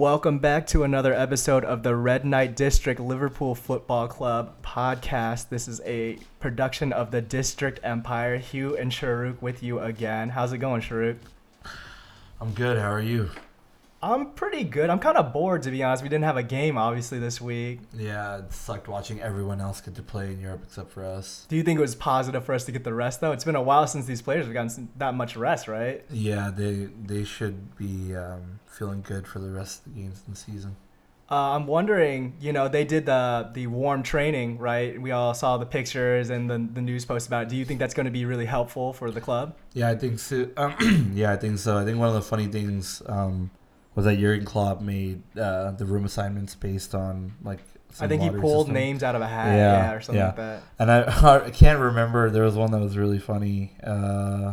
welcome 0.00 0.38
back 0.38 0.66
to 0.66 0.82
another 0.82 1.12
episode 1.12 1.62
of 1.62 1.82
the 1.82 1.94
Red 1.94 2.24
Night 2.24 2.56
District 2.56 2.98
Liverpool 2.98 3.54
Football 3.54 4.08
Club 4.08 4.54
podcast. 4.62 5.50
This 5.50 5.68
is 5.68 5.82
a 5.84 6.16
production 6.38 6.90
of 6.90 7.10
the 7.10 7.20
District 7.20 7.78
Empire. 7.82 8.38
Hugh 8.38 8.74
and 8.78 8.90
Sharuk 8.90 9.42
with 9.42 9.62
you 9.62 9.78
again. 9.78 10.30
How's 10.30 10.54
it 10.54 10.58
going, 10.58 10.80
Sharuk? 10.80 11.18
I'm 12.40 12.52
good. 12.54 12.78
How 12.78 12.90
are 12.90 13.02
you? 13.02 13.28
I'm 14.02 14.32
pretty 14.32 14.64
good. 14.64 14.88
I'm 14.88 14.98
kind 14.98 15.18
of 15.18 15.32
bored 15.32 15.62
to 15.62 15.70
be 15.70 15.82
honest. 15.82 16.02
We 16.02 16.08
didn't 16.08 16.24
have 16.24 16.36
a 16.36 16.42
game 16.42 16.78
obviously 16.78 17.18
this 17.18 17.40
week. 17.40 17.80
Yeah, 17.96 18.38
it 18.38 18.52
sucked 18.52 18.88
watching 18.88 19.20
everyone 19.20 19.60
else 19.60 19.80
get 19.80 19.94
to 19.96 20.02
play 20.02 20.32
in 20.32 20.40
Europe 20.40 20.62
except 20.64 20.90
for 20.90 21.04
us. 21.04 21.46
Do 21.48 21.56
you 21.56 21.62
think 21.62 21.78
it 21.78 21.82
was 21.82 21.94
positive 21.94 22.44
for 22.44 22.54
us 22.54 22.64
to 22.64 22.72
get 22.72 22.84
the 22.84 22.94
rest 22.94 23.20
though? 23.20 23.32
It's 23.32 23.44
been 23.44 23.56
a 23.56 23.62
while 23.62 23.86
since 23.86 24.06
these 24.06 24.22
players 24.22 24.46
have 24.46 24.54
gotten 24.54 24.88
that 24.96 25.14
much 25.14 25.36
rest, 25.36 25.68
right? 25.68 26.04
Yeah, 26.10 26.50
they 26.54 26.88
they 27.04 27.24
should 27.24 27.76
be 27.76 28.16
um, 28.16 28.60
feeling 28.66 29.02
good 29.02 29.26
for 29.26 29.38
the 29.38 29.50
rest 29.50 29.86
of 29.86 29.94
the 29.94 30.00
games 30.00 30.22
in 30.26 30.32
the 30.32 30.38
season. 30.38 30.76
Uh, 31.30 31.54
I'm 31.54 31.68
wondering, 31.68 32.34
you 32.40 32.52
know, 32.52 32.66
they 32.66 32.84
did 32.84 33.06
the 33.06 33.50
the 33.52 33.66
warm 33.68 34.02
training, 34.02 34.58
right? 34.58 35.00
We 35.00 35.12
all 35.12 35.34
saw 35.34 35.58
the 35.58 35.66
pictures 35.66 36.30
and 36.30 36.50
the, 36.50 36.58
the 36.72 36.80
news 36.80 37.04
posts 37.04 37.28
about 37.28 37.44
it. 37.44 37.48
Do 37.50 37.56
you 37.56 37.64
think 37.64 37.78
that's 37.78 37.94
going 37.94 38.06
to 38.06 38.10
be 38.10 38.24
really 38.24 38.46
helpful 38.46 38.92
for 38.92 39.10
the 39.10 39.20
club? 39.20 39.54
Yeah, 39.74 39.90
I 39.90 39.94
think 39.94 40.18
so. 40.18 40.48
Um, 40.56 41.12
yeah, 41.14 41.32
I 41.32 41.36
think 41.36 41.58
so. 41.58 41.76
I 41.76 41.84
think 41.84 41.98
one 41.98 42.08
of 42.08 42.14
the 42.14 42.22
funny 42.22 42.46
things 42.46 43.00
um, 43.06 43.50
was 43.94 44.04
that 44.04 44.18
Jurgen 44.18 44.44
Klopp 44.44 44.80
made 44.80 45.22
uh, 45.36 45.72
the 45.72 45.84
room 45.84 46.04
assignments 46.04 46.54
based 46.54 46.94
on 46.94 47.34
like. 47.42 47.60
I 48.00 48.06
think 48.06 48.22
he 48.22 48.30
pulled 48.30 48.66
system. 48.66 48.74
names 48.74 49.02
out 49.02 49.16
of 49.16 49.20
a 49.20 49.26
hat, 49.26 49.56
yeah, 49.56 49.82
yeah 49.82 49.92
or 49.92 50.00
something 50.00 50.20
yeah. 50.20 50.26
like 50.26 50.36
that. 50.36 50.62
And 50.78 50.90
I 50.92 51.44
I 51.46 51.50
can't 51.50 51.80
remember. 51.80 52.30
There 52.30 52.44
was 52.44 52.54
one 52.54 52.70
that 52.70 52.80
was 52.80 52.96
really 52.96 53.18
funny. 53.18 53.72
Uh, 53.84 54.52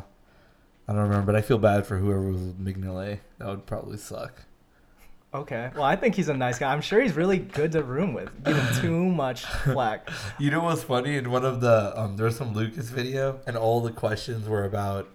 I 0.87 0.93
don't 0.93 1.03
remember, 1.03 1.33
but 1.33 1.35
I 1.35 1.41
feel 1.41 1.59
bad 1.59 1.85
for 1.85 1.97
whoever 1.97 2.31
was 2.31 2.41
with 2.41 2.59
Mignolet. 2.59 3.19
That 3.37 3.47
would 3.47 3.65
probably 3.65 3.97
suck. 3.97 4.43
Okay. 5.33 5.69
Well, 5.75 5.83
I 5.83 5.95
think 5.97 6.15
he's 6.15 6.29
a 6.29 6.33
nice 6.33 6.57
guy. 6.57 6.71
I'm 6.71 6.81
sure 6.81 7.01
he's 7.01 7.15
really 7.15 7.37
good 7.37 7.73
to 7.73 7.83
room 7.83 8.13
with. 8.13 8.31
Give 8.43 8.57
him 8.57 8.75
too 8.81 9.05
much 9.05 9.45
flack. 9.45 10.09
you 10.39 10.49
know 10.49 10.61
what's 10.61 10.83
funny? 10.83 11.17
In 11.17 11.29
one 11.29 11.45
of 11.45 11.61
the 11.61 11.93
um, 11.99 12.17
there's 12.17 12.37
some 12.37 12.53
Lucas 12.53 12.89
video, 12.89 13.39
and 13.45 13.57
all 13.57 13.81
the 13.81 13.91
questions 13.91 14.47
were 14.47 14.63
about 14.63 15.09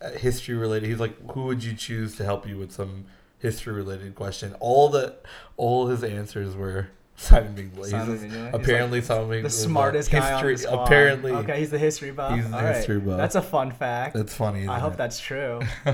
uh, 0.00 0.10
history 0.10 0.56
related. 0.56 0.88
He's 0.88 0.98
like, 0.98 1.14
"Who 1.32 1.44
would 1.44 1.62
you 1.62 1.74
choose 1.74 2.16
to 2.16 2.24
help 2.24 2.48
you 2.48 2.56
with 2.56 2.72
some 2.72 3.04
history 3.40 3.72
related 3.72 4.14
question?" 4.14 4.54
All 4.60 4.88
the 4.88 5.16
all 5.56 5.88
his 5.88 6.04
answers 6.04 6.54
were 6.54 6.88
Simon 7.16 7.54
Mignolet. 7.54 7.90
Simon. 7.90 8.50
Apparently, 8.54 9.00
like 9.00 9.06
Simon 9.06 9.42
the 9.42 9.50
smartest 9.50 10.10
guy 10.10 10.32
on 10.32 10.46
the 10.46 10.56
squad. 10.56 10.84
Apparently, 10.84 11.32
okay, 11.32 11.58
he's 11.58 11.70
the 11.70 11.78
history 11.78 12.12
buff. 12.12 12.34
He's 12.34 12.48
the 12.48 12.56
All 12.56 12.62
history 12.62 12.98
buff. 12.98 13.18
That's 13.18 13.34
a 13.34 13.42
fun 13.42 13.72
fact. 13.72 14.14
That's 14.14 14.34
funny. 14.34 14.66
I 14.66 14.78
hope 14.78 14.94
it? 14.94 14.96
that's 14.96 15.20
true. 15.20 15.60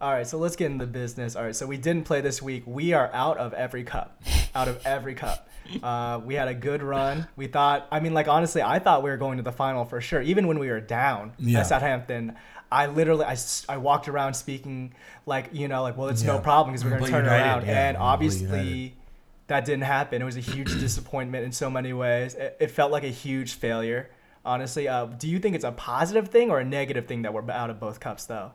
All 0.00 0.12
right, 0.12 0.26
so 0.26 0.38
let's 0.38 0.56
get 0.56 0.72
into 0.72 0.84
the 0.84 0.90
business. 0.90 1.36
All 1.36 1.44
right, 1.44 1.54
so 1.54 1.68
we 1.68 1.76
didn't 1.76 2.04
play 2.04 2.20
this 2.20 2.42
week. 2.42 2.64
We 2.66 2.94
are 2.94 3.08
out 3.14 3.38
of 3.38 3.54
every 3.54 3.84
cup. 3.84 4.20
Out 4.56 4.66
of 4.66 4.84
every 4.84 5.14
cup. 5.14 5.48
Uh, 5.82 6.20
we 6.24 6.34
had 6.34 6.48
a 6.48 6.54
good 6.54 6.82
run. 6.82 7.26
We 7.36 7.46
thought, 7.46 7.86
I 7.90 8.00
mean, 8.00 8.14
like 8.14 8.28
honestly, 8.28 8.62
I 8.62 8.78
thought 8.78 9.02
we 9.02 9.10
were 9.10 9.16
going 9.16 9.36
to 9.36 9.42
the 9.42 9.52
final 9.52 9.84
for 9.84 10.00
sure. 10.00 10.20
Even 10.22 10.46
when 10.46 10.58
we 10.58 10.68
were 10.68 10.80
down 10.80 11.32
yeah. 11.38 11.60
at 11.60 11.66
Southampton, 11.66 12.36
I 12.72 12.86
literally 12.86 13.24
I, 13.24 13.36
I 13.68 13.76
walked 13.76 14.08
around 14.08 14.34
speaking 14.34 14.94
like 15.26 15.50
you 15.52 15.68
know 15.68 15.82
like 15.82 15.96
well 15.96 16.08
it's 16.08 16.22
yeah. 16.22 16.32
no 16.32 16.38
problem 16.38 16.72
because 16.72 16.84
we're 16.84 16.98
going 16.98 17.04
to 17.04 17.10
turn 17.10 17.24
United, 17.24 17.44
around 17.44 17.66
yeah, 17.66 17.88
and 17.88 17.96
obviously 17.98 18.94
that 19.48 19.64
didn't 19.66 19.84
happen. 19.84 20.22
It 20.22 20.24
was 20.24 20.36
a 20.36 20.40
huge 20.40 20.72
disappointment 20.80 21.44
in 21.44 21.52
so 21.52 21.70
many 21.70 21.92
ways. 21.92 22.34
It, 22.34 22.56
it 22.60 22.70
felt 22.70 22.90
like 22.90 23.04
a 23.04 23.08
huge 23.08 23.54
failure, 23.54 24.10
honestly. 24.44 24.88
Uh, 24.88 25.06
do 25.06 25.28
you 25.28 25.38
think 25.38 25.54
it's 25.54 25.64
a 25.64 25.72
positive 25.72 26.28
thing 26.28 26.50
or 26.50 26.60
a 26.60 26.64
negative 26.64 27.06
thing 27.06 27.22
that 27.22 27.34
we're 27.34 27.48
out 27.50 27.70
of 27.70 27.78
both 27.78 28.00
cups, 28.00 28.24
though? 28.24 28.52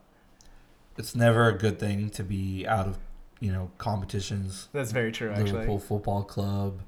It's 0.98 1.16
never 1.16 1.48
a 1.48 1.58
good 1.58 1.80
thing 1.80 2.10
to 2.12 2.24
be 2.24 2.66
out 2.68 2.88
of, 2.88 2.98
you 3.40 3.52
know, 3.52 3.70
competitions. 3.78 4.70
That's 4.74 4.92
very 4.92 5.12
true, 5.12 5.28
Liverpool 5.28 5.44
actually. 5.44 5.60
Liverpool 5.60 5.80
Football 5.80 6.24
Club, 6.24 6.82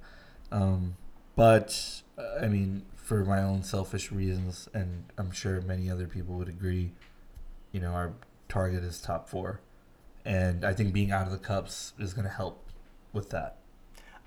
um, 0.52 0.96
but 1.36 2.02
uh, 2.18 2.44
I 2.44 2.48
mean, 2.48 2.84
for 2.96 3.24
my 3.26 3.42
own 3.42 3.64
selfish 3.64 4.12
reasons, 4.12 4.70
and 4.74 5.06
I'm 5.18 5.32
sure 5.32 5.62
many 5.62 5.90
other 5.90 6.08
people 6.08 6.36
would 6.36 6.50
agree, 6.50 6.92
you 7.72 7.80
know, 7.80 7.92
our 7.92 8.14
target 8.48 8.84
is 8.84 9.02
top 9.02 9.28
four, 9.30 9.62
and 10.26 10.66
I 10.66 10.74
think 10.74 10.94
being 10.94 11.12
out 11.12 11.26
of 11.26 11.32
the 11.32 11.38
cups 11.38 11.94
is 11.98 12.14
going 12.14 12.26
to 12.26 12.34
help 12.34 12.66
with 13.14 13.30
that. 13.32 13.58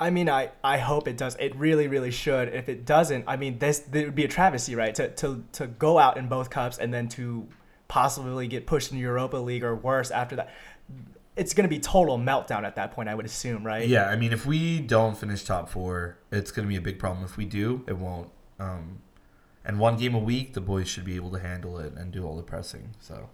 I 0.01 0.11
mean, 0.11 0.29
I, 0.29 0.51
I 0.65 0.79
hope 0.79 1.07
it 1.07 1.17
does. 1.17 1.37
It 1.37 1.55
really, 1.55 1.87
really 1.87 2.11
should. 2.11 2.49
If 2.49 2.69
it 2.69 2.85
doesn't, 2.85 3.25
I 3.29 3.37
mean, 3.37 3.59
this, 3.59 3.79
this 3.79 4.05
would 4.05 4.17
be 4.17 4.25
a 4.25 4.29
travesty, 4.29 4.75
right? 4.75 4.95
To, 4.97 5.09
to, 5.09 5.45
to 5.53 5.69
go 5.69 5.97
out 5.97 6.17
in 6.17 6.27
both 6.27 6.51
cups 6.51 6.79
and 6.79 6.93
then 6.93 7.09
to 7.11 7.47
possibly 7.87 8.49
get 8.49 8.67
pushed 8.67 8.91
in 8.91 8.99
Europa 8.99 9.37
League 9.37 9.63
or 9.63 9.77
worse 9.77 10.11
after 10.11 10.35
that. 10.35 10.53
It's 11.35 11.55
going 11.55 11.65
to 11.65 11.69
be 11.69 11.79
total 11.79 12.19
meltdown 12.19 12.65
at 12.65 12.77
that 12.77 12.93
point, 12.93 13.09
I 13.09 13.15
would 13.15 13.25
assume, 13.25 13.65
right? 13.65 13.89
Yeah, 13.89 14.07
I 14.09 14.17
mean, 14.17 14.33
if 14.33 14.45
we 14.45 14.81
don't 14.81 15.17
finish 15.17 15.45
top 15.45 15.69
four, 15.69 16.19
it's 16.31 16.51
going 16.51 16.67
to 16.67 16.69
be 16.69 16.77
a 16.77 16.81
big 16.81 16.99
problem. 16.99 17.25
If 17.25 17.37
we 17.37 17.47
do, 17.47 17.85
it 17.87 17.97
won't. 17.97 18.29
Um, 18.59 19.01
and 19.65 19.79
one 19.79 19.97
game 19.97 20.15
a 20.15 20.19
week, 20.19 20.53
the 20.53 20.61
boys 20.61 20.89
should 20.89 21.05
be 21.05 21.17
able 21.17 21.31
to 21.31 21.39
handle 21.39 21.79
it 21.79 21.95
and 21.95 22.13
do 22.13 22.27
all 22.27 22.37
the 22.37 22.43
pressing. 22.43 22.95
So. 23.01 23.31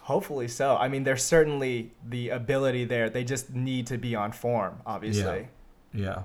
Hopefully 0.00 0.48
so. 0.48 0.76
I 0.76 0.88
mean, 0.88 1.04
there's 1.04 1.22
certainly 1.22 1.92
the 2.04 2.30
ability 2.30 2.84
there. 2.84 3.08
They 3.08 3.24
just 3.24 3.54
need 3.54 3.86
to 3.86 3.96
be 3.96 4.14
on 4.14 4.32
form, 4.32 4.80
obviously. 4.84 5.48
Yeah. 5.92 6.00
Yeah, 6.06 6.22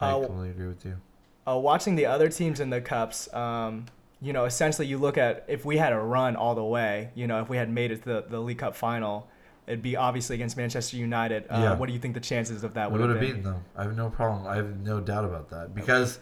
I 0.00 0.10
uh, 0.10 0.20
completely 0.20 0.50
agree 0.50 0.68
with 0.68 0.84
you. 0.84 1.00
Uh, 1.46 1.56
watching 1.56 1.96
the 1.96 2.06
other 2.06 2.28
teams 2.28 2.60
in 2.60 2.68
the 2.68 2.80
cups, 2.80 3.32
um, 3.32 3.86
you 4.20 4.32
know, 4.32 4.44
essentially 4.44 4.86
you 4.86 4.98
look 4.98 5.16
at 5.16 5.44
if 5.48 5.64
we 5.64 5.78
had 5.78 5.92
a 5.92 5.98
run 5.98 6.36
all 6.36 6.54
the 6.54 6.64
way, 6.64 7.10
you 7.14 7.26
know, 7.26 7.40
if 7.40 7.48
we 7.48 7.56
had 7.56 7.70
made 7.70 7.90
it 7.90 8.02
to 8.02 8.04
the, 8.04 8.24
the 8.28 8.40
League 8.40 8.58
Cup 8.58 8.76
final, 8.76 9.28
it'd 9.68 9.82
be 9.82 9.96
obviously 9.96 10.34
against 10.34 10.56
Manchester 10.56 10.96
United. 10.96 11.44
Uh, 11.48 11.58
yeah. 11.58 11.74
What 11.76 11.86
do 11.86 11.92
you 11.92 11.98
think 11.98 12.14
the 12.14 12.20
chances 12.20 12.64
of 12.64 12.74
that 12.74 12.90
would, 12.90 13.00
would 13.00 13.10
have 13.10 13.20
been? 13.20 13.28
beaten 13.28 13.42
them. 13.44 13.64
I 13.76 13.84
have 13.84 13.96
no 13.96 14.10
problem. 14.10 14.46
I 14.46 14.56
have 14.56 14.78
no 14.80 15.00
doubt 15.00 15.24
about 15.24 15.50
that 15.50 15.74
because. 15.74 16.18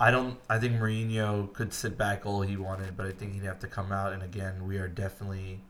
I 0.00 0.12
don't. 0.12 0.38
I 0.48 0.60
think 0.60 0.74
Mourinho 0.74 1.52
could 1.52 1.74
sit 1.74 1.98
back 1.98 2.24
all 2.24 2.42
he 2.42 2.56
wanted, 2.56 2.96
but 2.96 3.06
I 3.06 3.10
think 3.10 3.32
he'd 3.32 3.42
have 3.42 3.58
to 3.58 3.66
come 3.66 3.90
out. 3.90 4.12
And 4.12 4.22
again, 4.22 4.64
we 4.64 4.78
are 4.78 4.86
definitely 4.86 5.60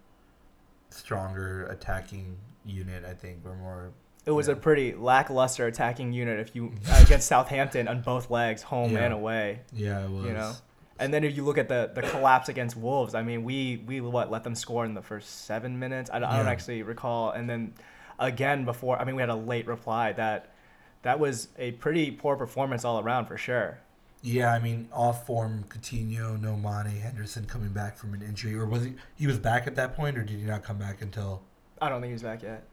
stronger 0.90 1.64
attacking 1.68 2.36
unit. 2.66 3.06
I 3.06 3.14
think 3.14 3.38
we're 3.42 3.56
more 3.56 3.92
it 4.28 4.32
was 4.32 4.46
yeah. 4.46 4.52
a 4.52 4.56
pretty 4.56 4.94
lackluster 4.94 5.66
attacking 5.66 6.12
unit 6.12 6.38
if 6.38 6.54
you 6.54 6.72
uh, 6.90 7.00
against 7.02 7.28
Southampton 7.28 7.88
on 7.88 8.02
both 8.02 8.30
legs, 8.30 8.62
home 8.62 8.92
yeah. 8.92 9.04
and 9.04 9.14
away. 9.14 9.60
Yeah, 9.72 10.04
it 10.04 10.10
was. 10.10 10.26
You 10.26 10.32
know, 10.34 10.52
and 10.98 11.12
then 11.12 11.24
if 11.24 11.36
you 11.36 11.44
look 11.44 11.58
at 11.58 11.68
the 11.68 11.90
the 11.94 12.02
collapse 12.02 12.48
against 12.48 12.76
Wolves, 12.76 13.14
I 13.14 13.22
mean, 13.22 13.44
we 13.44 13.82
we 13.86 14.00
what 14.00 14.30
let 14.30 14.44
them 14.44 14.54
score 14.54 14.84
in 14.84 14.94
the 14.94 15.02
first 15.02 15.46
seven 15.46 15.78
minutes. 15.78 16.10
I, 16.10 16.16
I 16.16 16.36
don't 16.36 16.48
actually 16.48 16.82
recall, 16.82 17.30
and 17.30 17.48
then 17.48 17.74
again 18.18 18.64
before. 18.64 18.98
I 18.98 19.04
mean, 19.04 19.16
we 19.16 19.22
had 19.22 19.28
a 19.28 19.36
late 19.36 19.66
reply 19.66 20.12
that 20.12 20.52
that 21.02 21.20
was 21.20 21.48
a 21.58 21.72
pretty 21.72 22.10
poor 22.10 22.36
performance 22.36 22.84
all 22.84 23.00
around 23.00 23.26
for 23.26 23.38
sure. 23.38 23.78
Yeah, 24.22 24.52
I 24.52 24.58
mean, 24.58 24.88
off 24.92 25.26
form, 25.26 25.64
Coutinho, 25.68 26.40
no 26.40 26.56
Mane, 26.56 26.96
Henderson 26.96 27.44
coming 27.44 27.68
back 27.68 27.96
from 27.96 28.14
an 28.14 28.22
injury, 28.22 28.54
or 28.54 28.66
was 28.66 28.84
he? 28.84 28.94
He 29.14 29.26
was 29.26 29.38
back 29.38 29.66
at 29.66 29.76
that 29.76 29.94
point, 29.94 30.18
or 30.18 30.24
did 30.24 30.38
he 30.38 30.44
not 30.44 30.64
come 30.64 30.78
back 30.78 31.02
until? 31.02 31.42
I 31.80 31.88
don't 31.88 32.00
think 32.00 32.10
he 32.10 32.14
was 32.14 32.22
back 32.22 32.42
yet. 32.42 32.64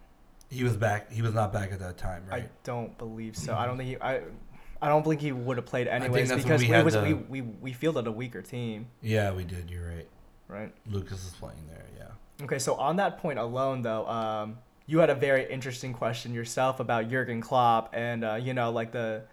He 0.50 0.64
was 0.64 0.76
back. 0.76 1.12
He 1.12 1.22
was 1.22 1.34
not 1.34 1.54
back 1.54 1.72
at 1.72 1.80
that 1.80 1.98
time, 1.98 2.24
right? 2.30 2.44
I 2.44 2.50
don't 2.64 2.98
believe 2.98 3.38
so. 3.38 3.52
Mm-hmm. 3.52 3.62
I 3.62 3.66
don't 3.68 3.78
think 3.78 3.90
he. 3.90 3.98
I. 4.02 4.22
I 4.86 4.90
don't 4.90 5.04
think 5.04 5.20
he 5.20 5.32
would 5.32 5.58
have 5.58 5.66
played 5.66 5.88
anyways 5.88 6.32
because 6.32 6.62
we, 6.62 6.70
we, 6.70 6.84
was, 6.84 6.94
the, 6.94 7.02
we, 7.02 7.14
we 7.14 7.42
we 7.42 7.74
fielded 7.74 8.06
a 8.06 8.12
weaker 8.12 8.44
team. 8.44 8.86
Yeah, 9.02 9.32
we 9.32 9.44
did. 9.44 9.72
You're 9.72 9.90
right. 9.90 10.08
Right. 10.48 10.72
Lucas 10.86 11.26
is 11.26 11.34
playing 11.34 11.58
there. 11.68 11.86
Yeah. 11.98 12.44
Okay, 12.46 12.60
so 12.60 12.76
on 12.76 12.98
that 12.98 13.18
point 13.18 13.40
alone, 13.40 13.82
though, 13.82 14.08
um, 14.08 14.60
you 14.86 15.00
had 15.00 15.10
a 15.10 15.16
very 15.16 15.52
interesting 15.52 15.92
question 15.92 16.36
yourself 16.36 16.80
about 16.80 17.10
Jurgen 17.10 17.42
Klopp 17.42 17.90
and 17.94 18.24
uh, 18.24 18.36
you 18.36 18.54
know 18.54 18.70
like 18.70 18.92
the 18.92 19.24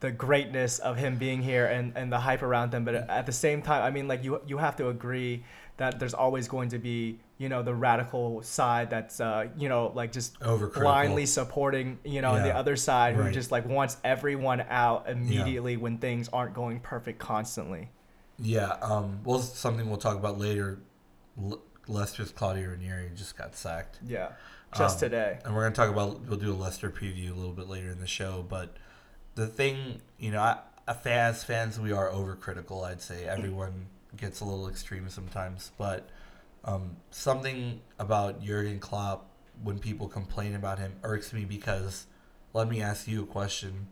the 0.00 0.10
greatness 0.10 0.78
of 0.78 0.96
him 0.96 1.16
being 1.16 1.42
here 1.42 1.66
and, 1.66 1.92
and 1.94 2.10
the 2.10 2.20
hype 2.20 2.42
around 2.42 2.72
him. 2.72 2.86
But 2.86 2.94
at 2.94 3.26
the 3.26 3.32
same 3.32 3.60
time, 3.60 3.82
I 3.82 3.90
mean, 3.90 4.08
like 4.08 4.24
you 4.24 4.40
you 4.46 4.56
have 4.56 4.76
to 4.76 4.88
agree 4.88 5.44
that 5.76 5.98
there's 5.98 6.14
always 6.14 6.48
going 6.48 6.70
to 6.70 6.78
be 6.78 7.18
you 7.38 7.48
know 7.48 7.62
the 7.62 7.74
radical 7.74 8.42
side 8.42 8.90
that's 8.90 9.20
uh, 9.20 9.46
you 9.56 9.68
know 9.68 9.92
like 9.94 10.12
just 10.12 10.38
blindly 10.40 11.24
supporting 11.24 11.98
you 12.04 12.20
know 12.20 12.34
yeah. 12.34 12.42
the 12.42 12.56
other 12.56 12.76
side 12.76 13.14
who 13.14 13.22
right. 13.22 13.32
just 13.32 13.52
like 13.52 13.64
wants 13.66 13.96
everyone 14.04 14.64
out 14.68 15.08
immediately 15.08 15.72
yeah. 15.72 15.78
when 15.78 15.98
things 15.98 16.28
aren't 16.32 16.54
going 16.54 16.80
perfect 16.80 17.18
constantly. 17.18 17.88
Yeah, 18.40 18.76
um, 18.82 19.20
well, 19.24 19.40
something 19.40 19.88
we'll 19.88 19.98
talk 19.98 20.16
about 20.16 20.38
later. 20.38 20.80
Le- 21.36 21.58
Leicester's 21.86 22.30
Claudio 22.30 22.68
Ranieri 22.68 23.10
just 23.14 23.38
got 23.38 23.56
sacked. 23.56 23.98
Yeah, 24.06 24.32
just 24.76 24.96
um, 24.96 25.08
today. 25.08 25.38
And 25.44 25.54
we're 25.54 25.62
gonna 25.62 25.74
talk 25.74 25.90
about 25.90 26.20
we'll 26.22 26.38
do 26.38 26.52
a 26.52 26.54
Leicester 26.54 26.90
preview 26.90 27.30
a 27.30 27.34
little 27.34 27.54
bit 27.54 27.68
later 27.68 27.90
in 27.90 28.00
the 28.00 28.06
show. 28.06 28.44
But 28.48 28.76
the 29.36 29.46
thing, 29.46 30.02
you 30.18 30.32
know, 30.32 30.40
I, 30.40 30.58
as 31.04 31.44
fans, 31.44 31.78
we 31.78 31.92
are 31.92 32.10
overcritical. 32.10 32.84
I'd 32.84 33.00
say 33.00 33.24
everyone 33.24 33.86
gets 34.16 34.40
a 34.40 34.44
little 34.44 34.68
extreme 34.68 35.08
sometimes, 35.08 35.70
but 35.78 36.08
um, 36.64 36.96
something 37.10 37.80
about 37.98 38.42
Jurgen 38.42 38.78
Klopp 38.78 39.26
when 39.62 39.78
people 39.78 40.08
complain 40.08 40.54
about 40.54 40.78
him 40.78 40.92
irks 41.02 41.32
me 41.32 41.44
because 41.44 42.06
let 42.52 42.68
me 42.68 42.80
ask 42.80 43.08
you 43.08 43.22
a 43.22 43.26
question. 43.26 43.88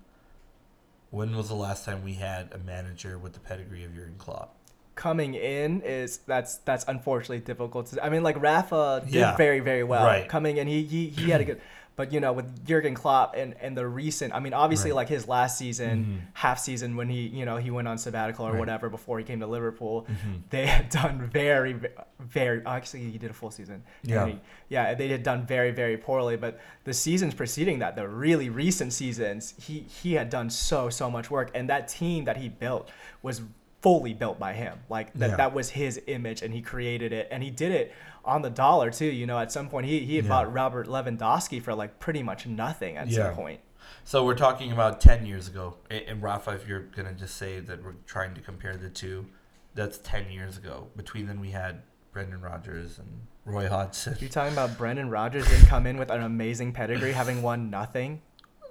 When 1.10 1.36
was 1.36 1.48
the 1.48 1.54
last 1.54 1.84
time 1.84 2.02
we 2.04 2.14
had 2.14 2.52
a 2.52 2.58
manager 2.58 3.18
with 3.18 3.32
the 3.32 3.40
pedigree 3.40 3.84
of 3.84 3.94
Jurgen 3.94 4.16
Klopp? 4.18 4.54
Coming 4.94 5.34
in 5.34 5.82
is 5.82 6.18
that's 6.18 6.56
that's 6.58 6.84
unfortunately 6.88 7.40
difficult. 7.40 7.86
To, 7.88 8.04
I 8.04 8.08
mean, 8.08 8.22
like 8.22 8.40
Rafa 8.40 9.02
did 9.04 9.14
yeah, 9.14 9.36
very 9.36 9.60
very 9.60 9.84
well. 9.84 10.06
Right. 10.06 10.28
Coming 10.28 10.56
in, 10.56 10.66
he 10.66 10.82
he, 10.84 11.08
he 11.08 11.30
had 11.30 11.42
a 11.42 11.44
good, 11.44 11.60
But 11.96 12.12
you 12.12 12.20
know, 12.20 12.32
with 12.34 12.66
Jurgen 12.66 12.94
Klopp 12.94 13.34
and, 13.36 13.54
and 13.60 13.74
the 13.76 13.86
recent, 13.86 14.34
I 14.34 14.38
mean, 14.40 14.52
obviously, 14.52 14.90
Right. 14.90 14.96
like 14.96 15.08
his 15.08 15.26
last 15.26 15.56
season, 15.56 16.04
Mhm. 16.04 16.26
half 16.34 16.58
season 16.58 16.94
when 16.94 17.08
he, 17.08 17.26
you 17.26 17.46
know, 17.46 17.56
he 17.56 17.70
went 17.70 17.88
on 17.88 17.96
sabbatical 17.96 18.46
or 18.46 18.52
Right. 18.52 18.58
whatever 18.60 18.90
before 18.90 19.18
he 19.18 19.24
came 19.24 19.40
to 19.40 19.46
Liverpool, 19.46 20.06
Mhm. 20.06 20.42
they 20.50 20.66
had 20.66 20.90
done 20.90 21.22
very, 21.32 21.74
very. 22.20 22.60
Actually, 22.66 23.10
he 23.10 23.16
did 23.18 23.30
a 23.30 23.34
full 23.34 23.50
season. 23.50 23.82
Yeah. 24.02 24.26
He- 24.26 24.40
yeah, 24.68 24.92
they 24.94 25.08
had 25.08 25.22
done 25.22 25.46
very, 25.46 25.70
very 25.70 25.96
poorly. 25.96 26.36
But 26.36 26.60
the 26.84 26.92
seasons 26.92 27.32
preceding 27.34 27.78
that, 27.78 27.96
the 27.96 28.06
really 28.06 28.50
recent 28.50 28.92
seasons, 28.92 29.54
he 29.58 29.80
he 29.80 30.14
had 30.14 30.28
done 30.28 30.50
so 30.50 30.90
so 30.90 31.10
much 31.10 31.30
work, 31.30 31.50
and 31.54 31.68
that 31.70 31.88
team 31.88 32.24
that 32.26 32.36
he 32.36 32.48
built 32.50 32.90
was 33.22 33.40
fully 33.80 34.12
built 34.12 34.38
by 34.38 34.52
him. 34.52 34.78
Like 34.90 35.12
that 35.14 35.30
Yeah. 35.30 35.36
that 35.36 35.54
was 35.54 35.70
his 35.70 36.00
image, 36.08 36.42
and 36.42 36.52
he 36.52 36.60
created 36.60 37.12
it, 37.12 37.28
and 37.30 37.42
he 37.42 37.50
did 37.50 37.72
it 37.72 37.94
on 38.26 38.42
the 38.42 38.50
dollar 38.50 38.90
too. 38.90 39.06
You 39.06 39.26
know, 39.26 39.38
at 39.38 39.52
some 39.52 39.68
point 39.68 39.86
he 39.86 40.00
he 40.00 40.16
had 40.16 40.24
Yeah. 40.24 40.28
bought 40.28 40.52
Robert 40.52 40.86
Lewandowski 40.86 41.62
for 41.62 41.74
like 41.74 41.98
pretty 41.98 42.22
much 42.22 42.46
nothing 42.46 42.96
at 42.96 43.08
Yeah. 43.08 43.26
some 43.26 43.34
point. 43.34 43.60
So 44.04 44.24
we're 44.24 44.34
talking 44.36 44.72
about 44.72 45.00
ten 45.00 45.26
years 45.26 45.48
ago, 45.48 45.76
and 45.90 46.22
Rafa, 46.22 46.52
if 46.52 46.66
you're 46.68 46.80
gonna 46.82 47.12
just 47.14 47.36
say 47.36 47.60
that 47.60 47.82
we're 47.84 47.94
trying 48.06 48.34
to 48.34 48.40
compare 48.40 48.76
the 48.76 48.88
two, 48.90 49.26
that's 49.74 49.98
ten 49.98 50.30
years 50.30 50.56
ago. 50.56 50.88
Between 50.96 51.26
then, 51.26 51.40
we 51.40 51.50
had 51.50 51.82
Brendan 52.12 52.40
Rodgers 52.40 52.98
and 52.98 53.26
Roy 53.44 53.68
Hodgson. 53.68 54.16
You're 54.20 54.30
talking 54.30 54.52
about 54.52 54.76
Brendan 54.78 55.10
Rodgers 55.10 55.48
didn't 55.48 55.66
come 55.66 55.86
in 55.86 55.98
with 55.98 56.10
an 56.10 56.22
amazing 56.22 56.72
pedigree, 56.72 57.12
having 57.12 57.42
won 57.42 57.70
nothing. 57.70 58.22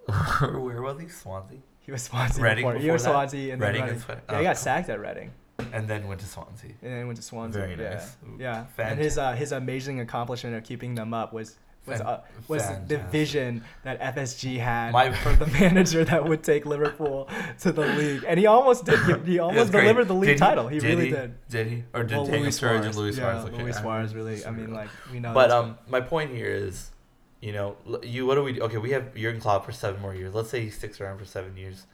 Where 0.42 0.82
was 0.82 1.00
he? 1.00 1.08
Swansea, 1.08 1.60
He 1.82 1.92
was 1.92 2.04
Swansea 2.04 2.44
Reading 2.44 2.64
before. 2.64 2.74
He 2.74 2.80
before 2.80 2.94
was 2.94 3.04
that? 3.04 3.12
Swansea 3.12 3.54
and 3.54 3.62
Reading 3.62 3.82
then 3.82 3.90
and 3.96 4.02
Reading. 4.10 4.24
Yeah, 4.30 4.36
oh, 4.36 4.38
he 4.38 4.44
got 4.44 4.56
oh. 4.56 4.60
sacked 4.60 4.90
at 4.90 5.00
Reading. 5.00 5.32
And 5.74 5.88
then 5.88 6.08
went 6.08 6.20
to 6.22 6.28
Swansea. 6.28 6.72
and 6.82 6.92
then 6.94 7.06
went 7.08 7.18
to 7.18 7.24
Swansea. 7.24 7.62
Very 7.62 7.82
yeah. 7.82 7.94
nice. 7.96 8.18
Yeah, 8.40 8.54
Fantastic. 8.66 8.86
and 8.92 9.00
his 9.00 9.18
uh, 9.18 9.34
his 9.34 9.52
amazing 9.52 10.00
accomplishment 10.00 10.56
of 10.56 10.64
keeping 10.64 10.96
them 10.96 11.14
up 11.14 11.34
was 11.34 11.56
was 11.86 12.02
uh, 12.02 12.22
was 12.48 12.64
the 12.88 12.98
vision 13.12 13.64
that 13.84 14.02
FSG 14.16 14.58
had 14.60 14.92
My- 14.92 15.12
for 15.12 15.34
the 15.34 15.46
manager 15.62 16.04
that 16.04 16.28
would 16.28 16.44
take 16.44 16.66
Liverpool 16.66 17.30
to 17.60 17.72
the 17.72 17.86
league, 17.86 18.24
and 18.28 18.40
he 18.40 18.48
almost 18.48 18.86
did. 18.86 19.00
He, 19.06 19.34
he 19.34 19.40
almost 19.48 19.72
great. 19.72 19.82
delivered 19.82 20.08
the 20.08 20.14
league 20.16 20.30
Did 20.32 20.38
title. 20.40 20.68
He, 20.68 20.80
really 20.80 21.06
he? 21.06 21.12
did. 21.12 21.48
Did 21.48 21.68
he? 21.68 21.84
Or 21.94 22.04
did 22.04 22.18
Well, 22.18 22.26
Luis 22.28 22.58
Suarez. 22.58 22.86
and 22.86 22.96
Luis 22.96 23.18
yeah, 23.18 23.40
Suarez? 23.42 23.54
Okay, 23.54 23.64
Luis 23.64 23.78
Suarez 23.78 24.16
really. 24.16 24.46
I 24.46 24.52
mean, 24.52 24.74
like 24.74 24.90
we 25.12 25.20
know. 25.20 25.34
But 25.34 25.52
um, 25.52 25.78
my 25.88 26.02
point 26.02 26.32
here 26.32 26.50
is, 26.50 26.92
you 27.40 27.54
know, 27.54 27.78
you 28.02 28.26
what 28.26 28.36
do 28.36 28.44
we? 28.44 28.54
Do? 28.54 28.62
Okay, 28.62 28.78
we 28.78 28.90
have 28.92 29.14
Jurgen 29.16 29.40
Klopp 29.40 29.64
for 29.66 29.72
seven 29.72 30.02
more 30.02 30.16
years. 30.16 30.34
Let's 30.34 30.50
say 30.50 30.62
he 30.62 30.72
sticks 30.72 31.00
around 31.00 31.20
for 31.20 31.26
seven 31.26 31.56
years. 31.56 31.86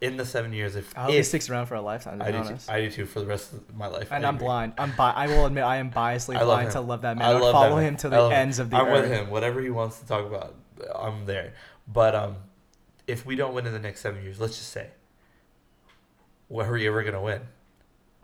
In 0.00 0.16
the 0.16 0.26
seven 0.26 0.52
years, 0.52 0.74
if 0.74 0.96
I 0.98 1.02
hope 1.02 1.12
he 1.12 1.22
sticks 1.22 1.48
around 1.48 1.66
for 1.66 1.76
a 1.76 1.80
lifetime. 1.80 2.20
I 2.20 2.32
do, 2.32 2.42
too. 2.42 2.56
I 2.68 2.80
do 2.80 2.90
too 2.90 3.06
for 3.06 3.20
the 3.20 3.26
rest 3.26 3.52
of 3.52 3.74
my 3.76 3.86
life. 3.86 4.08
and 4.10 4.26
I 4.26 4.28
I'm 4.28 4.36
blind. 4.36 4.72
I'm 4.78 4.92
bi- 4.96 5.12
I 5.12 5.28
will 5.28 5.46
admit 5.46 5.62
I 5.62 5.76
am 5.76 5.92
biasly 5.92 6.36
I 6.36 6.42
blind 6.44 6.72
to 6.72 6.80
love 6.80 7.02
that 7.02 7.16
man. 7.16 7.26
I 7.26 7.30
I 7.30 7.38
love 7.38 7.52
follow 7.52 7.76
that 7.76 7.82
him 7.84 7.96
to 7.98 8.06
I 8.08 8.10
the 8.10 8.16
love 8.20 8.32
him. 8.32 8.38
ends 8.38 8.58
of 8.58 8.70
the 8.70 8.76
I'm 8.76 8.86
earth. 8.88 9.02
with 9.02 9.10
him. 9.12 9.30
Whatever 9.30 9.60
he 9.60 9.70
wants 9.70 10.00
to 10.00 10.06
talk 10.06 10.26
about, 10.26 10.56
I'm 10.94 11.24
there. 11.24 11.54
But 11.86 12.16
um, 12.16 12.36
if 13.06 13.24
we 13.24 13.36
don't 13.36 13.54
win 13.54 13.64
in 13.64 13.72
the 13.72 13.78
next 13.78 14.00
seven 14.00 14.22
years, 14.24 14.40
let's 14.40 14.58
just 14.58 14.70
say, 14.72 14.88
what 16.48 16.66
are 16.66 16.72
we 16.72 16.86
ever 16.88 17.02
gonna 17.04 17.22
win? 17.22 17.42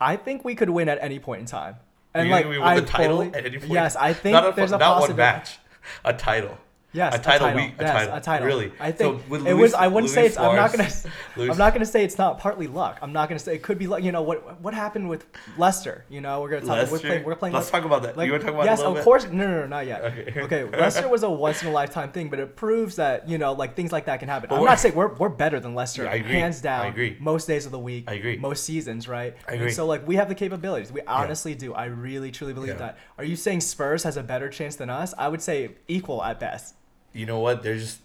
I 0.01 0.17
think 0.17 0.43
we 0.43 0.55
could 0.55 0.69
win 0.69 0.89
at 0.89 0.97
any 1.01 1.19
point 1.19 1.39
in 1.39 1.45
time. 1.45 1.77
And 2.13 2.27
You 2.27 2.33
like 2.33 2.43
think 2.43 2.51
we 2.51 2.59
win 2.59 2.67
I 2.67 2.79
the 2.81 2.85
title 2.85 3.17
fully- 3.17 3.33
at 3.33 3.45
any 3.45 3.57
point? 3.57 3.71
Yes, 3.71 3.95
I 3.95 4.11
think 4.13 4.33
not 4.33 4.49
a, 4.49 4.51
there's 4.53 4.71
a 4.73 4.77
not 4.77 4.99
one 4.99 5.15
match, 5.15 5.57
a 6.03 6.13
title. 6.13 6.57
Yes, 6.93 7.15
A 7.15 7.17
title 7.19 7.47
A 7.47 7.49
title. 7.49 7.65
week- 7.65 7.73
a 7.79 7.81
yes, 7.83 7.91
title. 7.91 8.15
a 8.15 8.21
title. 8.21 8.47
Really? 8.47 8.71
I 8.79 8.91
So 8.91 8.97
think 8.97 9.29
with 9.29 9.41
it 9.47 9.55
Luis- 9.55 9.61
was. 9.61 9.73
I 9.73 9.87
wouldn't 9.87 10.11
say 10.11 10.21
Luis 10.21 10.31
it's. 10.33 10.37
I'm 10.39 10.55
not 10.55 10.71
gonna. 10.71 10.89
Luis- 11.35 11.51
I'm 11.51 11.57
not 11.57 11.73
gonna 11.73 11.85
say 11.87 12.03
it's 12.03 12.17
not 12.19 12.37
partly 12.39 12.67
luck. 12.67 12.99
I'm 13.01 13.11
not 13.11 13.29
gonna 13.29 13.39
say 13.39 13.55
it 13.55 13.63
could 13.63 13.79
be 13.79 13.87
luck. 13.87 14.03
You 14.03 14.11
know 14.11 14.21
what? 14.21 14.61
What 14.61 14.75
happened 14.75 15.09
with 15.09 15.25
Leicester? 15.57 16.05
You 16.09 16.21
know, 16.21 16.41
we're 16.41 16.49
gonna 16.49 16.65
talk. 16.65 16.91
We're 16.91 16.99
playing. 16.99 17.23
We're 17.23 17.35
playing. 17.35 17.55
Let's 17.55 17.71
talk 17.71 17.83
about 17.83 18.03
that. 18.03 18.15
Like, 18.15 18.27
you 18.27 18.31
want 18.31 18.41
to 18.41 18.45
talk 18.47 18.55
about 18.55 18.65
yes, 18.65 18.81
a 18.81 18.85
of 18.87 18.95
bit? 18.95 19.03
course. 19.03 19.25
No, 19.25 19.47
no, 19.47 19.61
no, 19.61 19.65
not 19.67 19.87
yet. 19.87 20.03
Okay. 20.43 20.63
Okay. 20.63 20.63
Leicester 20.65 21.07
was 21.07 21.23
a 21.23 21.29
once 21.29 21.63
in 21.63 21.69
a 21.69 21.71
lifetime 21.71 22.11
thing, 22.11 22.29
but 22.29 22.39
it 22.39 22.55
proves 22.55 22.95
that 22.97 23.27
you 23.27 23.37
know, 23.39 23.53
like 23.53 23.75
things 23.75 23.91
like 23.91 24.05
that 24.05 24.19
can 24.19 24.29
happen. 24.29 24.49
But 24.49 24.59
I'm 24.59 24.65
not 24.65 24.79
saying 24.79 24.93
we're 24.93 25.13
we're 25.15 25.29
better 25.29 25.59
than 25.59 25.73
Leicester, 25.73 26.03
Yeah, 26.03 26.11
I 26.11 26.15
agree. 26.15 26.31
hands 26.33 26.61
down. 26.61 26.85
I 26.85 26.89
agree. 26.89 27.17
Most 27.19 27.47
days 27.47 27.65
of 27.65 27.71
the 27.71 27.79
week. 27.79 28.05
I 28.07 28.13
agree. 28.13 28.37
Most 28.37 28.65
seasons, 28.65 29.07
right? 29.07 29.35
I 29.47 29.53
And 29.53 29.61
agree. 29.61 29.71
so 29.71 29.87
like 29.87 30.07
we 30.07 30.15
have 30.17 30.29
the 30.29 30.35
capabilities. 30.35 30.91
We 30.91 31.01
honestly 31.07 31.55
do. 31.55 31.73
I 31.73 31.85
really 31.85 32.29
truly 32.31 32.53
believe 32.53 32.73
Yeah. 32.73 32.77
that. 32.93 32.97
Are 33.17 33.23
you 33.23 33.35
saying 33.35 33.61
Spurs 33.61 34.03
has 34.03 34.15
a 34.15 34.23
better 34.23 34.47
chance 34.49 34.75
than 34.75 34.91
us? 34.91 35.13
I 35.17 35.27
would 35.27 35.41
say 35.41 35.71
equal 35.87 36.23
at 36.23 36.39
best. 36.39 36.75
You 37.13 37.25
know 37.25 37.39
what? 37.39 37.63
They're 37.63 37.77
just 37.77 37.99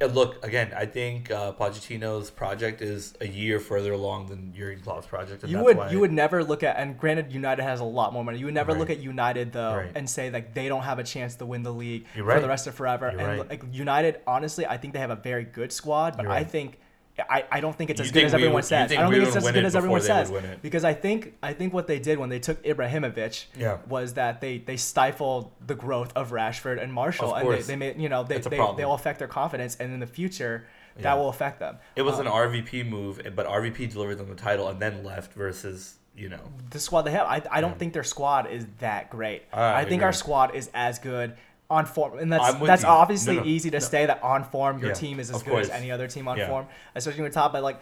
look 0.00 0.44
again. 0.44 0.72
I 0.76 0.86
think 0.86 1.30
uh, 1.30 1.52
Pochettino's 1.52 2.30
project 2.30 2.82
is 2.82 3.14
a 3.20 3.26
year 3.28 3.60
further 3.60 3.92
along 3.92 4.26
than 4.26 4.52
Jurgen 4.54 4.82
Klopp's 4.82 5.06
project. 5.06 5.44
You 5.46 5.62
would 5.62 5.78
you 5.92 6.00
would 6.00 6.12
never 6.12 6.42
look 6.42 6.62
at 6.62 6.76
and 6.76 6.98
granted 6.98 7.32
United 7.32 7.62
has 7.62 7.80
a 7.80 7.84
lot 7.84 8.12
more 8.12 8.24
money. 8.24 8.38
You 8.38 8.46
would 8.46 8.54
never 8.54 8.74
look 8.74 8.90
at 8.90 8.98
United 8.98 9.52
though 9.52 9.76
Right. 9.76 9.92
and 9.94 10.08
say 10.08 10.30
like 10.30 10.54
they 10.54 10.68
don't 10.68 10.82
have 10.82 10.98
a 10.98 11.04
chance 11.04 11.36
to 11.36 11.46
win 11.46 11.62
the 11.62 11.72
league 11.72 12.06
You're 12.14 12.24
for 12.24 12.30
right. 12.30 12.42
the 12.42 12.48
rest 12.48 12.66
of 12.66 12.74
forever. 12.74 13.10
You're 13.12 13.20
and 13.20 13.40
right. 13.40 13.48
like 13.48 13.62
United, 13.72 14.20
honestly, 14.26 14.66
I 14.66 14.76
think 14.76 14.92
they 14.92 15.00
have 15.00 15.10
a 15.10 15.16
very 15.16 15.44
good 15.44 15.72
squad, 15.72 16.16
but 16.16 16.26
I 16.26 16.42
think 16.44 16.78
I, 17.18 17.44
I 17.50 17.60
don't 17.60 17.76
think 17.76 17.90
it's 17.90 17.98
You 18.00 18.04
as 18.04 18.12
good 18.12 18.24
as 18.24 18.34
everyone 18.34 18.54
would- 18.56 18.64
says. 18.64 18.92
I 18.92 18.96
don't 18.96 19.10
think 19.12 19.24
it's 19.26 19.36
as 19.36 19.50
good 19.50 19.64
as 19.64 19.74
everyone 19.76 20.00
says 20.02 20.30
would 20.30 20.42
win 20.42 20.52
it. 20.52 20.62
because 20.62 20.84
I 20.84 20.92
think 20.94 21.34
I 21.42 21.52
think 21.54 21.72
what 21.72 21.86
they 21.86 21.98
did 21.98 22.18
when 22.18 22.28
they 22.28 22.38
took 22.38 22.62
Ibrahimovic 22.62 23.46
Yeah. 23.56 23.78
was 23.88 24.14
that 24.14 24.40
they 24.40 24.58
they 24.58 24.76
stifled 24.76 25.50
the 25.66 25.74
growth 25.74 26.12
of 26.14 26.30
Rashford 26.30 26.82
and 26.82 26.92
Martial 26.92 27.34
and 27.34 27.48
they, 27.50 27.62
they 27.62 27.76
made 27.76 27.98
you 28.00 28.08
know 28.08 28.22
they 28.22 28.38
they 28.38 28.56
problem. 28.56 28.76
they'll 28.76 28.92
affect 28.94 29.18
their 29.18 29.28
confidence 29.28 29.76
and 29.76 29.92
in 29.94 30.00
the 30.00 30.06
future 30.06 30.66
Yeah. 30.96 31.02
that 31.04 31.18
will 31.18 31.28
affect 31.30 31.58
them. 31.58 31.78
It 31.94 32.02
was 32.02 32.18
Um, 32.20 32.26
an 32.26 32.32
RVP 32.32 32.82
move, 32.88 33.20
but 33.34 33.46
RVP 33.46 33.90
delivered 33.92 34.16
them 34.16 34.28
the 34.28 34.34
title 34.34 34.68
and 34.68 34.80
then 34.80 35.02
left 35.02 35.32
versus 35.32 35.96
you 36.14 36.28
know. 36.30 36.40
the 36.70 36.78
squad 36.80 37.02
they 37.02 37.10
have. 37.12 37.26
I, 37.26 37.42
I 37.50 37.60
don't 37.60 37.72
Yeah. 37.72 37.76
think 37.78 37.92
their 37.92 38.04
squad 38.04 38.50
is 38.50 38.66
that 38.78 39.10
great. 39.10 39.42
I 39.52 39.80
I, 39.80 39.84
think 39.84 40.02
our 40.02 40.12
squad 40.14 40.54
is 40.54 40.70
as 40.74 40.98
good 40.98 41.34
on 41.68 41.84
form, 41.86 42.18
and 42.18 42.32
that's 42.32 42.54
that's 42.60 42.82
you. 42.82 42.88
obviously 42.88 43.36
No, 43.36 43.42
no, 43.42 43.48
easy 43.48 43.70
to 43.70 43.76
no. 43.78 43.84
say 43.84 44.06
that 44.06 44.22
on 44.22 44.44
form 44.44 44.78
your 44.78 44.88
Yeah, 44.90 44.94
team 44.94 45.18
is 45.20 45.30
as 45.30 45.42
good 45.42 45.54
as 45.58 45.70
any 45.70 45.90
other 45.90 46.06
team 46.06 46.28
on 46.28 46.38
Yeah. 46.38 46.46
form, 46.48 46.66
especially 46.94 47.22
when 47.22 47.32
top. 47.32 47.52
But 47.52 47.62
like, 47.62 47.80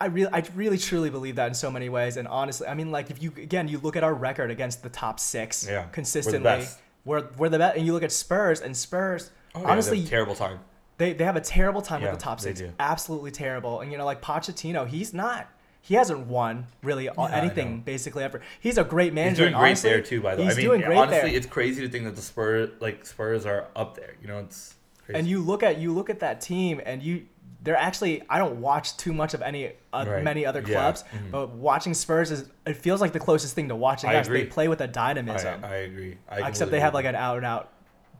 I 0.00 0.06
really, 0.06 0.30
I 0.32 0.42
really 0.54 0.78
truly 0.78 1.10
believe 1.10 1.36
that 1.36 1.48
in 1.48 1.54
so 1.54 1.70
many 1.70 1.88
ways. 1.88 2.16
And 2.16 2.28
honestly, 2.28 2.66
I 2.66 2.74
mean, 2.74 2.90
like 2.92 3.10
if 3.10 3.22
you 3.22 3.32
again 3.36 3.68
you 3.68 3.78
look 3.78 3.96
at 3.96 4.04
our 4.04 4.14
record 4.14 4.50
against 4.50 4.82
the 4.82 4.88
top 4.90 5.18
six 5.18 5.66
Yeah, 5.66 5.78
we're 5.80 5.84
the 5.86 5.92
consistently, 5.92 6.42
best. 6.42 6.78
we're 7.04 7.26
we're 7.36 7.48
the 7.48 7.58
best. 7.58 7.76
And 7.76 7.86
you 7.86 7.92
look 7.92 8.02
at 8.02 8.12
Spurs 8.12 8.60
and 8.60 8.76
Spurs. 8.76 9.30
Oh, 9.56 9.62
yeah, 9.62 9.68
honestly, 9.70 10.00
a 10.02 10.06
terrible 10.06 10.34
time. 10.34 10.58
they, 10.98 11.12
they 11.12 11.24
have 11.24 11.36
a 11.36 11.40
terrible 11.40 11.80
time 11.82 12.02
Yeah, 12.02 12.10
with 12.10 12.18
the 12.20 12.24
top 12.24 12.40
six. 12.40 12.60
Absolutely 12.80 13.30
terrible. 13.30 13.80
And 13.80 13.90
you 13.92 13.98
know, 13.98 14.04
like 14.04 14.20
Pochettino, 14.20 14.86
he's 14.86 15.14
not. 15.14 15.48
He 15.86 15.96
hasn't 15.96 16.26
won 16.28 16.66
really 16.82 17.04
Yeah, 17.04 17.26
anything 17.30 17.80
basically 17.80 18.24
ever. 18.24 18.40
He's 18.58 18.78
a 18.78 18.84
great 18.84 19.12
manager. 19.12 19.30
He's 19.30 19.38
doing 19.38 19.52
great 19.52 19.66
honestly, 19.68 19.90
there 19.90 20.00
too. 20.00 20.22
By 20.22 20.34
the 20.34 20.40
way, 20.40 20.44
he's 20.46 20.54
I 20.54 20.56
mean, 20.56 20.66
doing 20.66 20.80
great 20.80 20.96
honestly, 20.96 21.28
there. 21.30 21.36
it's 21.38 21.46
crazy 21.46 21.82
to 21.82 21.88
think 21.90 22.04
that 22.04 22.16
the 22.16 22.22
Spurs, 22.22 22.70
like 22.80 23.04
Spurs, 23.04 23.44
are 23.44 23.66
up 23.76 23.94
there. 23.94 24.14
You 24.22 24.28
know, 24.28 24.38
it's 24.38 24.76
crazy. 25.04 25.18
And 25.18 25.28
you 25.28 25.40
look 25.42 25.62
at 25.62 25.76
you 25.78 25.92
look 25.92 26.08
at 26.08 26.20
that 26.20 26.40
team, 26.40 26.80
and 26.86 27.02
you 27.02 27.26
they're 27.62 27.76
actually 27.76 28.22
I 28.30 28.38
don't 28.38 28.62
watch 28.62 28.96
too 28.96 29.12
much 29.12 29.34
of 29.34 29.42
any 29.42 29.72
uh, 29.92 30.06
Right. 30.08 30.22
many 30.24 30.46
other 30.46 30.60
Yeah. 30.60 30.66
clubs, 30.72 31.04
Mhm. 31.12 31.30
but 31.30 31.50
watching 31.50 31.92
Spurs 31.92 32.30
is 32.30 32.48
it 32.66 32.78
feels 32.78 33.02
like 33.02 33.12
the 33.12 33.20
closest 33.20 33.54
thing 33.54 33.68
to 33.68 33.76
watching 33.76 34.08
I 34.08 34.14
us. 34.16 34.26
They 34.26 34.46
play 34.46 34.68
with 34.68 34.80
a 34.80 34.88
dynamism. 34.88 35.62
I 35.66 35.76
agree. 35.76 36.16
I 36.30 36.36
Except 36.36 36.44
completely 36.44 36.70
they 36.70 36.80
have 36.80 36.94
like 36.94 37.04
an 37.04 37.14
out 37.14 37.36
and 37.36 37.44
out 37.44 37.68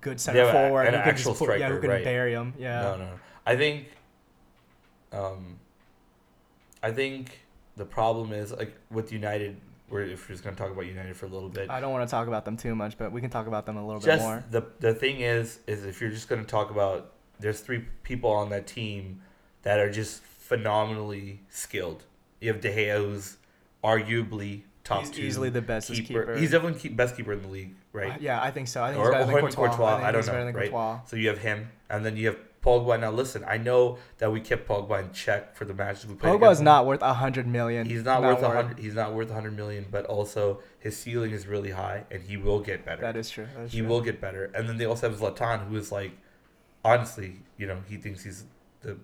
good 0.02 0.20
center 0.20 0.40
have 0.40 0.48
a- 0.48 0.52
forward 0.52 0.82
an 0.88 0.92
who 0.94 1.00
can 1.00 1.08
actual 1.08 1.32
just 1.32 1.38
put- 1.42 1.58
yeah, 1.58 1.70
who 1.70 1.80
can 1.80 1.88
right. 1.88 2.04
bury 2.04 2.34
him. 2.34 2.52
Yeah. 2.58 2.82
No, 2.82 2.96
no, 2.98 3.04
no. 3.06 3.10
I 3.46 3.56
think, 3.56 3.86
um, 5.12 5.58
I 6.82 6.90
think 6.90 7.40
the 7.76 7.84
problem 7.84 8.32
is 8.32 8.52
like 8.52 8.74
with 8.90 9.12
United. 9.12 9.56
We're 9.90 10.02
if 10.02 10.28
we're 10.28 10.34
just 10.34 10.44
gonna 10.44 10.56
talk 10.56 10.70
about 10.70 10.86
United 10.86 11.14
for 11.16 11.26
a 11.26 11.28
little 11.28 11.48
bit. 11.50 11.68
I 11.70 11.80
don't 11.80 11.92
want 11.92 12.08
to 12.08 12.10
talk 12.10 12.26
about 12.26 12.44
them 12.44 12.56
too 12.56 12.74
much, 12.74 12.96
but 12.96 13.12
we 13.12 13.20
can 13.20 13.30
talk 13.30 13.46
about 13.46 13.66
them 13.66 13.76
a 13.76 13.86
little 13.86 14.00
bit 14.00 14.06
just 14.06 14.22
more. 14.22 14.42
the 14.50 14.64
the 14.80 14.94
thing 14.94 15.20
is 15.20 15.60
is 15.66 15.84
if 15.84 16.00
you're 16.00 16.10
just 16.10 16.28
gonna 16.28 16.44
talk 16.44 16.70
about 16.70 17.12
there's 17.38 17.60
three 17.60 17.84
people 18.02 18.30
on 18.30 18.48
that 18.50 18.66
team 18.66 19.20
that 19.62 19.78
are 19.78 19.90
just 19.90 20.22
phenomenally 20.22 21.40
skilled. 21.50 22.04
You 22.40 22.52
have 22.52 22.60
De 22.60 22.70
Gea, 22.74 22.96
who's 22.96 23.36
arguably 23.82 24.62
top 24.84 25.00
He's 25.00 25.10
two 25.10 25.22
easily 25.22 25.50
the 25.50 25.62
best 25.62 25.92
keeper. 25.92 26.36
He's 26.36 26.50
definitely 26.50 26.78
keep, 26.78 26.96
best 26.96 27.16
keeper 27.16 27.32
in 27.32 27.42
the 27.42 27.48
league, 27.48 27.74
right? 27.92 28.12
Uh, 28.12 28.16
Yeah, 28.20 28.42
I 28.42 28.50
think 28.50 28.68
so. 28.68 28.82
I 28.82 28.92
think 28.92 29.00
Or- 29.00 29.06
he's 29.06 29.12
better 29.12 29.22
or 29.24 29.40
than 29.42 29.50
Courtois. 29.52 29.68
Courtois, 29.68 29.86
I, 29.86 30.08
I 30.08 30.12
don't 30.12 30.26
know, 30.26 30.44
right? 30.44 30.54
Courtois. 30.54 31.00
So 31.06 31.16
you 31.16 31.28
have 31.28 31.38
him, 31.38 31.70
and 31.90 32.04
then 32.04 32.16
you 32.16 32.28
have 32.28 32.38
Pogba. 32.64 32.98
Now 32.98 33.10
listen, 33.10 33.44
I 33.46 33.58
know 33.58 33.98
that 34.18 34.32
we 34.32 34.40
kept 34.40 34.66
Pogba 34.66 35.02
in 35.02 35.12
check 35.12 35.54
for 35.54 35.64
the 35.64 35.74
matches 35.74 36.06
we 36.06 36.14
played. 36.14 36.32
Pogba 36.32 36.50
is 36.50 36.60
not 36.60 36.86
worth 36.86 37.02
a 37.02 37.12
hundred 37.14 37.46
million. 37.46 37.86
He's 37.86 38.04
not, 38.04 38.22
worth 38.22 38.38
a 38.38 38.48
worth- 38.48 38.54
hundred. 38.54 38.78
He's 38.78 38.94
not 38.94 39.12
worth 39.14 39.30
a 39.30 39.34
hundred 39.34 39.56
million, 39.56 39.86
but 39.90 40.06
also 40.06 40.60
his 40.78 40.96
ceiling 40.96 41.32
is 41.32 41.46
really 41.46 41.70
high, 41.70 42.04
and 42.10 42.22
he 42.22 42.36
will 42.36 42.60
get 42.60 42.84
better. 42.84 43.02
That 43.02 43.16
is 43.16 43.28
true. 43.30 43.46
That 43.56 43.64
is 43.64 43.72
he 43.72 43.80
true. 43.80 43.88
will 43.88 44.00
get 44.00 44.20
better. 44.20 44.50
And 44.54 44.68
then 44.68 44.78
they 44.78 44.86
also 44.86 45.10
have 45.10 45.18
Zlatan, 45.18 45.68
who 45.68 45.76
is 45.76 45.92
like, 45.92 46.12
honestly, 46.84 47.36
you 47.56 47.66
know, 47.66 47.78
he 47.88 47.96
thinks 47.96 48.24
he's 48.24 48.44
the 48.80 48.96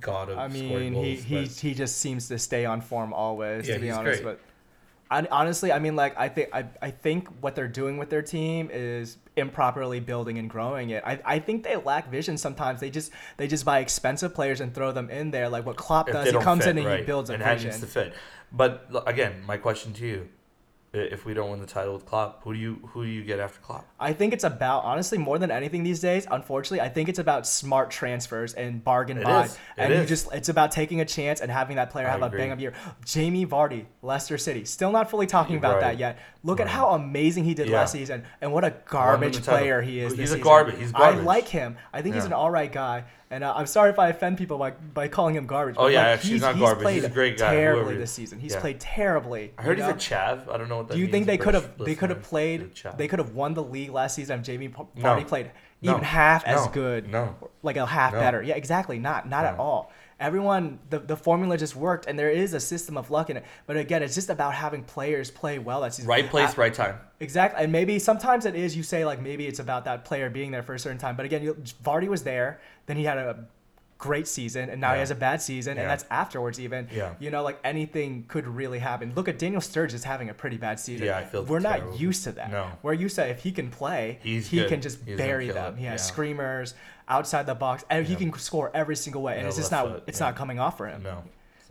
god 0.00 0.30
of 0.30 0.38
I 0.38 0.46
mean, 0.46 0.94
he 0.94 0.94
goals. 0.94 1.24
he 1.24 1.40
but- 1.44 1.50
he 1.56 1.74
just 1.74 1.98
seems 1.98 2.28
to 2.28 2.38
stay 2.38 2.64
on 2.64 2.80
form 2.80 3.12
always. 3.12 3.66
Yeah, 3.68 3.74
to 3.74 3.80
be 3.80 3.90
honest, 3.90 4.22
great. 4.22 4.36
but 4.38 4.47
I, 5.10 5.26
honestly, 5.30 5.72
I 5.72 5.78
mean, 5.78 5.96
like 5.96 6.18
I 6.18 6.28
think 6.28 6.50
I, 6.52 6.66
I 6.82 6.90
think 6.90 7.28
what 7.40 7.54
they're 7.54 7.68
doing 7.68 7.96
with 7.96 8.10
their 8.10 8.22
team 8.22 8.68
is 8.72 9.16
improperly 9.36 10.00
building 10.00 10.38
and 10.38 10.50
growing 10.50 10.90
it. 10.90 11.02
I, 11.06 11.18
I 11.24 11.38
think 11.38 11.64
they 11.64 11.76
lack 11.76 12.10
vision 12.10 12.36
sometimes. 12.36 12.80
They 12.80 12.90
just 12.90 13.12
they 13.36 13.46
just 13.46 13.64
buy 13.64 13.78
expensive 13.78 14.34
players 14.34 14.60
and 14.60 14.74
throw 14.74 14.92
them 14.92 15.08
in 15.10 15.30
there. 15.30 15.48
Like 15.48 15.64
what 15.64 15.76
Klopp 15.76 16.08
if 16.08 16.14
does, 16.14 16.30
he 16.30 16.38
comes 16.38 16.64
fit, 16.64 16.70
in 16.72 16.78
and 16.78 16.86
right, 16.86 17.00
he 17.00 17.06
builds 17.06 17.30
a 17.30 17.34
and 17.34 17.42
vision. 17.42 17.72
to 17.72 17.86
fit. 17.86 18.14
But 18.52 18.86
again, 19.06 19.42
my 19.46 19.56
question 19.56 19.92
to 19.94 20.06
you: 20.06 20.28
if 20.92 21.26
we 21.26 21.34
don't 21.34 21.50
win 21.50 21.60
the 21.60 21.66
title 21.66 21.92
with 21.94 22.06
Klopp, 22.06 22.42
who 22.44 22.54
do 22.54 22.58
you 22.58 22.78
who 22.92 23.04
do 23.04 23.10
you 23.10 23.22
get 23.22 23.38
after 23.40 23.60
Klopp? 23.60 23.86
I 24.00 24.12
think 24.12 24.32
it's 24.32 24.44
about 24.44 24.84
honestly 24.84 25.18
more 25.18 25.38
than 25.38 25.50
anything 25.50 25.82
these 25.82 26.00
days. 26.00 26.26
Unfortunately, 26.30 26.80
I 26.80 26.88
think 26.88 27.08
it's 27.08 27.18
about 27.18 27.46
smart 27.46 27.90
transfers 27.90 28.54
and 28.54 28.82
bargain 28.82 29.18
It 29.18 29.24
buy, 29.24 29.44
is. 29.44 29.58
And 29.76 29.92
you 29.92 30.06
just 30.06 30.32
it's 30.32 30.48
about 30.48 30.72
taking 30.72 31.00
a 31.00 31.04
chance 31.04 31.40
and 31.40 31.50
having 31.50 31.76
that 31.76 31.90
player 31.90 32.06
I 32.06 32.10
have 32.12 32.22
a 32.22 32.30
bang 32.30 32.52
up 32.52 32.60
year. 32.60 32.72
Jamie 33.04 33.44
Vardy, 33.46 33.84
Leicester 34.02 34.38
City, 34.38 34.64
still 34.64 34.90
not 34.90 35.10
fully 35.10 35.26
talking 35.26 35.56
about 35.56 35.74
Right. 35.74 35.80
that 35.82 35.98
yet. 35.98 36.18
Look 36.42 36.60
at 36.60 36.68
how 36.68 36.90
amazing 36.90 37.44
he 37.44 37.52
did 37.54 37.68
Yeah. 37.68 37.78
last 37.80 37.92
season, 37.92 38.24
and 38.40 38.52
what 38.52 38.64
a 38.64 38.72
garbage 38.88 39.42
player 39.42 39.82
he 39.82 40.00
is. 40.00 40.14
He's 40.16 40.32
a 40.32 40.38
garbage- 40.38 40.78
he's 40.78 40.92
garbage. 40.92 41.20
I 41.20 41.22
like 41.22 41.48
him. 41.48 41.76
I 41.92 42.00
think 42.02 42.14
he's 42.14 42.24
an 42.24 42.32
all 42.32 42.50
right 42.50 42.72
guy. 42.72 43.04
And 43.30 43.44
uh, 43.44 43.52
I'm 43.54 43.66
sorry 43.66 43.90
if 43.90 43.98
I 43.98 44.08
offend 44.08 44.38
people 44.38 44.56
by, 44.56 44.70
by 44.70 45.08
calling 45.08 45.34
him 45.34 45.46
garbage. 45.46 45.74
Oh, 45.78 45.86
yeah, 45.88 45.98
like, 45.98 46.06
actually, 46.06 46.30
he's 46.30 46.32
he's, 46.36 46.40
not 46.40 46.58
garbage. 46.58 46.82
played 46.82 46.94
He's 46.94 47.04
a 47.04 47.10
great 47.10 47.36
guy, 47.36 47.50
terribly 47.56 47.96
this 47.98 48.10
season. 48.10 48.40
He's 48.40 48.54
Yeah. 48.54 48.60
played 48.60 48.80
terribly. 48.80 49.52
I 49.58 49.62
heard 49.64 49.76
he's 49.76 49.86
a 49.86 49.90
know? 49.90 49.94
chav. 49.96 50.48
I 50.50 50.56
don't 50.56 50.70
know 50.70 50.77
what 50.78 50.88
that 50.88 50.94
Do 50.94 50.98
you 51.00 51.04
means. 51.06 51.12
think 51.12 51.26
they 51.26 51.38
could 51.38 51.54
have 51.54 51.78
they 51.78 51.94
could 51.94 52.10
have 52.10 52.22
played 52.22 52.72
they 52.96 53.06
could 53.08 53.18
have 53.18 53.34
won 53.34 53.54
the 53.54 53.62
league 53.62 53.90
last 53.90 54.14
season 54.16 54.40
if 54.40 54.44
Jamie 54.46 54.68
P- 54.68 54.82
No. 54.96 55.02
Vardy 55.14 55.26
played 55.28 55.50
No. 55.82 55.92
even 55.92 56.02
half 56.04 56.44
as 56.46 56.66
good 56.68 57.08
No. 57.10 57.36
like 57.62 57.76
a 57.76 57.86
half 57.86 58.12
No. 58.14 58.20
better 58.20 58.42
yeah 58.42 58.54
exactly 58.54 58.98
not 58.98 59.28
not 59.28 59.44
at 59.44 59.58
all 59.58 59.92
everyone 60.20 60.80
the, 60.90 60.98
the 60.98 61.16
formula 61.16 61.56
just 61.56 61.76
worked 61.76 62.06
and 62.06 62.18
there 62.18 62.30
is 62.30 62.52
a 62.52 62.58
system 62.58 62.96
of 62.96 63.08
luck 63.10 63.30
in 63.30 63.36
it 63.36 63.44
but 63.66 63.76
again 63.76 64.02
it's 64.02 64.14
just 64.16 64.30
about 64.30 64.52
having 64.54 64.82
players 64.82 65.30
play 65.30 65.58
well 65.60 65.82
that 65.82 65.94
season 65.94 66.08
Right 66.08 66.28
place, 66.28 66.50
I- 66.54 66.60
right 66.62 66.74
time. 66.74 66.96
Exactly, 67.20 67.62
and 67.64 67.72
maybe 67.72 67.98
sometimes 67.98 68.46
it 68.46 68.54
is. 68.54 68.76
You 68.76 68.84
say 68.84 69.04
like 69.04 69.20
maybe 69.20 69.46
it's 69.48 69.58
about 69.58 69.84
that 69.86 70.04
player 70.04 70.30
being 70.30 70.52
there 70.52 70.62
for 70.62 70.74
a 70.74 70.78
certain 70.78 70.98
time, 70.98 71.16
but 71.16 71.26
again, 71.26 71.42
you, 71.42 71.54
Vardy 71.84 72.06
was 72.06 72.22
there. 72.22 72.60
Then 72.86 72.96
he 72.96 73.02
had 73.02 73.18
a 73.18 73.44
great 73.98 74.28
season, 74.28 74.70
and 74.70 74.80
now 74.80 74.92
he 74.94 75.00
has 75.00 75.10
a 75.10 75.14
bad 75.14 75.42
season, 75.42 75.76
Yeah. 75.76 75.82
and 75.82 75.90
that's 75.90 76.04
afterwards. 76.10 76.60
Even 76.60 76.88
Yeah. 76.92 77.14
you 77.18 77.30
know, 77.30 77.42
like 77.42 77.58
anything 77.64 78.24
could 78.28 78.46
really 78.46 78.78
happen. 78.78 79.12
Look 79.16 79.28
at 79.28 79.38
Daniel 79.38 79.60
Sturridge 79.60 79.92
is 79.92 80.04
having 80.04 80.30
a 80.30 80.34
pretty 80.34 80.56
bad 80.56 80.78
season. 80.78 81.06
Yeah, 81.06 81.18
I 81.18 81.24
feel 81.24 81.42
we're 81.44 81.60
terrible. 81.60 81.90
not 81.90 82.00
used 82.00 82.24
to 82.24 82.32
that. 82.32 82.50
No. 82.52 82.68
we're 82.82 82.92
used 82.92 83.16
to 83.16 83.26
if 83.26 83.40
he 83.42 83.50
can 83.52 83.70
play, 83.70 84.18
He's 84.22 84.48
he 84.48 84.58
good. 84.58 84.68
can 84.68 84.80
just 84.80 84.98
He's 85.04 85.16
bury 85.18 85.48
them. 85.50 85.74
it. 85.74 85.80
He 85.80 85.86
has 85.86 86.00
Yeah. 86.00 86.06
screamers 86.12 86.74
outside 87.08 87.46
the 87.46 87.54
box, 87.54 87.84
and 87.90 88.06
he 88.06 88.14
can 88.14 88.32
score 88.38 88.70
every 88.72 88.94
single 88.96 89.22
way, 89.22 89.32
and 89.34 89.42
Yeah, 89.42 89.48
it's 89.48 89.56
just 89.56 89.72
not 89.72 89.86
foot, 89.88 90.04
it's 90.06 90.20
yeah. 90.20 90.26
not 90.26 90.36
coming 90.36 90.60
off 90.60 90.76
for 90.76 90.86
him. 90.86 91.02
No. 91.02 91.24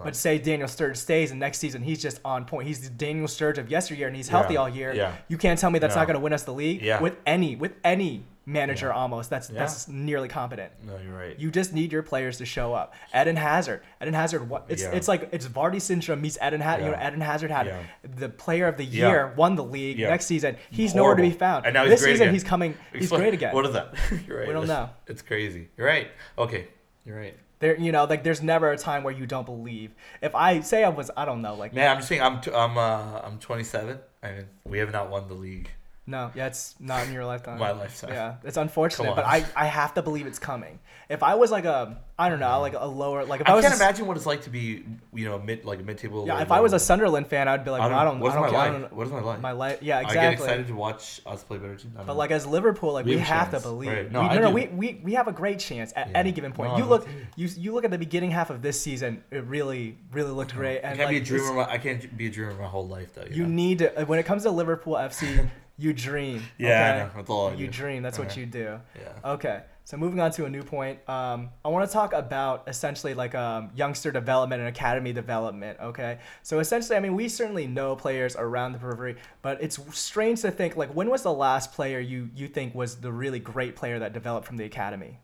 But 0.04 0.16
say 0.16 0.38
Daniel 0.38 0.68
Sturridge 0.68 0.98
stays, 0.98 1.32
and 1.32 1.40
next 1.40 1.58
season 1.58 1.82
he's 1.82 2.00
just 2.02 2.20
on 2.26 2.46
point. 2.46 2.68
He's 2.68 2.82
the 2.82 2.90
Daniel 2.90 3.26
Sturridge 3.28 3.58
of 3.58 3.72
yesteryear, 3.72 4.06
and 4.08 4.16
he's 4.16 4.30
healthy 4.30 4.54
Yeah. 4.56 4.60
all 4.60 4.70
year. 4.70 4.94
Yeah. 4.94 5.14
You 5.28 5.38
can't 5.38 5.58
tell 5.60 5.72
me 5.72 5.80
that's 5.80 5.96
No. 5.96 6.02
not 6.02 6.08
going 6.08 6.16
to 6.16 6.20
win 6.20 6.34
us 6.34 6.44
the 6.44 6.54
league 6.54 6.82
Yeah. 6.84 7.00
with 7.02 7.16
any 7.26 7.56
with 7.56 7.72
any 7.84 8.26
manager 8.48 8.88
Yeah. 8.88 8.94
almost. 8.94 9.30
That's 9.30 9.50
Yeah. 9.52 9.60
that's 9.60 9.88
nearly 9.88 10.28
competent. 10.30 10.72
no, 10.84 10.98
you're 10.98 11.16
right. 11.16 11.38
You 11.38 11.52
just 11.52 11.74
need 11.74 11.92
your 11.92 12.02
players 12.02 12.38
to 12.38 12.46
show 12.46 12.74
up. 12.74 12.94
Eden 13.16 13.36
Hazard. 13.36 13.82
Eden 14.02 14.14
Hazard. 14.16 14.50
What? 14.50 14.66
It's 14.70 14.82
Yeah. 14.82 14.92
it's 14.94 15.08
like 15.08 15.30
it's 15.32 15.46
Vardy 15.48 15.82
syndrome 15.82 16.22
meets 16.22 16.38
Eden 16.42 16.62
Hazard. 16.62 16.86
You 16.86 16.92
know, 16.92 16.98
Eden 17.08 17.22
Hazard 17.22 17.52
had 17.52 17.72
the 18.04 18.30
player 18.30 18.68
of 18.68 18.78
the 18.78 18.86
year, 18.86 19.34
won 19.36 19.56
the 19.56 19.64
league. 19.64 20.00
Next 20.00 20.26
season, 20.26 20.56
he's 20.72 20.96
nowhere 20.96 21.16
to 21.16 21.22
be 21.22 21.30
found. 21.32 21.66
And 21.66 21.74
now 21.74 21.84
he's 21.84 21.92
this 21.92 22.04
season, 22.04 22.24
again. 22.24 22.34
he's 22.34 22.44
coming. 22.44 22.74
He's 22.94 23.04
Explain- 23.04 23.22
great 23.22 23.34
again. 23.36 23.54
What 23.54 23.66
is 23.66 23.74
that? 23.74 23.94
you're 24.28 24.40
right. 24.40 24.48
We 24.48 24.54
don't 24.54 24.68
know. 24.68 24.90
It's 25.06 25.22
crazy. 25.22 25.70
You're 25.78 25.86
right. 25.88 26.08
Okay. 26.38 26.68
You're 27.06 27.18
right. 27.18 27.38
There, 27.60 27.76
you 27.78 27.92
know, 27.92 28.06
like 28.06 28.24
there's 28.24 28.42
never 28.44 28.72
a 28.72 28.78
time 28.78 29.04
where 29.04 29.14
you 29.14 29.26
don't 29.26 29.46
believe. 29.46 29.94
If 30.22 30.34
I 30.36 30.62
say 30.62 30.84
I 30.84 30.90
was, 30.90 31.10
I 31.18 31.26
don't 31.26 31.42
know, 31.42 31.56
like 31.56 31.74
Man, 31.74 31.90
I'm 31.90 31.98
just 31.98 32.08
saying. 32.08 32.22
I'm 32.22 32.40
t- 32.40 32.52
I'm 32.54 32.78
uh 32.78 33.20
I'm 33.24 33.40
27. 33.40 34.00
I 34.24 34.32
mean, 34.32 34.46
we 34.64 34.78
have 34.80 34.92
not 34.92 35.10
won 35.10 35.28
the 35.28 35.34
league. 35.34 35.70
No, 36.10 36.32
yeah, 36.34 36.48
it's 36.48 36.74
not 36.80 37.06
in 37.06 37.12
your 37.12 37.26
lifetime. 37.26 37.60
My 37.60 37.72
lifetime. 37.72 38.12
Yeah, 38.12 38.36
it's 38.46 38.56
unfortunate, 38.56 39.14
but. 39.14 39.26
I, 39.26 39.46
I 39.58 39.66
have 39.66 39.94
to 39.96 40.02
believe 40.02 40.26
it's 40.26 40.40
coming. 40.40 40.80
If 41.10 41.22
I 41.22 41.36
was 41.36 41.52
like 41.52 41.66
a, 41.66 41.98
I 42.18 42.30
don't 42.30 42.40
know, 42.40 42.60
like 42.62 42.74
a 42.78 42.86
lower, 42.88 43.26
like 43.26 43.42
if 43.42 43.48
I, 43.50 43.52
I 43.52 43.56
was, 43.56 43.64
can't 43.64 43.74
a, 43.74 43.78
imagine 43.78 44.08
what 44.08 44.16
it's 44.16 44.26
like 44.26 44.42
to 44.44 44.50
be, 44.50 44.86
you 45.14 45.26
know, 45.26 45.38
mid 45.40 45.66
like 45.66 45.80
a 45.80 45.84
mid-table. 45.84 46.26
yeah, 46.26 46.42
if 46.42 46.52
I 46.52 46.62
was 46.62 46.72
a. 46.74 46.80
Sunderland 46.80 47.28
fan, 47.28 47.50
I'd 47.50 47.66
be 47.66 47.72
like, 47.72 47.82
I 47.82 47.86
I 47.86 47.90
don't- 47.90 47.98
I 47.98 48.04
don't, 48.06 48.20
what's 48.22 48.36
I 48.36 48.42
don't, 48.42 48.54
my 48.54 48.64
care, 48.66 48.80
life? 48.80 48.92
What 48.94 49.08
is 49.08 49.12
my 49.14 49.20
life? 49.22 49.40
My 49.42 49.52
life, 49.52 49.80
yeah, 49.82 50.00
exactly. 50.00 50.20
I 50.20 50.24
get 50.24 50.34
excited 50.34 50.68
to 50.68 50.76
watch 50.76 51.20
us 51.26 51.44
play 51.44 51.58
better 51.58 51.76
teams. 51.76 51.94
But 51.98 52.08
know. 52.08 52.14
like 52.14 52.32
as 52.32 52.46
Liverpool, 52.48 52.94
like 52.94 53.06
We 53.06 53.16
we, 53.16 53.18
have 53.20 53.52
have 53.52 53.52
to 53.52 53.60
believe. 53.60 53.90
Right. 53.90 54.06
We- 54.06 54.12
No, 54.14 54.22
No, 54.24 54.30
I 54.30 54.38
no, 54.38 54.48
do. 54.48 54.54
we, 54.54 54.68
we 54.68 55.02
we 55.04 55.14
have 55.16 55.28
a 55.28 55.34
great 55.34 55.60
chance 55.60 55.92
at 55.98 56.10
Yeah. 56.10 56.18
any 56.20 56.32
given 56.32 56.54
point. 56.54 56.72
No, 56.72 56.78
you 56.78 56.86
look, 56.86 57.06
you 57.36 57.50
you 57.58 57.74
look 57.74 57.84
at 57.84 57.92
the 57.92 57.98
beginning 57.98 58.32
half 58.32 58.50
of 58.50 58.62
this 58.62 58.80
season. 58.80 59.22
It 59.32 59.44
really, 59.44 59.98
really 60.14 60.32
looked 60.32 60.54
great. 60.56 60.78
I 60.80 60.96
can't 60.96 61.00
like, 61.00 61.10
be 61.10 61.18
a 61.18 61.22
dreamer. 61.22 61.60
I 61.64 61.78
can't 61.78 62.18
be 62.18 62.28
a 62.28 62.30
dreamer 62.30 62.54
my 62.54 62.68
whole 62.68 62.88
life 62.88 63.14
though. 63.16 63.24
You, 63.24 63.36
You 63.36 63.44
know? 63.44 63.50
need 63.50 63.80
to 63.80 63.90
when 64.06 64.18
it 64.20 64.26
comes 64.26 64.44
to 64.44 64.52
Liverpool 64.52 64.94
FC, 64.96 65.50
you 65.78 65.94
dream. 65.94 66.44
Yeah, 66.58 67.06
okay? 67.06 67.16
That's 67.16 67.30
all 67.30 67.50
I 67.50 67.54
You 67.54 67.68
dream. 67.68 68.02
That's 68.02 68.18
what 68.18 68.36
you 68.36 68.46
do. 68.46 68.80
Yeah. 68.96 69.32
Okay, 69.32 69.62
so 69.84 69.96
moving 69.96 70.20
on 70.20 70.32
to 70.32 70.46
a 70.46 70.50
new 70.50 70.64
point. 70.64 71.00
Um, 71.08 71.50
I 71.64 71.70
want 71.70 71.88
to 71.88 71.94
talk 71.94 72.14
about 72.14 72.64
essentially 72.68 73.14
like 73.14 73.36
um, 73.36 73.70
youngster 73.76 74.12
development 74.12 74.60
and 74.62 74.70
academy 74.70 75.14
development. 75.14 75.80
Okay, 75.80 76.18
so 76.42 76.60
essentially, 76.60 76.98
I 76.98 77.00
mean, 77.00 77.16
we 77.16 77.30
certainly 77.30 77.68
know 77.68 77.96
players 77.96 78.36
around 78.36 78.74
the 78.74 78.80
periphery, 78.80 79.18
but 79.42 79.62
it's 79.62 79.80
strange 79.98 80.42
to 80.42 80.52
think 80.52 80.76
like 80.76 80.90
when 80.90 81.10
was 81.10 81.22
the 81.22 81.34
last 81.34 81.74
player 81.74 82.00
you 82.00 82.30
you 82.36 82.48
think 82.48 82.74
was 82.74 82.96
the 82.96 83.12
really 83.12 83.40
great 83.40 83.76
player 83.76 84.00
that 84.00 84.14
developed 84.14 84.48
from 84.48 84.58
the 84.58 84.66
academy? 84.66 85.20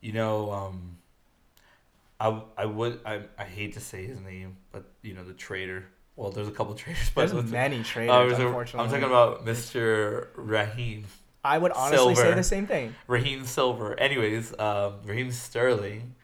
You 0.00 0.12
know, 0.12 0.50
um, 0.50 0.98
I 2.18 2.42
I 2.56 2.64
would 2.64 3.00
I 3.04 3.22
I 3.36 3.44
hate 3.44 3.74
to 3.74 3.80
say 3.80 4.06
his 4.06 4.20
name, 4.20 4.56
but 4.72 4.84
you 5.02 5.12
know 5.12 5.24
the 5.24 5.34
traitor. 5.34 5.84
Well, 6.16 6.30
there's 6.30 6.48
a 6.48 6.52
couple 6.52 6.74
traders, 6.82 7.10
but 7.14 7.30
There's 7.30 7.50
many 7.50 7.80
uh, 7.80 7.84
traders, 7.84 8.38
a- 8.38 8.46
unfortunately. 8.46 8.84
I'm 8.84 8.90
talking 8.90 9.04
about 9.04 9.44
Mr. 9.44 10.28
Raheem 10.36 11.06
I 11.44 11.58
would 11.58 11.72
honestly 11.72 12.14
say 12.14 12.32
the 12.32 12.42
same 12.42 12.66
thing. 12.66 12.94
Raheem 13.06 13.44
Silver. 13.44 13.98
Anyways, 14.00 14.58
um, 14.58 14.94
Raheem 15.04 15.30
Sterling. 15.30 16.14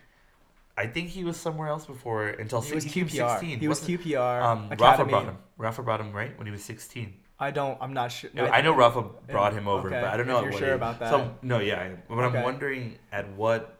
I 0.79 0.87
think 0.87 1.11
he 1.11 1.25
was 1.25 1.37
somewhere 1.37 1.69
else 1.69 1.85
before 1.85 2.29
until 2.29 2.63
He 2.63 2.75
was 2.75 2.87
QPR. 2.87 3.39
16. 3.39 3.59
He 3.61 3.69
was 3.69 3.81
QPR. 3.83 4.43
Um, 4.43 4.71
Rafa 4.79 5.05
brought 5.05 5.27
him. 5.27 5.37
Rafa 5.59 5.83
brought 5.83 6.01
him 6.01 6.13
right 6.13 6.37
when 6.39 6.47
he 6.47 6.51
was 6.51 6.65
16. 6.65 7.13
I 7.39 7.51
don't. 7.51 7.77
I'm 7.83 7.93
not 7.93 8.13
sure. 8.13 8.31
I, 8.39 8.63
know 8.63 8.73
Rafa 8.73 9.03
brought 9.31 9.53
him 9.53 9.69
over, 9.69 9.89
okay, 9.89 10.01
but 10.01 10.11
I 10.11 10.17
don't 10.17 10.27
know 10.27 10.39
at 10.39 10.45
you're 10.45 10.53
what 10.53 10.59
sure 10.59 10.69
age. 10.69 10.75
about 10.75 11.01
that. 11.01 11.11
So 11.11 11.35
no, 11.43 11.59
yeah, 11.59 11.91
but 12.09 12.19
Okay. 12.19 12.39
I'm 12.39 12.45
wondering 12.45 12.99
at 13.13 13.31
what, 13.33 13.79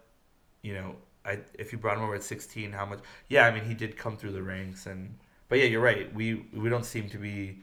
you 0.63 0.75
know, 0.75 0.97
I 1.25 1.39
if 1.59 1.73
you 1.73 1.79
brought 1.79 1.97
him 1.99 2.03
over 2.03 2.15
at 2.15 2.23
16, 2.23 2.73
how 2.73 2.87
much? 2.87 3.01
Yeah, 3.29 3.47
I 3.47 3.51
mean 3.51 3.65
he 3.65 3.75
did 3.75 3.97
come 3.99 4.17
through 4.17 4.33
the 4.33 4.43
ranks, 4.43 4.87
and 4.87 5.15
but 5.51 5.59
yeah, 5.59 5.67
you're 5.67 5.83
right. 5.83 6.13
We 6.15 6.47
we 6.55 6.71
don't 6.71 6.87
seem 6.87 7.11
to 7.11 7.19
be 7.19 7.59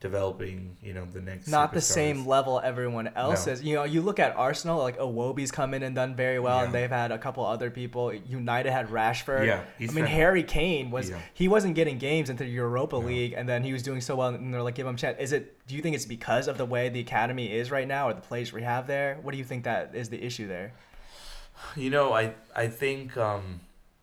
developing, 0.00 0.76
you 0.82 0.94
know, 0.94 1.04
the 1.04 1.20
next. 1.20 1.46
not 1.46 1.74
the 1.74 1.80
same 1.80 2.26
level 2.26 2.58
everyone 2.64 3.08
else 3.16 3.46
No. 3.46 3.52
is. 3.52 3.62
You 3.62 3.74
know, 3.74 3.84
you 3.84 4.00
look 4.00 4.18
at 4.18 4.34
Arsenal, 4.34 4.78
like 4.78 4.98
Iwobi's 4.98 5.50
come 5.52 5.74
in 5.74 5.82
and 5.82 5.94
done 5.94 6.14
very 6.16 6.38
well, 6.38 6.60
and 6.60 6.72
they've 6.72 6.88
had 6.90 7.12
a 7.12 7.18
couple 7.18 7.44
other 7.44 7.70
people. 7.70 8.12
United 8.14 8.72
had 8.72 8.88
Rashford. 8.88 9.46
Yeah, 9.46 9.60
I 9.78 9.92
mean, 9.92 10.06
Harry 10.06 10.42
Kane 10.42 10.90
was 10.90 11.10
Yeah. 11.10 11.18
he 11.34 11.48
wasn't 11.48 11.74
getting 11.74 11.98
games 11.98 12.30
into 12.30 12.44
the 12.44 12.50
Europa 12.50 12.96
No. 12.96 13.06
League, 13.06 13.34
and 13.36 13.46
then 13.48 13.62
he 13.62 13.72
was 13.74 13.82
doing 13.82 14.00
so 14.00 14.16
well, 14.16 14.28
and 14.28 14.52
they're 14.54 14.62
like, 14.62 14.74
give 14.74 14.86
him 14.86 14.94
a 14.94 14.98
chance. 14.98 15.18
Is 15.20 15.32
it? 15.32 15.66
Do 15.68 15.76
you 15.76 15.82
think 15.82 15.94
it's 15.94 16.06
because 16.06 16.48
of 16.48 16.56
the 16.56 16.64
way 16.66 16.88
the 16.88 17.00
academy 17.00 17.52
is 17.52 17.70
right 17.70 17.86
now, 17.86 18.08
or 18.08 18.14
the 18.14 18.22
players 18.22 18.52
we 18.54 18.62
have 18.62 18.86
there? 18.86 19.18
What 19.22 19.32
do 19.32 19.38
you 19.38 19.44
think 19.44 19.64
that 19.64 19.94
is 19.94 20.08
the 20.08 20.22
issue 20.22 20.48
there? 20.48 20.72
You 21.76 21.90
know, 21.90 22.14
I 22.14 22.32
I 22.56 22.68
think 22.68 23.18
um, 23.18 23.60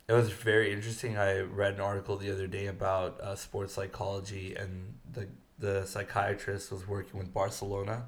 it 0.08 0.14
was 0.14 0.30
very 0.30 0.72
interesting. 0.72 1.18
I 1.18 1.40
read 1.40 1.76
an 1.76 1.82
article 1.82 2.16
the 2.16 2.32
other 2.32 2.48
day 2.48 2.68
about 2.68 3.20
uh, 3.20 3.36
sports 3.36 3.74
psychology, 3.74 4.56
and 4.56 4.94
the 5.12 5.28
the 5.60 5.86
psychiatrist 5.86 6.72
was 6.72 6.88
working 6.88 7.20
with 7.20 7.34
Barcelona, 7.34 8.06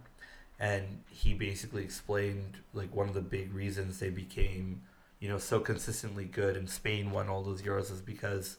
and 0.59 1.03
he 1.09 1.33
basically 1.33 1.83
explained 1.83 2.57
like 2.73 2.95
one 2.95 3.09
of 3.09 3.15
the 3.15 3.21
big 3.21 3.53
reasons 3.53 3.99
they 3.99 4.11
became, 4.11 4.81
you 5.19 5.27
know, 5.27 5.37
so 5.37 5.59
consistently 5.59 6.23
good, 6.25 6.55
and 6.55 6.69
Spain 6.69 7.11
won 7.11 7.27
all 7.27 7.43
those 7.43 7.61
Euros 7.61 7.91
is 7.91 8.01
because 8.01 8.57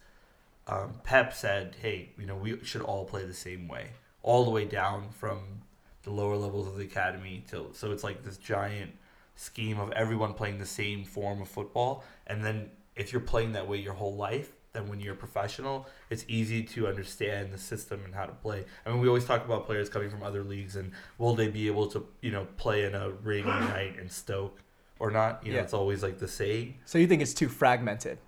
um, 0.66 1.00
Pep 1.04 1.32
said, 1.32 1.76
"Hey, 1.80 2.10
you 2.18 2.26
know, 2.26 2.36
we 2.36 2.62
should 2.62 2.82
all 2.82 3.06
play 3.06 3.24
the 3.24 3.32
same 3.32 3.68
way, 3.68 3.92
all 4.22 4.44
the 4.44 4.50
way 4.50 4.66
down 4.66 5.10
from 5.12 5.62
the 6.02 6.10
lower 6.10 6.36
levels 6.36 6.66
of 6.66 6.76
the 6.76 6.84
academy 6.84 7.42
till 7.48 7.72
so 7.72 7.90
it's 7.90 8.04
like 8.04 8.22
this 8.22 8.36
giant." 8.36 8.92
scheme 9.36 9.80
of 9.80 9.90
everyone 9.92 10.34
playing 10.34 10.58
the 10.58 10.66
same 10.66 11.02
form 11.02 11.40
of 11.40 11.48
football 11.48 12.04
and 12.26 12.44
then 12.44 12.68
if 12.96 13.12
you're 13.12 13.20
playing 13.20 13.52
that 13.52 13.68
way 13.68 13.78
your 13.78 13.94
whole 13.94 14.14
life 14.16 14.52
then 14.72 14.88
when 14.88 15.00
you're 15.00 15.14
a 15.14 15.16
professional 15.16 15.86
it's 16.10 16.24
easy 16.28 16.62
to 16.62 16.86
understand 16.86 17.52
the 17.52 17.58
system 17.58 18.00
and 18.04 18.14
how 18.14 18.24
to 18.24 18.32
play 18.34 18.64
i 18.86 18.90
mean 18.90 19.00
we 19.00 19.08
always 19.08 19.24
talk 19.24 19.44
about 19.44 19.66
players 19.66 19.88
coming 19.88 20.08
from 20.10 20.22
other 20.22 20.44
leagues 20.44 20.76
and 20.76 20.92
will 21.18 21.34
they 21.34 21.48
be 21.48 21.66
able 21.66 21.86
to 21.88 22.06
you 22.20 22.30
know 22.30 22.46
play 22.56 22.84
in 22.84 22.94
a 22.94 23.10
rainy 23.10 23.48
night 23.74 23.96
in 24.00 24.08
stoke 24.08 24.58
or 24.98 25.10
not 25.10 25.44
you 25.44 25.50
know 25.52 25.58
Yeah. 25.58 25.64
it's 25.64 25.74
always 25.74 26.02
like 26.02 26.18
the 26.18 26.28
saying 26.28 26.74
So 26.84 26.98
you 26.98 27.06
think 27.06 27.22
it's 27.22 27.34
too 27.34 27.48
fragmented? 27.48 28.18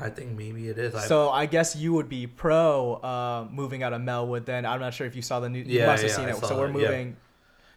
i 0.00 0.08
think 0.08 0.38
maybe 0.38 0.68
it 0.68 0.78
is 0.78 0.94
I, 0.94 1.00
So 1.00 1.30
I 1.30 1.46
guess 1.46 1.74
you 1.74 1.92
would 1.94 2.08
be 2.08 2.26
pro 2.28 2.94
uh, 2.94 3.48
moving 3.50 3.82
out 3.82 3.92
of 3.92 4.00
Melwood. 4.00 4.44
Then 4.44 4.64
I'm 4.64 4.78
not 4.80 4.94
sure 4.94 5.04
if 5.06 5.16
you 5.16 5.22
saw 5.22 5.40
the 5.40 5.48
new. 5.48 5.58
you 5.58 5.80
Yeah, 5.80 5.86
must 5.86 6.02
have 6.02 6.10
yeah, 6.12 6.16
seen 6.16 6.26
I 6.26 6.30
it. 6.30 6.36
So 6.46 6.56
we're 6.56 6.66
it, 6.66 6.76
yeah. 6.80 6.88
moving. 6.90 7.16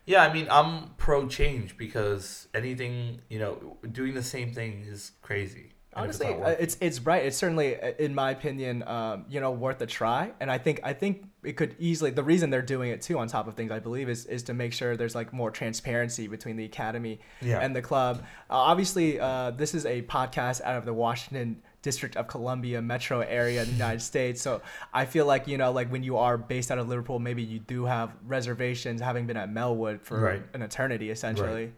yeah 0.06 0.22
i 0.24 0.32
mean 0.32 0.48
i'm 0.52 0.90
pro 0.98 1.28
change 1.28 1.76
because 1.76 2.48
anything 2.54 3.20
you 3.30 3.40
know 3.40 3.78
doing 3.92 4.14
the 4.14 4.22
same 4.22 4.54
thing 4.54 4.86
is 4.88 5.12
crazy 5.24 5.72
It's 5.96 6.20
Honestly, 6.22 6.28
uh, 6.34 6.50
it's 6.60 6.76
it's 6.82 6.98
bright. 7.00 7.26
It's 7.26 7.38
certainly, 7.38 7.80
uh, 7.80 7.92
in 8.00 8.16
my 8.16 8.32
opinion, 8.32 8.84
um, 8.88 9.26
you 9.30 9.40
know, 9.40 9.52
worth 9.52 9.80
a 9.82 9.86
try. 9.86 10.32
And 10.40 10.50
I 10.50 10.58
think 10.58 10.80
I 10.84 10.94
think 10.94 11.26
it 11.44 11.54
could 11.54 11.76
easily. 11.78 12.10
The 12.10 12.24
reason 12.24 12.50
they're 12.50 12.62
doing 12.64 12.90
it 12.92 13.02
too, 13.02 13.20
on 13.20 13.28
top 13.28 13.48
of 13.48 13.54
things, 13.54 13.72
I 13.72 13.80
believe, 13.80 14.10
is 14.10 14.26
is 14.26 14.42
to 14.44 14.54
make 14.54 14.74
sure 14.74 14.98
there's 14.98 15.14
like 15.16 15.32
more 15.34 15.52
transparency 15.52 16.28
between 16.28 16.56
the 16.58 16.66
academy 16.66 17.20
Yeah. 17.42 17.60
and 17.60 17.76
the 17.76 17.82
club. 17.82 18.24
Uh, 18.50 18.54
obviously, 18.56 19.20
uh, 19.20 19.52
this 19.52 19.76
is 19.76 19.86
a 19.86 20.02
podcast 20.04 20.62
out 20.62 20.78
of 20.78 20.86
the 20.86 20.94
Washington 20.94 21.62
District 21.84 22.16
of 22.16 22.28
Columbia 22.28 22.82
metro 22.82 23.20
area 23.20 23.62
in 23.62 23.68
the 23.68 23.74
United 23.74 24.02
States. 24.12 24.42
So 24.42 24.62
I 24.94 25.06
feel 25.06 25.26
like 25.28 25.48
you 25.48 25.58
know, 25.60 25.72
like 25.72 25.92
when 25.92 26.02
you 26.04 26.18
are 26.18 26.38
based 26.38 26.72
out 26.72 26.80
of 26.80 26.90
Liverpool, 26.90 27.20
maybe 27.20 27.44
you 27.44 27.60
do 27.60 27.86
have 27.86 28.12
reservations, 28.26 29.00
having 29.02 29.28
been 29.28 29.38
at 29.38 29.50
Melwood 29.52 30.02
for 30.02 30.20
Right. 30.20 30.42
an 30.54 30.62
eternity, 30.64 31.12
essentially. 31.12 31.74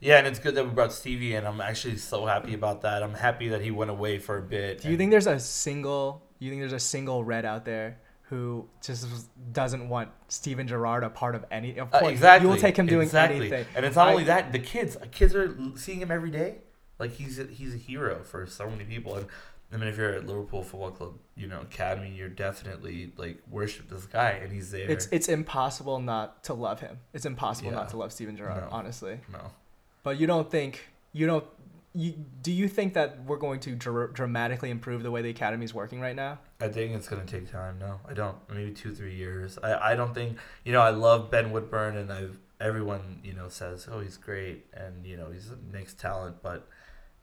Yeah, 0.00 0.18
and 0.18 0.26
it's 0.26 0.38
good 0.38 0.54
that 0.56 0.64
we 0.64 0.70
brought 0.70 0.92
Stevie 0.92 1.34
in. 1.34 1.46
I'm 1.46 1.60
actually 1.60 1.96
so 1.96 2.26
happy 2.26 2.54
about 2.54 2.82
that. 2.82 3.02
I'm 3.02 3.14
happy 3.14 3.48
that 3.48 3.62
he 3.62 3.70
went 3.70 3.90
away 3.90 4.18
for 4.18 4.38
a 4.38 4.42
bit. 4.42 4.82
Do 4.82 4.90
you 4.90 4.96
think 4.96 5.10
there's 5.10 5.26
a 5.26 5.40
single? 5.40 6.22
You 6.38 6.50
think 6.50 6.60
there's 6.62 6.72
a 6.74 6.78
single 6.78 7.24
red 7.24 7.44
out 7.46 7.64
there 7.64 7.98
who 8.28 8.68
just 8.84 9.06
doesn't 9.52 9.88
want 9.88 10.10
Steven 10.28 10.66
Gerrard 10.68 11.02
a 11.04 11.08
part 11.10 11.34
of 11.34 11.44
any? 11.50 11.78
Of 11.78 11.94
Uh, 11.94 12.06
exactly. 12.08 12.46
you 12.46 12.52
will 12.52 12.60
take 12.60 12.76
him 12.76 12.86
doing 12.86 13.02
exactly. 13.06 13.38
anything. 13.38 13.64
And 13.74 13.86
it's 13.86 13.96
not 13.96 14.08
I- 14.08 14.12
only 14.12 14.24
that; 14.24 14.52
the 14.52 14.58
kids, 14.58 14.96
kids 15.12 15.34
are 15.34 15.56
seeing 15.76 16.00
him 16.00 16.10
every 16.10 16.30
day. 16.30 16.58
Like 16.98 17.12
he's 17.12 17.38
a, 17.38 17.44
he's 17.44 17.74
a 17.74 17.78
hero 17.78 18.22
for 18.22 18.46
so 18.46 18.68
many 18.68 18.84
people. 18.84 19.16
And 19.16 19.26
I 19.72 19.76
mean, 19.78 19.88
if 19.88 19.96
you're 19.96 20.12
at 20.12 20.26
Liverpool 20.26 20.62
Football 20.62 20.90
Club, 20.92 21.14
you 21.36 21.46
know 21.46 21.60
Academy, 21.62 22.10
you're 22.10 22.28
definitely 22.28 23.12
like 23.16 23.42
worship 23.50 23.88
this 23.88 24.04
guy, 24.06 24.30
and 24.42 24.52
he's 24.52 24.70
there. 24.72 24.90
It's 24.90 25.06
it's 25.10 25.28
impossible 25.28 26.00
not 26.00 26.44
to 26.44 26.54
love 26.54 26.80
him. 26.80 26.98
It's 27.14 27.24
impossible 27.26 27.70
Yeah. 27.70 27.76
not 27.76 27.88
to 27.90 27.96
love 27.96 28.12
Steven 28.12 28.36
Gerrard, 28.36 28.62
No. 28.64 28.68
honestly. 28.70 29.20
no, 29.32 29.50
But 30.06 30.20
you 30.20 30.28
don't 30.28 30.48
think 30.48 30.88
you 31.12 31.26
don't. 31.26 31.44
You, 31.92 32.12
do 32.40 32.52
you 32.52 32.68
think 32.68 32.94
that 32.94 33.24
we're 33.24 33.38
going 33.38 33.58
to 33.58 33.74
dr- 33.74 34.14
dramatically 34.14 34.70
improve 34.70 35.02
the 35.02 35.10
way 35.10 35.20
the 35.20 35.30
academy 35.30 35.64
is 35.64 35.74
working 35.74 36.00
right 36.00 36.14
now? 36.14 36.38
I 36.60 36.68
think 36.68 36.94
it's 36.94 37.08
gonna 37.08 37.24
take 37.24 37.50
time. 37.50 37.80
No, 37.80 37.98
I 38.08 38.14
don't. 38.14 38.36
Maybe 38.48 38.70
two, 38.70 38.94
three 38.94 39.16
years. 39.16 39.58
I, 39.64 39.94
I 39.94 39.94
don't 39.96 40.14
think. 40.14 40.38
You 40.64 40.72
know, 40.72 40.80
I 40.80 40.90
love 40.90 41.28
Ben 41.32 41.50
Woodburn, 41.50 41.96
and 41.96 42.12
I've 42.12 42.38
everyone 42.60 43.18
you 43.24 43.32
know 43.32 43.48
says, 43.48 43.88
oh, 43.90 43.98
he's 43.98 44.16
great, 44.16 44.66
and 44.74 45.04
you 45.04 45.16
know 45.16 45.32
he's 45.32 45.50
a 45.50 45.56
mixed 45.72 45.98
talent, 45.98 46.36
but. 46.40 46.68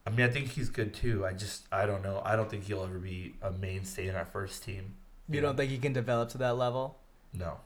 I 0.05 0.09
mean, 0.09 0.25
I 0.25 0.29
think 0.29 0.49
he's 0.49 0.67
good 0.67 0.93
too. 0.93 1.25
I 1.25 1.31
just, 1.31 1.63
I 1.71 1.85
don't 1.85 2.03
know. 2.03 2.21
I 2.25 2.35
don't 2.35 2.49
think 2.49 2.65
he'll 2.65 2.83
ever 2.83 2.99
be 2.99 3.35
a 3.41 3.51
mainstay 3.51 4.09
in 4.09 4.15
our 4.17 4.25
first 4.25 4.61
team. 4.61 4.95
You 5.29 5.39
don't 5.39 5.55
think 5.55 5.71
he 5.71 5.77
can 5.77 5.93
develop 5.93 6.27
to 6.31 6.37
that 6.39 6.57
level, 6.57 6.99
No. 7.31 7.61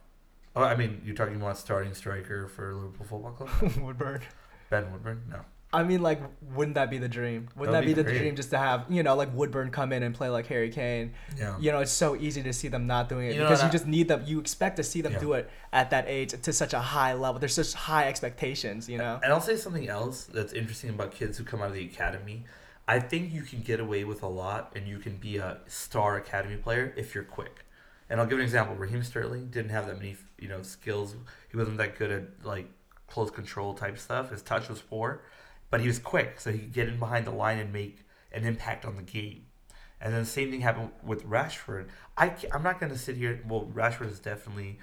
Oh, 0.56 0.62
I 0.62 0.76
mean, 0.76 1.02
you're 1.04 1.15
talking 1.15 1.38
about 1.38 1.58
starting 1.58 1.96
striker 1.96 2.48
for 2.48 2.76
Liverpool 2.76 3.08
Football 3.08 3.32
Club? 3.32 3.78
Woodburn? 3.82 4.22
Ben 4.69 4.91
Woodburn? 4.91 5.23
No. 5.30 5.39
I 5.73 5.84
mean, 5.84 6.01
like, 6.01 6.21
wouldn't 6.56 6.75
that 6.75 6.89
be 6.89 6.97
the 6.97 7.10
dream? 7.10 7.49
Wouldn't 7.58 7.73
That 7.73 7.82
that 7.82 7.86
be 7.86 7.93
be 7.93 7.93
the 7.93 8.03
great. 8.03 8.19
dream 8.19 8.36
just 8.38 8.51
to 8.51 8.58
have, 8.58 8.86
you 8.88 9.03
know, 9.03 9.15
like 9.15 9.34
Woodburn 9.34 9.69
come 9.69 9.91
in 9.91 10.01
and 10.01 10.15
play 10.15 10.30
like 10.30 10.47
Harry 10.47 10.69
Kane? 10.69 11.13
Yeah. 11.38 11.58
You 11.60 11.73
know, 11.73 11.80
it's 11.82 11.91
so 11.91 12.15
easy 12.15 12.41
to 12.43 12.53
see 12.53 12.69
them 12.69 12.88
not 12.88 13.10
doing 13.10 13.27
it 13.27 13.36
You 13.36 13.41
because 13.41 13.62
you 13.62 13.67
I- 13.67 13.71
just 13.71 13.86
need 13.86 14.08
them. 14.08 14.23
You 14.25 14.39
expect 14.39 14.77
to 14.77 14.84
see 14.84 15.01
them 15.01 15.12
Yeah. 15.13 15.19
do 15.19 15.34
it 15.34 15.49
at 15.73 15.89
that 15.89 16.06
age 16.08 16.34
to 16.41 16.53
such 16.53 16.73
a 16.73 16.80
high 16.80 17.13
level. 17.13 17.39
There's 17.39 17.53
such 17.53 17.73
high 17.73 18.08
expectations, 18.08 18.88
you 18.88 18.97
know? 18.97 19.19
And 19.21 19.32
I'll 19.34 19.41
say 19.41 19.58
something 19.58 19.89
else 19.89 20.23
that's 20.23 20.53
interesting 20.53 20.89
about 20.89 21.12
kids 21.12 21.38
who 21.38 21.43
come 21.43 21.62
out 21.62 21.67
of 21.67 21.73
the 21.73 21.86
academy. 21.86 22.45
I 22.88 22.99
think 23.01 23.34
you 23.34 23.41
can 23.41 23.62
get 23.62 23.82
away 23.82 24.06
with 24.06 24.23
a 24.23 24.27
lot 24.27 24.71
and 24.73 24.88
you 24.88 24.99
can 24.99 25.17
be 25.17 25.36
a 25.36 25.58
star 25.67 26.15
academy 26.15 26.56
player 26.56 26.93
if 26.95 27.13
you're 27.13 27.25
quick. 27.25 27.65
And 28.10 28.21
I'll 28.21 28.25
give 28.25 28.38
an 28.39 28.43
example. 28.45 28.73
Raheem 28.75 29.03
Sterling 29.03 29.47
didn't 29.49 29.71
have 29.71 29.86
that 29.88 29.97
many, 29.97 30.15
you 30.39 30.47
know, 30.47 30.62
skills. 30.62 31.13
He 31.51 31.58
wasn't 31.58 31.77
that 31.80 31.97
good 31.97 32.10
at 32.10 32.45
like 32.45 32.69
close 33.08 33.32
control 33.32 33.74
type 33.74 33.98
stuff. 33.98 34.32
His 34.32 34.41
touch 34.41 34.70
was 34.70 34.82
poor, 34.82 35.22
but 35.70 35.82
he 35.82 35.88
was 35.88 36.00
quick, 36.00 36.39
so 36.39 36.52
he 36.52 36.60
could 36.60 36.74
get 36.74 36.88
in 36.88 37.00
behind 37.00 37.26
the 37.26 37.32
line 37.32 37.58
and 37.58 37.74
make 37.74 38.00
an 38.32 38.46
impact 38.46 38.86
on 38.86 38.96
the 38.96 39.02
game. 39.02 39.46
And 40.00 40.13
then 40.13 40.22
the 40.22 40.30
same 40.30 40.52
thing 40.52 40.62
happened 40.62 40.91
with 41.04 41.26
Rashford. 41.26 41.88
I, 42.17 42.34
I'm 42.54 42.63
not 42.63 42.80
going 42.80 42.91
to 42.91 42.98
sit 42.98 43.15
here. 43.15 43.41
Well, 43.48 43.70
Rashford 43.74 44.12
is 44.12 44.20
definitely 44.20 44.80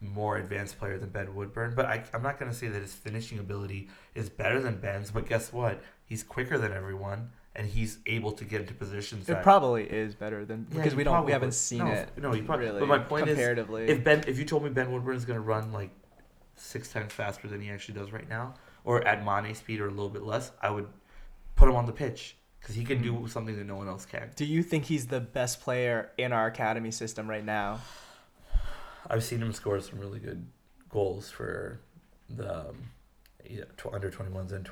more 0.00 0.36
advanced 0.38 0.78
player 0.78 0.96
than 0.96 1.10
Ben 1.10 1.34
Woodburn, 1.34 1.74
but 1.74 1.86
I, 1.86 2.04
I'm 2.14 2.22
not 2.22 2.38
going 2.38 2.50
to 2.50 2.56
say 2.56 2.68
that 2.68 2.80
his 2.80 2.94
finishing 2.94 3.38
ability 3.38 3.88
is 4.14 4.30
better 4.30 4.60
than 4.60 4.76
Ben's. 4.76 5.10
But 5.10 5.28
guess 5.28 5.52
what? 5.52 5.82
He's 6.06 6.22
quicker 6.22 6.56
than 6.56 6.72
everyone, 6.72 7.30
and 7.54 7.66
he's 7.66 7.98
able 8.06 8.32
to 8.32 8.44
get 8.44 8.62
into 8.62 8.72
positions. 8.72 9.28
It 9.28 9.32
that, 9.32 9.42
probably 9.42 9.84
is 9.84 10.14
better 10.14 10.44
than 10.44 10.66
Yeah, 10.70 10.78
because 10.78 10.94
we 10.94 11.04
don't 11.04 11.12
probably- 11.12 11.26
we 11.26 11.32
haven't 11.32 11.52
seen 11.52 11.80
no, 11.80 11.86
it. 11.88 12.08
No, 12.16 12.32
he 12.32 12.40
probably. 12.40 12.66
really 12.66 12.80
but 12.80 12.88
my 12.88 12.98
point 12.98 13.28
is, 13.28 13.34
comparatively. 13.34 13.88
if 13.88 14.02
Ben, 14.02 14.24
if 14.26 14.38
you 14.38 14.44
told 14.44 14.62
me 14.62 14.70
Ben 14.70 14.90
Woodburn 14.90 15.16
is 15.16 15.24
going 15.24 15.38
to 15.38 15.44
run 15.44 15.72
like 15.72 15.90
six 16.60 16.92
times 16.92 17.12
faster 17.12 17.48
than 17.48 17.60
he 17.60 17.70
actually 17.70 17.98
does 17.98 18.12
right 18.12 18.28
now, 18.28 18.54
or 18.84 19.06
at 19.06 19.24
Mane 19.24 19.54
speed 19.54 19.80
or 19.80 19.86
a 19.86 19.90
little 19.90 20.08
bit 20.08 20.22
less, 20.22 20.50
I 20.62 20.70
would 20.70 20.88
put 21.56 21.68
him 21.68 21.76
on 21.76 21.86
the 21.86 21.92
pitch 21.92 22.36
because 22.60 22.74
he 22.74 22.84
can 22.84 23.00
do 23.02 23.26
something 23.28 23.56
that 23.56 23.66
no 23.66 23.76
one 23.76 23.88
else 23.88 24.04
can. 24.04 24.30
do 24.34 24.44
you 24.44 24.62
think 24.62 24.84
he's 24.84 25.06
the 25.06 25.20
best 25.20 25.60
player 25.60 26.10
in 26.18 26.32
our 26.32 26.46
academy 26.46 26.90
system 26.90 27.28
right 27.28 27.44
now? 27.44 27.80
I've 29.08 29.24
seen 29.24 29.40
him 29.40 29.52
score 29.52 29.80
some 29.80 29.98
really 29.98 30.18
good 30.18 30.46
goals 30.88 31.30
for 31.30 31.80
the 32.28 32.68
um, 32.68 32.90
yeah, 33.48 33.64
tw- 33.76 33.92
under 33.92 34.10
21s 34.10 34.52
and 34.52 34.64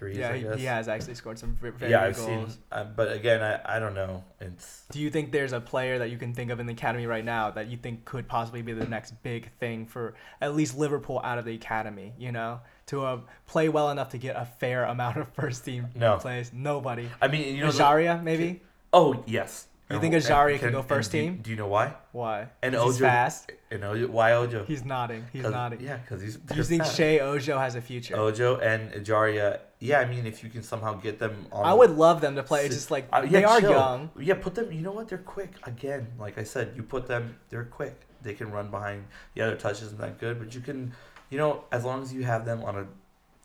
23s. 0.00 0.14
yeah, 0.16 0.30
I 0.30 0.36
he, 0.36 0.42
guess. 0.42 0.58
he 0.58 0.64
has 0.64 0.88
actually 0.88 1.14
scored 1.14 1.38
some 1.38 1.56
very 1.60 1.72
yeah, 1.80 1.88
good 1.88 1.94
I've 2.08 2.16
goals. 2.16 2.26
seen, 2.26 2.58
uh, 2.72 2.84
but 2.84 3.12
again, 3.12 3.42
I, 3.42 3.76
I 3.76 3.78
don't 3.78 3.94
know. 3.94 4.24
It's 4.40 4.84
Do 4.90 5.00
you 5.00 5.10
think 5.10 5.32
there's 5.32 5.52
a 5.52 5.60
player 5.60 5.98
that 5.98 6.10
you 6.10 6.16
can 6.18 6.34
think 6.34 6.50
of 6.50 6.60
in 6.60 6.66
the 6.66 6.72
academy 6.72 7.06
right 7.06 7.24
now 7.24 7.50
that 7.50 7.68
you 7.68 7.76
think 7.76 8.04
could 8.04 8.26
possibly 8.28 8.62
be 8.62 8.72
the 8.72 8.86
next 8.86 9.12
big 9.22 9.50
thing 9.58 9.86
for 9.86 10.14
at 10.40 10.54
least 10.56 10.76
Liverpool 10.78 11.20
out 11.24 11.38
of 11.38 11.44
the 11.44 11.54
academy? 11.54 12.12
You 12.18 12.32
know, 12.32 12.60
to 12.86 13.04
uh, 13.04 13.20
play 13.46 13.68
well 13.68 13.90
enough 13.90 14.10
to 14.10 14.18
get 14.18 14.36
a 14.36 14.44
fair 14.44 14.84
amount 14.84 15.16
of 15.18 15.28
first 15.34 15.64
team 15.64 15.88
No. 15.94 16.16
plays. 16.18 16.50
Nobody. 16.52 17.08
I 17.20 17.28
mean, 17.28 17.54
you 17.56 17.64
know, 17.64 17.70
the- 17.70 18.20
maybe. 18.22 18.62
oh 18.92 19.22
yes. 19.26 19.66
You 19.90 19.96
And- 19.96 20.02
think 20.02 20.14
and 20.14 20.22
Ejaria 20.22 20.52
could 20.52 20.60
can- 20.60 20.72
go 20.72 20.82
first 20.82 21.10
team? 21.10 21.40
Do 21.42 21.50
you 21.50 21.56
know 21.56 21.66
why? 21.66 21.94
Why? 22.12 22.46
And 22.62 22.76
'Cause 22.76 22.84
he's 22.94 22.96
Ojo- 23.02 23.04
fast. 23.06 23.50
You 23.72 23.78
know 23.78 23.96
why 24.06 24.32
Ojo? 24.34 24.64
He's 24.64 24.84
nodding. 24.84 25.24
He's 25.32 25.42
nodding. 25.42 25.80
Yeah, 25.80 25.96
because 25.96 26.22
he's. 26.22 26.36
Do 26.36 26.54
you 26.54 26.62
think 26.62 26.82
fast. 26.84 26.96
Sheyi 26.96 27.20
Ojo 27.20 27.58
has 27.58 27.74
a 27.74 27.80
future? 27.80 28.16
Ojo 28.16 28.58
and 28.60 28.92
Ejaria? 28.92 29.58
Yeah, 29.80 29.98
I 29.98 30.04
mean, 30.04 30.26
if 30.26 30.44
you 30.44 30.50
can 30.50 30.62
somehow 30.62 30.92
get 30.94 31.18
them 31.18 31.46
on. 31.50 31.66
I 31.66 31.74
would 31.74 31.90
love 31.90 32.20
them 32.20 32.36
to 32.36 32.42
play. 32.44 32.66
It's 32.66 32.74
just 32.76 32.92
like 32.92 33.08
Uh, 33.12 33.22
they 33.22 33.40
yeah, 33.40 33.48
are 33.48 33.60
chill. 33.60 33.70
young. 33.72 34.10
Yeah, 34.16 34.34
put 34.34 34.54
them. 34.54 34.70
You 34.70 34.80
know 34.82 34.92
what? 34.92 35.08
They're 35.08 35.18
quick. 35.18 35.50
Again, 35.64 36.06
like 36.20 36.38
I 36.38 36.44
said, 36.44 36.72
you 36.76 36.84
put 36.84 37.08
them. 37.08 37.36
They're 37.48 37.64
quick. 37.64 38.00
They 38.22 38.34
can 38.34 38.52
run 38.52 38.70
behind. 38.70 39.06
Yeah, 39.34 39.46
their 39.46 39.56
touch 39.56 39.82
isn't 39.82 39.98
that 40.00 40.18
good, 40.18 40.38
but 40.38 40.54
you 40.54 40.60
can. 40.60 40.92
You 41.30 41.38
know, 41.38 41.64
as 41.72 41.84
long 41.84 42.00
as 42.02 42.12
you 42.14 42.22
have 42.24 42.44
them 42.44 42.62
on 42.62 42.76
a 42.76 42.86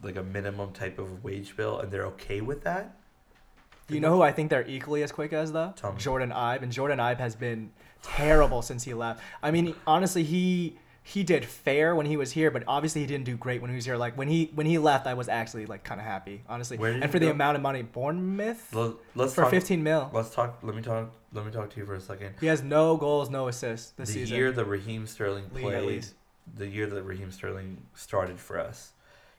like 0.04 0.16
a 0.18 0.24
minimum 0.24 0.74
type 0.74 1.00
of 1.00 1.24
wage 1.24 1.58
bill, 1.58 1.80
and 1.80 1.92
they're 1.92 2.06
okay 2.06 2.42
with 2.42 2.64
that. 2.66 2.96
Do 3.88 3.94
you 3.94 4.00
know 4.00 4.16
who 4.16 4.22
I 4.22 4.32
think 4.32 4.50
they're 4.50 4.68
equally 4.68 5.04
as 5.04 5.12
quick 5.12 5.32
as 5.34 5.52
though? 5.52 5.74
Tell 5.76 5.94
me. 5.94 6.00
Jordan 6.00 6.32
Ibe, 6.32 6.64
and 6.64 6.72
Jordan 6.72 7.00
Ibe 7.00 7.20
has 7.20 7.36
been 7.36 7.72
terrible 8.02 8.62
since 8.62 8.84
he 8.84 8.94
left. 8.94 9.22
I 9.44 9.52
mean, 9.52 9.76
honestly, 9.86 10.24
he 10.24 10.78
he 11.04 11.24
did 11.24 11.46
fair 11.46 11.96
when 11.96 12.08
he 12.08 12.18
was 12.18 12.32
here, 12.32 12.50
but 12.50 12.64
obviously 12.68 13.02
he 13.02 13.08
didn't 13.08 13.26
do 13.26 13.38
great 13.38 13.62
when 13.62 13.70
he 13.70 13.76
was 13.76 13.86
here. 13.86 13.96
Like 13.96 14.18
when 14.18 14.28
he 14.28 14.50
when 14.56 14.66
he 14.66 14.80
left, 14.80 15.06
I 15.06 15.14
was 15.14 15.30
actually 15.30 15.68
like 15.68 15.84
kind 15.84 16.02
of 16.02 16.08
happy, 16.08 16.42
honestly. 16.50 16.78
Where 16.78 16.94
did 16.94 17.04
and 17.04 17.12
for 17.12 17.20
the 17.20 17.28
go? 17.28 17.32
amount 17.32 17.58
of 17.58 17.62
money, 17.62 17.84
Bournemouth 17.84 18.74
Let, 18.74 18.94
let's 19.14 19.36
for 19.36 19.42
talk. 19.44 19.52
15 19.52 19.84
mil. 19.84 20.10
Let's 20.12 20.32
talk. 20.34 20.58
Let 20.64 20.76
me 20.76 20.82
talk. 20.82 21.12
Let 21.32 21.46
me 21.46 21.52
talk 21.52 21.70
to 21.72 21.80
you 21.80 21.86
for 21.86 21.94
a 21.94 22.02
second. 22.02 22.34
He 22.40 22.48
has 22.48 22.64
no 22.64 22.98
goals, 22.98 23.30
no 23.30 23.48
assists 23.50 23.92
this 23.92 24.08
the 24.08 24.14
season. 24.14 24.36
year 24.36 24.52
that 24.52 24.66
Raheem 24.66 25.06
Sterling 25.06 25.46
League 25.54 25.64
played, 25.64 26.06
the 26.56 26.68
year 26.68 26.88
that 26.88 27.04
Raheem 27.04 27.30
Sterling 27.32 27.78
started 27.94 28.40
for 28.40 28.58
us, 28.60 28.94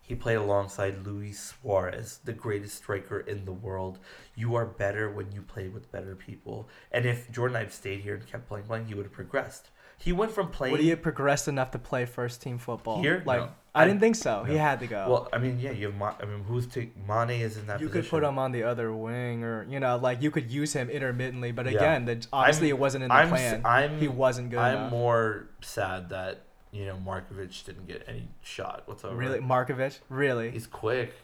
he 0.06 0.14
played 0.14 0.36
alongside 0.36 1.04
Luis 1.06 1.54
Suarez, 1.60 2.20
the 2.24 2.32
greatest 2.32 2.76
striker 2.76 3.20
in 3.20 3.44
the 3.44 3.52
world. 3.52 3.98
You 4.36 4.54
are 4.54 4.64
better 4.66 5.10
when 5.10 5.32
you 5.32 5.42
play 5.42 5.68
with 5.68 5.90
better 5.90 6.14
people. 6.14 6.68
And 6.92 7.04
if 7.04 7.30
Jordan 7.32 7.56
Ibe 7.56 7.72
stayed 7.72 8.00
here 8.00 8.14
and 8.14 8.26
kept 8.26 8.46
playing, 8.48 8.66
playing, 8.66 8.86
he 8.86 8.94
would 8.94 9.06
have 9.06 9.12
progressed. 9.12 9.70
He 9.98 10.12
went 10.12 10.30
from 10.30 10.50
playing. 10.50 10.72
Would 10.72 10.80
he 10.82 10.90
have 10.90 11.00
progressed 11.02 11.48
enough 11.48 11.70
to 11.72 11.78
play 11.78 12.04
first 12.04 12.42
team 12.42 12.58
football? 12.58 13.00
Here? 13.02 13.22
Like 13.26 13.40
No. 13.40 13.48
I, 13.74 13.82
I- 13.82 13.86
didn't 13.86 14.00
think 14.00 14.14
so. 14.16 14.44
He 14.44 14.54
had 14.56 14.78
to 14.80 14.86
go. 14.86 15.06
Well, 15.08 15.28
I 15.32 15.38
mean, 15.38 15.58
yeah, 15.58 15.70
you 15.72 15.86
have. 15.86 15.96
Ma- 15.96 16.14
I 16.20 16.24
mean, 16.26 16.44
who's 16.44 16.66
to 16.68 16.88
Mane 17.08 17.30
is 17.40 17.56
in 17.56 17.66
that 17.66 17.80
you 17.80 17.88
position. 17.88 18.02
could 18.02 18.10
put 18.10 18.22
him 18.22 18.38
on 18.38 18.52
the 18.52 18.62
other 18.62 18.92
wing, 18.92 19.42
or 19.42 19.64
you 19.68 19.80
know, 19.80 19.96
like 19.96 20.22
you 20.22 20.30
could 20.30 20.50
use 20.50 20.72
him 20.74 20.88
intermittently. 20.90 21.50
But 21.50 21.66
Yeah. 21.66 21.78
again, 21.78 22.04
the, 22.04 22.26
obviously 22.32 22.68
I'm- 22.68 22.76
it 22.76 22.78
wasn't 22.78 23.04
in 23.04 23.08
the 23.08 23.14
I'm. 23.14 23.28
plan. 23.28 23.62
I'm. 23.64 23.98
he 23.98 24.08
wasn't 24.08 24.50
good 24.50 24.58
I'm 24.60 24.76
enough. 24.76 24.90
more 24.92 25.46
sad 25.62 26.10
that 26.10 26.42
you 26.76 26.84
know 26.86 26.96
Markovic 27.04 27.64
didn't 27.64 27.86
get 27.88 28.04
any 28.06 28.28
shot 28.42 28.82
whatsoever. 28.86 29.16
Really, 29.16 29.38
Markovic? 29.40 29.98
Really? 30.08 30.50
He's, 30.50 30.66
quick. 30.66 31.14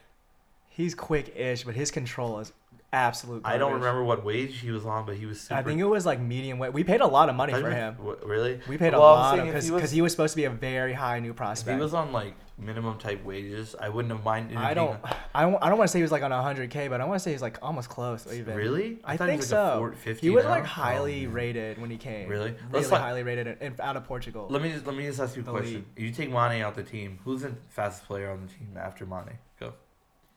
He's 0.69 0.95
quick. 0.95 1.27
quick-ish, 1.27 1.65
but 1.65 1.75
his 1.75 1.91
control 1.91 2.39
is 2.41 2.53
absolute. 2.93 3.43
I 3.45 3.59
don't 3.59 3.75
remember 3.75 4.03
what 4.03 4.25
wage 4.25 4.59
he 4.61 4.71
was 4.71 4.87
on, 4.87 5.05
but 5.05 5.17
he 5.17 5.27
was 5.27 5.41
super. 5.41 5.55
I 5.55 5.63
think 5.63 5.81
it 5.81 5.85
was 5.85 6.07
like 6.07 6.21
medium 6.21 6.59
weight. 6.59 6.73
We 6.73 6.85
paid 6.85 7.01
a 7.03 7.07
lot 7.07 7.29
of 7.29 7.35
money 7.35 7.53
for 7.53 7.71
him. 7.71 7.97
Really? 8.25 8.61
We 8.69 8.79
paid 8.79 8.95
a 8.95 8.99
Well, 8.99 9.15
I'm 9.15 9.39
lot 9.39 9.47
because 9.47 9.65
he 9.65 9.71
was- 9.71 9.91
he 9.91 10.01
was 10.03 10.13
supposed 10.13 10.33
to 10.33 10.37
be 10.37 10.45
a 10.45 10.51
very 10.51 10.95
high 10.95 11.21
new 11.21 11.31
If 11.31 11.37
prospect. 11.37 11.77
he 11.77 11.83
was 11.83 11.93
on 11.95 12.13
like 12.13 12.35
minimum 12.65 12.99
type 12.99 13.25
wages, 13.25 13.75
I 13.81 13.89
wouldn't 13.89 14.13
have 14.15 14.25
minded. 14.25 14.57
I 14.57 14.75
don't, 14.75 14.99
I 15.35 15.43
don't, 15.43 15.57
I 15.63 15.69
don't 15.69 15.79
want 15.79 15.89
to 15.89 15.93
say 15.93 15.99
he 15.99 16.03
was 16.03 16.13
like 16.13 16.23
on 16.23 16.31
100k, 16.31 16.89
but 16.89 17.01
I 17.01 17.05
want 17.05 17.19
to 17.19 17.23
say 17.23 17.33
he's 17.33 17.43
like 17.43 17.59
almost 17.63 17.89
close. 17.89 18.27
Even 18.33 18.55
really? 18.57 18.99
I, 19.05 19.17
thought 19.17 19.27
think 19.29 19.33
he 19.33 19.37
was 19.39 19.53
like 19.53 19.73
so. 19.73 19.79
40, 19.79 19.97
50 19.97 20.27
he 20.27 20.31
was 20.31 20.45
now. 20.45 20.51
like 20.51 20.63
Oh, 20.63 20.67
highly 20.67 21.27
man. 21.27 21.35
rated 21.35 21.79
when 21.81 21.91
he 21.91 21.97
came. 21.97 22.29
Really? 22.29 22.51
Really 22.51 22.57
Let's 22.71 22.91
like- 22.91 23.01
highly 23.01 23.23
rated 23.23 23.59
and 23.61 23.81
out 23.81 23.97
of 23.97 24.05
Portugal. 24.05 24.47
Let 24.51 24.63
me 24.63 24.73
just, 24.73 24.87
let 24.87 24.97
me 24.97 25.05
just 25.07 25.21
ask 25.21 25.37
you 25.37 25.43
a 25.43 25.45
The 25.45 25.51
question. 25.53 25.87
If 25.97 26.03
you 26.03 26.11
take 26.13 26.31
Mane 26.31 26.63
out 26.63 26.75
the 26.75 26.83
team, 26.83 27.19
who's 27.25 27.43
the 27.43 27.53
fastest 27.71 28.07
player 28.07 28.31
on 28.31 28.41
the 28.47 28.53
team 28.53 28.77
after 28.77 29.05
Mane? 29.07 29.39
Go. 29.61 29.73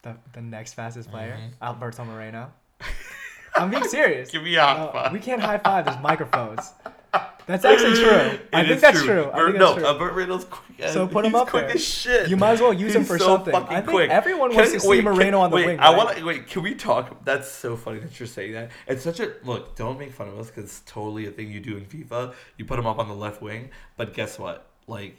the, 0.02 0.16
the 0.34 0.42
next 0.42 0.74
fastest 0.74 1.10
player, 1.12 1.38
Mhm. 1.40 1.52
Alberto 1.62 2.04
Moreno. 2.06 2.52
I'm 3.56 3.70
being 3.70 3.88
serious. 3.88 4.30
Give 4.32 4.44
me 4.44 4.56
a 4.56 4.62
high 4.62 4.78
No, 4.78 4.92
five. 4.92 5.14
we 5.14 5.20
can't 5.20 5.42
high 5.42 5.58
five. 5.58 5.86
There's 5.86 6.00
microphones. 6.02 6.74
That's 7.48 7.64
actually 7.64 7.96
true. 7.96 8.40
I 8.52 8.62
It 8.62 8.68
think 8.68 8.82
that's 8.82 9.02
true. 9.04 9.30
I 9.32 9.36
Burt- 9.38 9.46
think 9.50 9.60
no, 9.60 9.66
that's 9.74 9.78
true. 9.80 9.86
uh, 9.88 9.98
Burt 10.00 10.14
Reynolds 10.14 10.46
quick. 10.46 10.80
As, 10.80 10.94
So 10.94 11.08
put 11.08 11.26
him 11.26 11.32
he's 11.34 11.42
up 11.42 11.48
quick 11.50 11.68
there. 11.68 11.76
as 11.76 11.84
shit. 11.86 12.28
You 12.30 12.38
might 12.38 12.52
as 12.54 12.62
well 12.62 12.74
use 12.74 12.96
him 12.96 13.04
for 13.06 13.18
so 13.20 13.26
something. 13.28 13.54
fucking 13.54 13.70
I 13.76 13.82
think 13.82 13.90
quick. 13.92 14.10
everyone 14.10 14.54
wants 14.54 14.72
to 14.72 14.80
see 14.80 14.88
wait, 14.88 15.04
Moreno 15.04 15.40
on 15.42 15.52
the 15.52 15.56
wait, 15.56 15.66
wing, 15.68 15.80
I 15.80 15.90
right? 15.90 15.98
want 15.98 16.18
to 16.18 16.24
wait. 16.26 16.48
Can 16.48 16.64
we 16.64 16.74
talk? 16.76 17.24
That's 17.24 17.50
so 17.50 17.76
funny 17.78 18.00
that 18.00 18.20
you're 18.20 18.28
saying 18.28 18.54
that. 18.54 18.72
It's 18.88 19.04
such 19.04 19.20
a 19.20 19.34
look. 19.44 19.76
Don't 19.76 19.98
make 20.00 20.12
fun 20.12 20.28
of 20.28 20.40
us 20.40 20.48
because 20.48 20.64
it's 20.66 20.82
totally 20.86 21.28
a 21.28 21.32
thing 21.32 21.52
you 21.52 21.60
do 21.60 21.78
in 21.78 21.86
FIFA. 21.86 22.34
You 22.58 22.66
put 22.66 22.80
him 22.80 22.88
up 22.88 22.98
on 23.00 23.08
the 23.08 23.16
left 23.16 23.42
wing, 23.42 23.70
but 23.98 24.14
guess 24.14 24.38
what? 24.40 24.66
Like. 24.88 25.18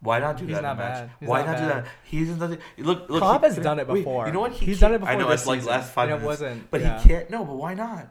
Why 0.00 0.18
not 0.18 0.36
do 0.36 0.44
He's 0.44 0.54
that 0.56 0.62
not 0.62 0.72
in 0.74 0.80
a 0.80 0.82
match? 0.84 1.08
He's 1.18 1.28
Why 1.30 1.38
not 1.42 1.46
not, 1.52 1.58
do 1.60 1.66
that? 1.66 1.86
He's 2.04 2.28
nothing. 2.28 2.58
Look, 2.76 3.08
look. 3.08 3.20
Klopp 3.22 3.40
he- 3.40 3.46
has 3.46 3.56
done 3.56 3.78
it 3.78 3.88
wait, 3.88 4.00
before. 4.00 4.26
you 4.26 4.32
know 4.34 4.40
what? 4.40 4.52
He 4.52 4.66
He's 4.66 4.78
done 4.80 4.92
it 4.92 4.98
can't- 4.98 5.08
I 5.08 5.14
before 5.14 5.28
know 5.28 5.32
it's 5.34 5.46
like 5.46 5.64
last 5.64 5.92
five 5.92 6.10
and 6.10 6.16
it 6.18 6.22
minutes, 6.22 6.40
wasn't- 6.42 6.70
But 6.70 6.80
yeah. 6.82 7.00
he 7.00 7.08
can't. 7.08 7.30
No, 7.30 7.42
but 7.42 7.54
why 7.56 7.72
not? 7.72 8.08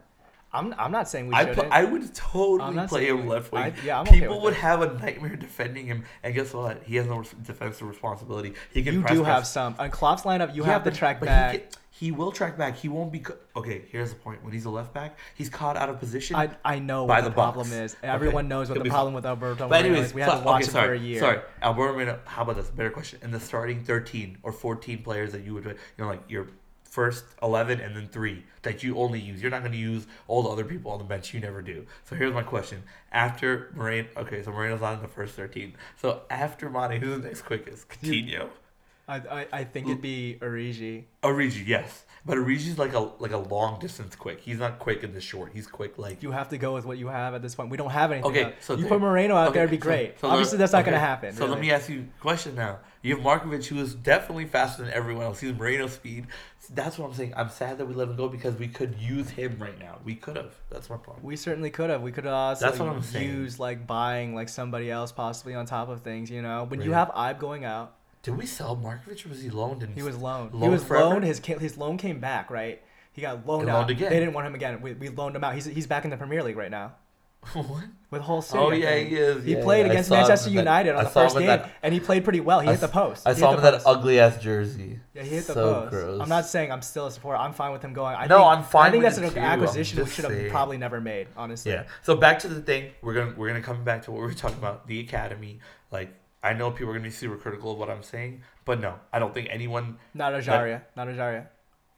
I'm, 0.54 0.74
I'm 0.78 0.92
not 0.92 1.10
saying 1.10 1.28
we 1.28 1.34
I 1.34 1.40
shouldn't. 1.46 1.58
put, 1.58 1.72
I 1.72 1.84
would 1.84 2.14
totally 2.14 2.88
play 2.88 3.08
him 3.08 3.24
we- 3.24 3.30
left 3.30 3.52
wing. 3.52 3.64
I- 3.64 3.74
yeah, 3.84 4.00
I'm 4.00 4.06
People 4.06 4.36
with 4.36 4.44
would 4.44 4.54
that. 4.54 4.60
have 4.60 4.82
a 4.82 4.94
nightmare 5.00 5.36
defending 5.36 5.88
him, 5.88 6.04
and 6.22 6.34
guess 6.36 6.54
what? 6.54 6.84
He 6.84 6.96
has 6.98 7.08
no 7.08 7.24
defensive 7.44 7.88
responsibility. 7.88 8.54
He 8.72 8.84
can. 8.84 8.94
you 8.94 9.02
do 9.02 9.24
press. 9.24 9.26
have 9.26 9.48
some. 9.48 9.76
On 9.80 9.90
Klopp's 9.90 10.24
lineup, 10.24 10.56
you 10.56 10.64
Yeah, 10.64 10.70
have 10.70 10.84
to 10.84 10.92
but- 10.92 10.98
track 10.98 11.20
back. 11.22 11.52
He, 11.54 11.58
can- 11.60 11.68
he 11.96 12.12
will 12.12 12.32
track 12.32 12.58
back. 12.58 12.76
He 12.76 12.90
won't 12.90 13.12
be. 13.12 13.20
Co- 13.20 13.38
okay, 13.56 13.84
here's 13.90 14.10
the 14.10 14.16
point. 14.16 14.44
When 14.44 14.52
he's 14.52 14.66
a 14.66 14.70
left 14.70 14.94
back, 14.94 15.18
he's 15.36 15.48
caught 15.48 15.78
out 15.78 15.90
of 15.90 16.00
position. 16.00 16.36
I, 16.36 16.50
I 16.66 16.80
know 16.80 17.06
by 17.06 17.18
what 17.20 17.24
the, 17.24 17.30
the 17.30 17.34
problem 17.36 17.72
is. 17.72 17.94
Okay, 17.96 18.08
Everyone 18.08 18.48
knows 18.48 18.68
what 18.68 18.76
he'll 18.78 18.84
the 18.84 18.90
problem 18.90 19.14
fine. 19.14 19.16
with 19.16 19.26
Alberto 19.26 19.70
but 19.70 19.86
anyways, 19.86 20.06
is. 20.08 20.14
We 20.14 20.22
had 20.22 20.32
so- 20.32 20.40
to 20.40 20.44
watch 20.46 20.56
okay, 20.64 20.66
him 20.66 20.72
sorry, 20.74 20.98
for 20.98 21.04
a 21.04 21.08
year. 21.08 21.20
Sorry, 21.20 21.40
Alberto 21.62 22.20
How 22.26 22.42
about 22.42 22.56
this? 22.58 22.70
Better 22.72 22.90
question. 22.90 23.20
In 23.22 23.32
the 23.32 23.40
starting 23.40 23.84
13 23.84 24.40
or 24.44 24.52
14 24.52 25.04
players 25.04 25.32
that 25.34 25.44
you 25.46 25.54
would, 25.54 25.66
you 25.66 25.76
know, 26.00 26.08
like 26.08 26.24
your 26.28 26.48
first 26.94 27.26
11 27.42 27.80
and 27.80 27.96
then 27.96 28.08
three 28.08 28.44
that 28.62 28.84
you 28.84 28.98
only 29.00 29.20
use. 29.20 29.42
You're 29.42 29.50
not 29.50 29.62
going 29.62 29.72
to 29.72 29.78
use 29.80 30.06
all 30.28 30.44
the 30.44 30.50
other 30.50 30.64
people 30.64 30.92
on 30.92 31.00
the 31.00 31.04
bench. 31.04 31.34
You 31.34 31.40
never 31.40 31.64
do. 31.64 31.88
So 32.08 32.16
here's 32.16 32.34
my 32.36 32.44
question. 32.44 32.84
After 33.12 33.72
Moreno, 33.74 34.08
okay, 34.18 34.44
so 34.44 34.52
Moreno's 34.52 34.82
not 34.82 34.94
in 34.94 35.02
the 35.02 35.08
first 35.08 35.34
13. 35.34 35.74
So 36.00 36.22
after 36.30 36.70
Mane, 36.70 37.02
who's 37.02 37.20
the 37.20 37.28
next 37.28 37.42
quickest? 37.42 37.90
Coutinho. 37.90 38.48
I, 39.08 39.16
I, 39.18 39.48
I 39.52 39.64
think 39.64 39.88
it'd 39.88 40.04
be 40.04 40.38
Origi. 40.40 41.06
Origi, 41.24 41.68
yes, 41.68 42.06
but 42.26 42.38
Origi's 42.38 42.78
like 42.78 42.94
a 42.94 43.00
like 43.20 43.34
a 43.34 43.38
long 43.38 43.78
distance 43.82 44.16
quick. 44.16 44.40
He's 44.40 44.60
not 44.60 44.80
quick 44.80 45.04
in 45.04 45.14
the 45.14 45.20
short. 45.20 45.52
He's 45.54 45.68
quick 45.68 45.98
like 45.98 46.24
You 46.24 46.32
have 46.32 46.48
to 46.50 46.58
go 46.58 46.74
with 46.74 46.86
what 46.86 46.98
you 46.98 47.10
have 47.10 47.34
at 47.34 47.42
this 47.42 47.54
point. 47.54 47.70
We 47.70 47.76
don't 47.76 47.90
have 47.90 48.14
anything. 48.14 48.32
Okay, 48.32 48.44
else. 48.46 48.54
so 48.62 48.76
you 48.76 48.84
there- 48.84 48.90
put 48.92 49.02
Moreno 49.02 49.36
out 49.36 49.50
Okay, 49.50 49.56
there, 49.56 49.64
it'd 49.64 49.72
be 49.78 49.84
so- 49.84 49.90
great. 49.90 50.20
so 50.22 50.28
let- 50.28 50.34
Obviously, 50.36 50.58
that's 50.58 50.72
not 50.72 50.84
okay, 50.84 50.92
going 50.92 51.02
to 51.02 51.06
happen. 51.06 51.34
So 51.36 51.48
let 51.48 51.60
me 51.60 51.70
ask 51.72 51.90
you 51.90 52.08
a 52.18 52.22
question 52.22 52.56
now. 52.56 52.80
You 53.04 53.16
have 53.18 53.24
Markovic, 53.24 53.66
who 53.68 53.80
is 53.80 53.94
definitely 53.94 54.46
faster 54.46 54.84
than 54.84 54.94
everyone 54.94 55.26
else. 55.26 55.40
He's 55.42 55.54
Moreno 55.54 55.88
speed. 55.88 56.28
That's 56.74 56.98
what 56.98 57.08
I'm 57.10 57.14
saying. 57.14 57.34
I'm 57.36 57.50
sad 57.50 57.78
that 57.78 57.86
we 57.86 57.94
let 57.94 58.08
him 58.08 58.16
go 58.16 58.30
because 58.30 58.56
we 58.56 58.70
could 58.70 58.96
use 58.98 59.30
him 59.30 59.58
right 59.60 59.78
now. 59.78 60.00
We 60.06 60.16
could 60.16 60.38
have. 60.38 60.54
That's 60.70 60.90
my 60.90 60.96
point. 60.96 61.22
We 61.22 61.36
certainly 61.36 61.70
could 61.70 61.90
have. 61.90 62.02
We 62.02 62.14
could 62.14 62.24
have 62.24 62.34
also 62.34 62.66
That's 62.66 62.80
what 62.80 62.88
I'm 62.88 63.02
saying. 63.04 63.28
used 63.30 63.60
like 63.60 63.86
buying 63.86 64.34
like 64.34 64.48
somebody 64.48 64.90
else 64.90 65.12
possibly 65.12 65.54
on 65.54 65.66
top 65.66 65.90
of 65.90 66.02
things. 66.02 66.32
You 66.32 66.42
know, 66.42 66.64
when 66.64 66.82
you 66.82 66.94
have 66.94 67.10
Ibe 67.10 67.40
going 67.40 67.66
out, 67.66 67.96
Did 68.22 68.38
we 68.38 68.46
sell 68.46 68.78
Markovic 68.78 69.26
or 69.26 69.30
was 69.30 69.42
he 69.42 69.50
loaned? 69.50 69.86
He 69.94 70.02
was 70.02 70.18
loaned. 70.18 70.54
loaned 70.54 70.64
he 70.64 70.70
was 70.70 70.84
forever? 70.86 71.10
loaned. 71.10 71.26
His 71.26 71.40
his 71.40 71.78
loan 71.78 71.98
came 71.98 72.20
back, 72.22 72.50
right? 72.50 72.82
He 73.12 73.22
got 73.22 73.46
loaned 73.46 73.64
And 73.64 73.72
out. 73.72 73.80
loaned 73.80 73.90
again. 73.92 74.10
They 74.12 74.20
didn't 74.20 74.34
want 74.34 74.48
him 74.48 74.56
again. 74.56 74.82
We, 74.82 74.94
we 74.94 75.10
loaned 75.10 75.36
him 75.36 75.44
out. 75.44 75.54
He's 75.56 75.66
he's 75.66 75.88
back 75.88 76.06
in 76.06 76.10
the 76.10 76.18
Premier 76.18 76.42
League 76.42 76.56
right 76.58 76.72
now 76.72 76.94
what? 77.54 77.84
with 78.12 78.22
Hull 78.22 78.44
City. 78.44 78.60
Oh 78.60 78.70
yeah, 78.72 78.96
he 78.98 79.16
is. 79.16 79.44
He 79.44 79.56
Yeah, 79.56 79.64
played 79.64 79.86
yeah. 79.88 79.92
Against 79.92 80.12
Manchester 80.12 80.50
in 80.50 80.56
that- 80.56 80.62
United 80.62 80.96
on 80.96 81.04
the 81.04 81.10
first 81.10 81.36
game, 81.36 81.48
that- 81.48 81.70
and 81.82 81.94
he 81.94 82.00
played 82.00 82.24
pretty 82.24 82.42
well. 82.42 82.60
He 82.60 82.68
I 82.68 82.72
hit 82.74 82.82
the 82.82 82.88
post. 82.88 83.26
I 83.28 83.34
He 83.34 83.40
saw 83.40 83.52
him 83.54 83.58
in 83.58 83.64
that 83.64 83.82
ugly 83.88 84.20
ass 84.20 84.38
jersey. 84.38 85.00
Yeah, 85.16 85.24
he 85.24 85.30
hit 85.30 85.48
the 85.48 85.54
so 85.54 85.74
post. 85.74 85.90
gross. 85.92 86.22
I'm 86.22 86.30
not 86.30 86.46
saying 86.46 86.72
I'm 86.72 86.84
still 86.84 87.08
a 87.08 87.12
supporter. 87.12 87.40
I'm 87.40 87.54
fine 87.54 87.72
with 87.72 87.82
him 87.82 87.94
going. 87.94 88.16
I 88.16 88.28
No, 88.28 88.38
think, 88.38 88.48
I'm 88.48 88.64
fine 88.64 88.88
I 88.88 88.92
think 88.92 89.04
with 89.04 89.16
that's 89.16 89.28
an 89.28 89.34
too. 89.34 89.40
Acquisition 89.40 90.04
we 90.04 90.10
should 90.10 90.26
have 90.26 90.50
probably 90.52 90.78
never 90.78 91.02
made. 91.02 91.28
Honestly. 91.36 91.72
Yeah. 91.72 91.86
So 92.04 92.16
back 92.16 92.38
to 92.40 92.48
the 92.48 92.62
thing. 92.62 92.92
We're 93.02 93.16
gonna 93.16 93.34
we're 93.36 93.48
gonna 93.48 93.62
come 93.62 93.84
back 93.84 94.04
to 94.04 94.12
what 94.12 94.22
we 94.22 94.28
were 94.28 94.34
talking 94.34 94.60
about. 94.60 94.86
The 94.88 95.00
academy. 95.00 95.60
Like 95.92 96.14
I 96.44 96.54
know 96.54 96.70
people 96.70 96.90
are 96.92 96.94
gonna 96.94 97.04
be 97.06 97.10
super 97.10 97.38
critical 97.38 97.72
of 97.72 97.78
what 97.80 97.90
I'm 97.90 98.04
saying, 98.04 98.44
but 98.66 98.80
no, 98.80 98.96
I 99.12 99.18
don't 99.18 99.34
think 99.34 99.48
anyone. 99.50 99.98
Not 100.14 100.34
Ejaria. 100.34 100.82
Not 100.96 101.08
Ejaria. 101.08 101.48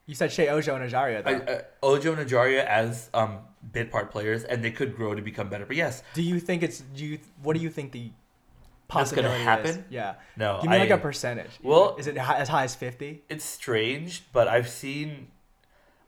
You 0.08 0.14
said 0.16 0.30
Sheyi 0.30 0.50
Ojo 0.52 0.76
and 0.76 0.90
Ejaria 0.92 1.26
I, 1.26 1.34
though. 1.34 1.54
uh, 1.54 1.62
Ojo 1.84 2.14
and 2.14 2.30
Ejaria 2.30 2.64
as 2.66 3.10
um 3.14 3.40
bit 3.72 3.92
part 3.92 4.12
players, 4.12 4.44
and 4.44 4.64
they 4.64 4.72
could 4.72 4.96
grow 4.96 5.16
to 5.16 5.22
become 5.22 5.50
better. 5.50 5.66
But 5.66 5.76
yes, 5.78 6.04
do 6.14 6.22
you 6.22 6.40
think 6.40 6.62
it's? 6.64 6.80
Do 6.80 7.04
you? 7.06 7.20
What 7.42 7.56
do 7.56 7.60
you 7.62 7.70
think 7.70 7.92
the 7.92 8.12
That's 8.94 9.12
gonna 9.12 9.30
possibility 9.30 9.40
is? 9.40 9.46
happen? 9.76 9.86
Yeah. 9.90 10.16
no. 10.38 10.60
Give 10.62 10.70
me 10.70 10.78
like 10.78 10.90
a 10.92 10.98
percentage. 11.00 11.50
Well- 11.64 11.96
is 11.98 12.06
it 12.08 12.18
as 12.18 12.50
high 12.50 12.64
as 12.66 12.76
fifty? 12.76 13.24
it's 13.30 13.44
strange, 13.46 14.24
but 14.32 14.48
I've 14.48 14.70
seen. 14.70 15.28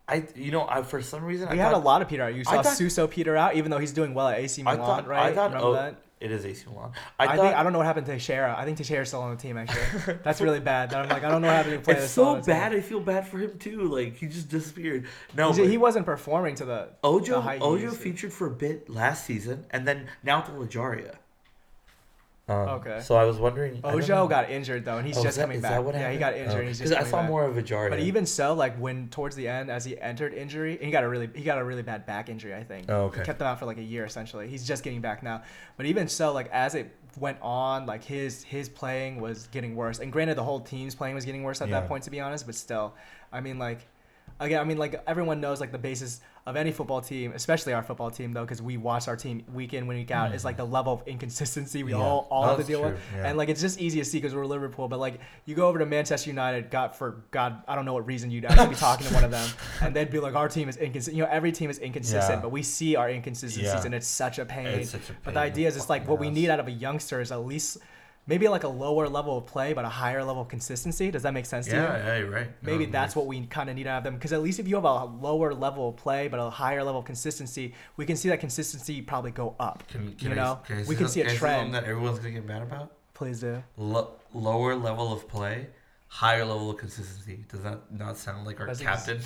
I 0.09 0.25
you 0.35 0.51
know 0.51 0.65
I 0.69 0.83
for 0.83 1.01
some 1.01 1.23
reason 1.25 1.49
We 1.49 1.59
I 1.59 1.63
had 1.63 1.71
thought, 1.73 1.81
a 1.81 1.85
lot 1.85 2.01
of 2.01 2.07
Peter 2.07 2.23
out. 2.23 2.33
You 2.35 2.41
I 2.47 2.55
saw 2.57 2.61
thought- 2.61 2.77
Suso 2.77 3.07
Peter 3.07 3.35
out, 3.35 3.55
even 3.55 3.71
though 3.71 3.77
he's 3.79 3.91
doing 3.93 4.13
well 4.13 4.27
at 4.29 4.39
AC 4.39 4.61
I 4.61 4.75
Milan, 4.75 4.77
thought 4.85 5.07
right? 5.07 5.31
I 5.31 5.49
thought 5.49 5.73
that? 5.73 5.95
It 6.19 6.31
is 6.31 6.45
AC 6.45 6.65
Milan. 6.67 6.91
I, 7.19 7.23
I, 7.23 7.27
thought 7.27 7.37
think 7.43 7.55
I 7.55 7.63
don't 7.63 7.73
know 7.73 7.79
what 7.79 7.85
happened 7.85 8.05
to 8.07 8.13
Teixeira. 8.13 8.55
I 8.57 8.65
think 8.65 8.77
Teixeira's 8.77 9.09
still 9.09 9.21
on 9.21 9.35
the 9.35 9.41
team 9.41 9.57
actually. 9.57 10.17
That's 10.23 10.41
really 10.41 10.59
bad. 10.59 10.89
That 10.89 11.03
I'm 11.03 11.09
like 11.09 11.23
I 11.23 11.29
don't 11.29 11.41
know 11.41 11.49
how 11.49 11.63
to 11.63 11.79
play 11.79 11.93
it's 11.93 12.03
this 12.03 12.11
so 12.11 12.41
bad. 12.41 12.73
I 12.73 12.81
feel 12.81 12.99
bad 12.99 13.27
for 13.27 13.37
him 13.37 13.57
too. 13.59 13.83
Like 13.83 14.15
he 14.17 14.27
just 14.27 14.49
disappeared. 14.49 15.05
No, 15.35 15.51
but- 15.53 15.67
he 15.67 15.77
wasn't 15.77 16.05
performing 16.05 16.55
to 16.55 16.65
the 16.65 16.89
Ojo 17.03 17.41
the 17.41 17.59
Ojo 17.59 17.91
featured 17.91 18.33
for 18.33 18.47
a 18.47 18.51
bit 18.51 18.89
last 18.89 19.25
season, 19.25 19.65
and 19.71 19.87
then 19.87 20.07
now 20.23 20.41
to 20.41 20.51
Lajaria. 20.51 21.15
Um, 22.49 22.69
Okay. 22.69 23.01
So 23.01 23.15
I 23.15 23.25
was 23.25 23.37
wondering. 23.37 23.81
Ojo 23.83 24.25
got 24.27 24.49
injured 24.49 24.85
though, 24.85 24.97
and 24.97 25.05
he's 25.05 25.17
Oh, 25.17 25.23
just 25.23 25.35
that- 25.35 25.43
coming 25.43 25.57
is 25.57 25.61
back. 25.63 25.71
that 25.71 25.83
what 25.83 25.95
yeah, 25.95 26.11
he 26.11 26.17
got 26.17 26.33
injured. 26.33 26.53
Oh, 26.55 26.59
and 26.59 26.67
he's 26.69 26.79
just 26.79 26.93
I 26.93 27.03
saw 27.03 27.19
back. 27.21 27.29
more 27.29 27.43
of 27.43 27.57
a 27.57 27.61
Ejaria. 27.61 27.89
But 27.89 27.99
even 27.99 28.25
so, 28.25 28.53
like 28.53 28.77
when 28.77 29.09
towards 29.09 29.35
the 29.35 29.47
end, 29.49 29.69
as 29.69 29.83
he 29.83 29.99
entered 29.99 30.33
injury, 30.33 30.75
and 30.75 30.83
he 30.85 30.91
got 30.91 31.03
a 31.03 31.09
really 31.09 31.29
he 31.35 31.43
got 31.43 31.57
a 31.57 31.63
really 31.63 31.81
bad 31.83 32.05
back 32.05 32.29
injury, 32.29 32.55
I 32.55 32.63
think. 32.63 32.85
Oh, 32.89 33.05
okay. 33.05 33.19
He 33.19 33.25
kept 33.25 33.41
him 33.41 33.47
out 33.47 33.59
for 33.59 33.65
like 33.65 33.77
a 33.79 33.83
year 33.83 34.05
essentially. 34.05 34.47
He's 34.47 34.65
just 34.65 34.83
getting 34.83 35.01
back 35.01 35.23
now. 35.23 35.41
But 35.75 35.87
even 35.87 36.07
so, 36.07 36.31
like 36.31 36.49
as 36.53 36.73
it 36.75 36.89
went 37.19 37.37
on, 37.41 37.85
like 37.85 38.03
his 38.05 38.43
his 38.43 38.69
playing 38.69 39.19
was 39.19 39.47
getting 39.47 39.75
worse. 39.75 39.99
And 39.99 40.09
granted, 40.11 40.37
the 40.37 40.43
whole 40.43 40.61
team's 40.61 40.95
playing 40.95 41.15
was 41.15 41.25
getting 41.25 41.43
worse 41.43 41.61
at 41.61 41.67
Yeah. 41.67 41.81
that 41.81 41.89
point, 41.89 42.03
to 42.05 42.11
be 42.11 42.21
honest. 42.21 42.45
But 42.45 42.55
still, 42.55 42.93
I 43.33 43.41
mean, 43.41 43.59
like 43.59 43.79
again, 44.39 44.59
I 44.59 44.63
mean, 44.63 44.77
like 44.77 45.01
everyone 45.07 45.41
knows 45.41 45.59
like 45.59 45.71
the 45.71 45.77
basis 45.77 46.21
of 46.45 46.55
any 46.55 46.71
football 46.71 47.01
team, 47.01 47.33
especially 47.35 47.73
our 47.73 47.83
football 47.83 48.09
team 48.09 48.31
though, 48.31 48.43
because 48.45 48.61
we 48.61 48.77
watch 48.77 49.07
our 49.09 49.17
team 49.17 49.43
week 49.53 49.73
in 49.73 49.85
week 49.87 50.11
out, 50.11 50.33
is 50.33 50.45
like 50.45 50.55
the 50.57 50.63
level 50.65 50.93
of 50.93 51.03
inconsistency 51.07 51.83
we 51.83 51.91
Mm-hmm. 51.91 51.99
Yeah. 52.01 52.05
all 52.07 52.27
all 52.31 52.47
have 52.47 52.57
to 52.57 52.63
deal 52.63 52.81
with. 52.83 52.99
yeah. 53.15 53.27
And 53.27 53.37
like 53.37 53.49
it's 53.49 53.59
just 53.61 53.79
easy 53.81 53.99
to 53.99 54.05
see 54.05 54.17
because 54.19 54.33
we're 54.33 54.45
Liverpool, 54.45 54.87
but 54.87 54.99
like 54.99 55.19
you 55.45 55.55
go 55.55 55.67
over 55.67 55.79
to 55.79 55.85
Manchester 55.85 56.29
United, 56.29 56.69
God 56.71 56.95
for 56.95 57.23
God, 57.31 57.61
I 57.67 57.75
don't 57.75 57.83
know 57.85 57.93
what 57.93 58.05
reason 58.07 58.31
you'd 58.31 58.45
actually 58.45 58.69
be 58.69 58.75
talking 58.87 59.07
to 59.07 59.13
one 59.13 59.23
of 59.25 59.31
them, 59.31 59.49
and 59.81 59.95
they'd 59.95 60.09
be 60.09 60.19
like, 60.19 60.35
our 60.35 60.47
team 60.47 60.69
is 60.69 60.77
inconsistent. 60.77 61.17
You 61.17 61.23
know, 61.23 61.29
every 61.29 61.51
team 61.51 61.69
is 61.69 61.79
inconsistent, 61.79 62.37
Yeah. 62.37 62.41
but 62.41 62.51
we 62.51 62.63
see 62.63 62.95
our 62.95 63.09
inconsistencies, 63.09 63.83
and 63.85 63.93
it's 63.93 64.07
such 64.07 64.39
a 64.39 64.45
pain. 64.45 64.85
Such 64.85 65.09
a 65.09 65.13
but 65.23 65.33
the 65.33 65.39
idea 65.41 65.67
is 65.67 65.75
it's 65.75 65.89
like 65.89 66.07
what 66.07 66.19
we 66.19 66.29
need 66.29 66.49
out 66.49 66.59
of 66.59 66.67
a 66.67 66.71
youngster 66.71 67.19
is 67.19 67.31
at 67.31 67.45
least 67.45 67.77
maybe 68.27 68.47
like 68.47 68.63
a 68.63 68.67
lower 68.67 69.07
level 69.09 69.37
of 69.37 69.45
play, 69.47 69.73
but 69.73 69.85
a 69.85 69.89
higher 69.89 70.23
level 70.23 70.41
of 70.43 70.47
consistency. 70.49 71.09
Does 71.09 71.23
that 71.23 71.33
make 71.33 71.45
sense 71.45 71.65
to 71.67 71.75
you? 71.75 71.81
Yeah, 71.81 72.17
yeah, 72.17 72.23
right. 72.25 72.47
Maybe 72.61 72.85
No, 72.85 72.91
that's 72.91 73.15
what 73.15 73.25
we 73.25 73.45
kind 73.47 73.69
of 73.69 73.75
need 73.75 73.87
out 73.87 73.99
of 73.99 74.03
them 74.03 74.15
because 74.15 74.33
at 74.33 74.41
least 74.43 74.59
if 74.59 74.67
you 74.67 74.75
have 74.75 74.83
a 74.83 75.05
lower 75.05 75.53
level 75.53 75.89
of 75.89 75.95
play 75.95 76.27
but 76.27 76.39
a 76.39 76.49
higher 76.49 76.83
level 76.83 76.99
of 76.99 77.05
consistency, 77.05 77.73
we 77.95 78.05
can 78.05 78.15
see 78.17 78.29
that 78.29 78.39
consistency 78.39 79.01
probably 79.01 79.31
go 79.31 79.55
up. 79.59 79.83
Can, 79.87 80.13
can 80.15 80.27
you 80.27 80.33
I, 80.33 80.35
know, 80.35 80.59
can 80.67 80.85
we 80.85 80.95
can 80.95 81.07
see 81.07 81.21
a 81.21 81.23
can 81.23 81.31
I 81.31 81.33
say 81.33 81.39
trend. 81.39 81.73
that 81.73 81.85
everyone's 81.85 82.19
gonna 82.19 82.31
get 82.31 82.45
mad 82.45 82.61
about. 82.61 82.91
Please 83.13 83.39
do. 83.39 83.63
Lo- 83.77 84.11
lower 84.33 84.75
level 84.75 85.11
of 85.11 85.27
play, 85.27 85.67
higher 86.07 86.45
level 86.45 86.69
of 86.69 86.77
consistency. 86.77 87.45
Does 87.49 87.63
that 87.63 87.91
not 87.91 88.17
sound 88.17 88.45
like 88.45 88.59
our 88.59 88.67
That's 88.67 88.79
captain? 88.81 89.19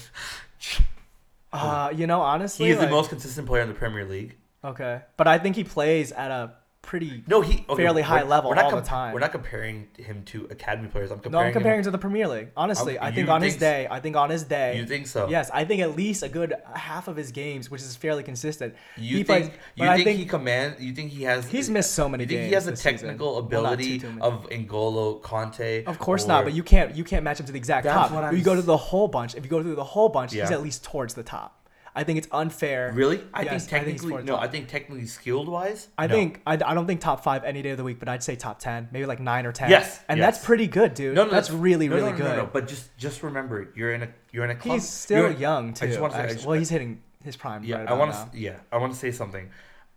Uh, 1.53 1.91
you 1.93 2.07
know, 2.07 2.21
honestly, 2.21 2.67
he 2.67 2.71
is 2.71 2.77
like- 2.77 2.87
the 2.87 2.95
most 2.95 3.09
consistent 3.09 3.47
player 3.47 3.61
in 3.63 3.67
the 3.67 3.73
Premier 3.73 4.05
League. 4.05 4.37
Okay, 4.63 5.01
but 5.17 5.27
I 5.27 5.39
think 5.39 5.55
he 5.55 5.63
plays 5.63 6.11
at 6.11 6.29
a 6.31 6.53
pretty. 6.81 7.23
No, 7.27 7.41
he 7.41 7.63
okay, 7.69 7.83
Fairly 7.83 8.01
high 8.01 8.23
level 8.23 8.49
we're 8.49 8.55
not 8.55 8.65
all 8.65 8.71
the 8.79 8.81
time. 8.85 9.13
We're 9.13 9.19
not 9.19 9.31
comparing 9.31 9.87
him 9.97 10.23
to 10.25 10.47
academy 10.49 10.87
players. 10.87 11.11
I'm 11.11 11.17
No, 11.17 11.21
comparing. 11.23 11.47
I'm 11.47 11.53
comparing 11.53 11.77
him, 11.79 11.83
to 11.85 11.91
the 11.91 11.97
Premier 11.97 12.27
League. 12.27 12.49
Honestly, 12.57 12.97
I'm- 12.97 13.11
I 13.11 13.15
think 13.15 13.29
on 13.29 13.41
his 13.41 13.55
day, 13.55 13.87
I 13.89 13.99
think 13.99 14.15
on 14.15 14.29
his 14.29 14.43
day, 14.43 14.77
You 14.77 14.85
think 14.85 15.07
so? 15.07 15.29
Yes, 15.29 15.49
I 15.53 15.63
think 15.65 15.81
at 15.81 15.95
least 15.95 16.23
a 16.23 16.29
good 16.29 16.55
half 16.73 17.07
of 17.07 17.15
his 17.15 17.31
games, 17.31 17.69
which 17.69 17.81
is 17.81 17.95
fairly 17.95 18.23
consistent. 18.23 18.73
You 18.97 19.17
he 19.17 19.23
think 19.23 19.27
plays, 19.27 19.57
you 19.75 19.85
think, 19.95 20.03
think 20.05 20.19
he 20.19 20.25
command? 20.25 20.75
You 20.79 20.93
think 20.93 21.11
he 21.11 21.23
has? 21.23 21.47
he's 21.49 21.69
missed 21.69 21.93
so 21.93 22.09
many 22.09 22.23
You 22.23 22.27
think 22.27 22.39
games. 22.41 22.47
he 22.49 22.53
has 22.55 22.65
the 22.65 22.75
season. 22.75 22.93
technical 23.09 23.27
Well, 23.35 23.37
ability 23.39 23.99
too 23.99 24.17
of 24.21 24.49
N'Golo 24.49 25.21
Kanté? 25.21 25.85
Of 25.85 25.99
course 25.99 26.25
or- 26.25 26.29
not, 26.29 26.43
but 26.45 26.53
you 26.53 26.63
can't 26.63 26.95
you 26.95 27.03
can't 27.03 27.23
match 27.23 27.39
him 27.39 27.45
to 27.45 27.51
the 27.51 27.57
exact 27.57 27.85
top. 27.85 28.11
what 28.11 28.23
I'm 28.23 28.33
If 28.33 28.39
you 28.39 28.43
go 28.45 28.55
to 28.55 28.61
the 28.61 28.77
whole 28.77 29.07
bunch, 29.07 29.35
if 29.35 29.43
you 29.43 29.49
go 29.49 29.61
through 29.61 29.75
the 29.75 29.83
whole 29.83 30.09
bunch, 30.09 30.33
he's 30.33 30.51
at 30.51 30.61
least 30.63 30.83
towards 30.83 31.13
the 31.13 31.23
top. 31.23 31.57
I 31.93 32.03
think 32.05 32.17
it's 32.19 32.27
unfair. 32.31 32.91
Really? 32.95 33.21
I 33.33 33.41
Yes, 33.43 33.67
think 33.67 33.81
I 33.81 33.83
think 33.85 33.97
technically, 33.99 34.23
no. 34.23 34.33
top. 34.35 34.43
I 34.43 34.47
think 34.47 34.67
technically, 34.69 35.05
skilled 35.07 35.49
wise, 35.49 35.89
I 35.97 36.07
no. 36.07 36.13
think 36.15 36.41
I, 36.47 36.53
I 36.53 36.73
don't 36.73 36.87
think 36.87 37.01
top 37.01 37.21
five 37.23 37.43
any 37.43 37.61
day 37.61 37.71
of 37.71 37.77
the 37.77 37.83
week, 37.83 37.99
but 37.99 38.07
I'd 38.07 38.23
say 38.23 38.35
top 38.35 38.59
ten, 38.59 38.87
maybe 38.91 39.05
like 39.05 39.19
nine 39.19 39.45
or 39.45 39.51
ten. 39.51 39.69
Yes, 39.69 39.99
and 40.07 40.17
yes. 40.17 40.35
that's 40.35 40.45
pretty 40.45 40.67
good, 40.67 40.93
dude. 40.93 41.15
No, 41.15 41.25
no, 41.25 41.31
that's 41.31 41.51
really 41.51 41.89
no, 41.89 41.95
no, 41.97 42.01
really 42.01 42.11
no, 42.13 42.17
good. 42.17 42.23
No, 42.37 42.43
no, 42.43 42.49
But 42.51 42.67
just 42.67 42.95
just 42.97 43.23
remember, 43.23 43.71
you're 43.75 43.93
in 43.93 44.03
a 44.03 44.09
you're 44.31 44.45
in 44.45 44.51
a 44.51 44.55
club. 44.55 44.75
He's 44.75 44.87
still 44.87 45.23
you're- 45.29 45.35
young 45.35 45.73
too. 45.73 45.85
I 45.85 45.87
just 45.89 45.99
want 45.99 46.13
to 46.13 46.27
say, 46.29 46.33
just- 46.35 46.45
well, 46.45 46.57
he's 46.57 46.69
hitting 46.69 47.01
his 47.23 47.35
prime. 47.35 47.63
yeah, 47.63 47.79
right 47.79 47.89
I 47.89 47.93
want 47.93 48.11
to 48.13 48.37
yeah, 48.39 48.57
I 48.71 48.77
want 48.77 48.93
to 48.93 48.97
say 48.99 49.11
something. 49.11 49.49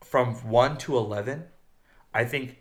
From 0.03 0.35
one 0.49 0.77
to 0.79 0.97
eleven, 0.97 1.45
I 2.13 2.25
think, 2.25 2.59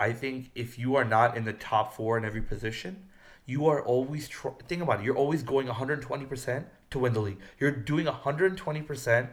I 0.00 0.12
think 0.12 0.50
if 0.54 0.78
you 0.78 0.96
are 0.96 1.04
not 1.04 1.36
in 1.36 1.44
the 1.44 1.52
top 1.52 1.94
four 1.94 2.16
in 2.18 2.24
every 2.24 2.42
position, 2.42 3.04
you 3.46 3.66
are 3.66 3.82
always 3.82 4.28
tr- 4.28 4.48
think 4.68 4.82
about 4.82 5.00
it. 5.00 5.04
You're 5.04 5.16
always 5.16 5.42
going 5.42 5.66
120 5.66 6.24
percent 6.26 6.66
to 6.90 6.98
win 6.98 7.12
the 7.12 7.20
league. 7.20 7.38
You're 7.58 7.70
doing 7.70 8.06
120 8.06 8.82
percent 8.82 9.30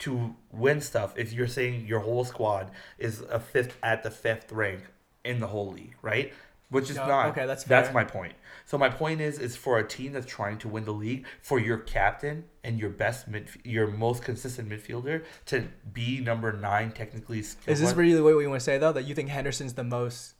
to 0.00 0.34
win 0.52 0.80
stuff 0.80 1.12
if 1.16 1.32
you're 1.32 1.48
saying 1.48 1.86
your 1.86 2.00
whole 2.00 2.24
squad 2.24 2.70
is 2.98 3.20
a 3.20 3.40
fifth 3.40 3.76
at 3.82 4.02
the 4.02 4.10
fifth 4.10 4.52
rank 4.52 4.82
in 5.24 5.40
the 5.40 5.48
whole 5.48 5.72
league, 5.72 5.94
right? 6.02 6.32
Which 6.70 6.90
is 6.90 6.96
No, 6.96 7.06
not. 7.06 7.26
okay, 7.30 7.46
that's 7.46 7.64
that's 7.64 7.92
my 7.94 8.04
point. 8.04 8.34
So 8.66 8.76
my 8.76 8.90
point 8.90 9.22
is, 9.22 9.38
is 9.38 9.56
for 9.56 9.78
a 9.78 9.88
team 9.88 10.12
that's 10.12 10.26
trying 10.26 10.58
to 10.58 10.68
win 10.68 10.84
the 10.84 10.92
league, 10.92 11.24
for 11.40 11.58
your 11.58 11.78
captain 11.78 12.44
and 12.62 12.78
your 12.78 12.90
best 12.90 13.26
mid, 13.26 13.48
your 13.64 13.86
most 13.86 14.22
consistent 14.22 14.68
midfielder 14.68 15.24
to 15.46 15.66
be 15.94 16.20
number 16.20 16.52
nine, 16.52 16.92
technically. 16.92 17.38
Is 17.38 17.56
this 17.66 17.94
really 17.94 18.20
what 18.20 18.38
you 18.38 18.50
want 18.50 18.60
to 18.60 18.64
say 18.64 18.76
though? 18.76 18.92
That 18.92 19.06
you 19.06 19.14
think 19.14 19.30
Henderson's 19.30 19.72
the 19.74 19.84
most? 19.84 20.34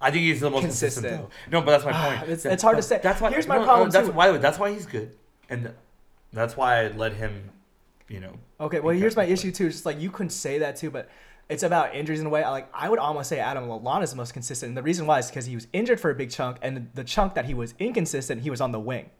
I 0.00 0.10
think 0.10 0.22
he's 0.22 0.40
the 0.40 0.50
most 0.50 0.62
consistent. 0.62 1.04
Consistent. 1.06 1.30
though. 1.50 1.58
No, 1.58 1.64
but 1.64 1.72
that's 1.72 1.84
my 1.84 1.92
point. 1.92 2.20
Ah, 2.20 2.22
it's- 2.24 2.42
That- 2.44 2.52
it's 2.54 2.62
hard 2.62 2.76
to 2.78 2.82
say. 2.82 3.00
That's 3.02 3.20
why. 3.20 3.30
Here's 3.30 3.46
my 3.46 3.56
no, 3.56 3.60
no, 3.62 3.66
problem, 3.66 3.90
That's 3.90 4.08
too. 4.08 4.12
why. 4.14 4.36
That's 4.38 4.58
why 4.58 4.72
he's 4.72 4.86
good, 4.86 5.14
and 5.48 5.74
that's 6.32 6.56
why 6.56 6.84
I 6.84 6.88
let 6.88 7.12
him. 7.14 7.50
You 8.08 8.20
know. 8.20 8.32
Okay, 8.60 8.80
well 8.80 8.94
here's 8.96 9.14
my 9.14 9.22
captain, 9.22 9.34
issue 9.34 9.52
too. 9.52 9.66
It's 9.66 9.76
just 9.76 9.86
like 9.86 10.00
you 10.00 10.10
couldn't 10.10 10.30
say 10.30 10.58
that 10.58 10.76
too, 10.76 10.90
but 10.90 11.08
it's 11.48 11.62
about 11.62 11.94
injuries 11.94 12.20
in 12.20 12.26
a 12.26 12.28
way. 12.30 12.42
I 12.42 12.50
Like 12.50 12.68
I 12.74 12.88
would 12.88 12.98
almost 12.98 13.28
say 13.28 13.38
Adam 13.38 13.64
Lallana 13.68 14.02
is 14.02 14.10
the 14.10 14.16
most 14.16 14.32
consistent. 14.32 14.68
And 14.70 14.76
the 14.76 14.82
reason 14.82 15.06
why 15.06 15.18
is 15.20 15.28
because 15.28 15.46
he 15.46 15.54
was 15.54 15.66
injured 15.72 16.00
for 16.00 16.10
a 16.10 16.14
big 16.14 16.30
chunk, 16.30 16.56
and 16.62 16.88
the 16.94 17.04
chunk 17.04 17.34
that 17.34 17.44
he 17.44 17.54
was 17.54 17.74
inconsistent, 17.78 18.42
he 18.42 18.50
was 18.50 18.60
on 18.60 18.72
the 18.72 18.80
wing. 18.80 19.10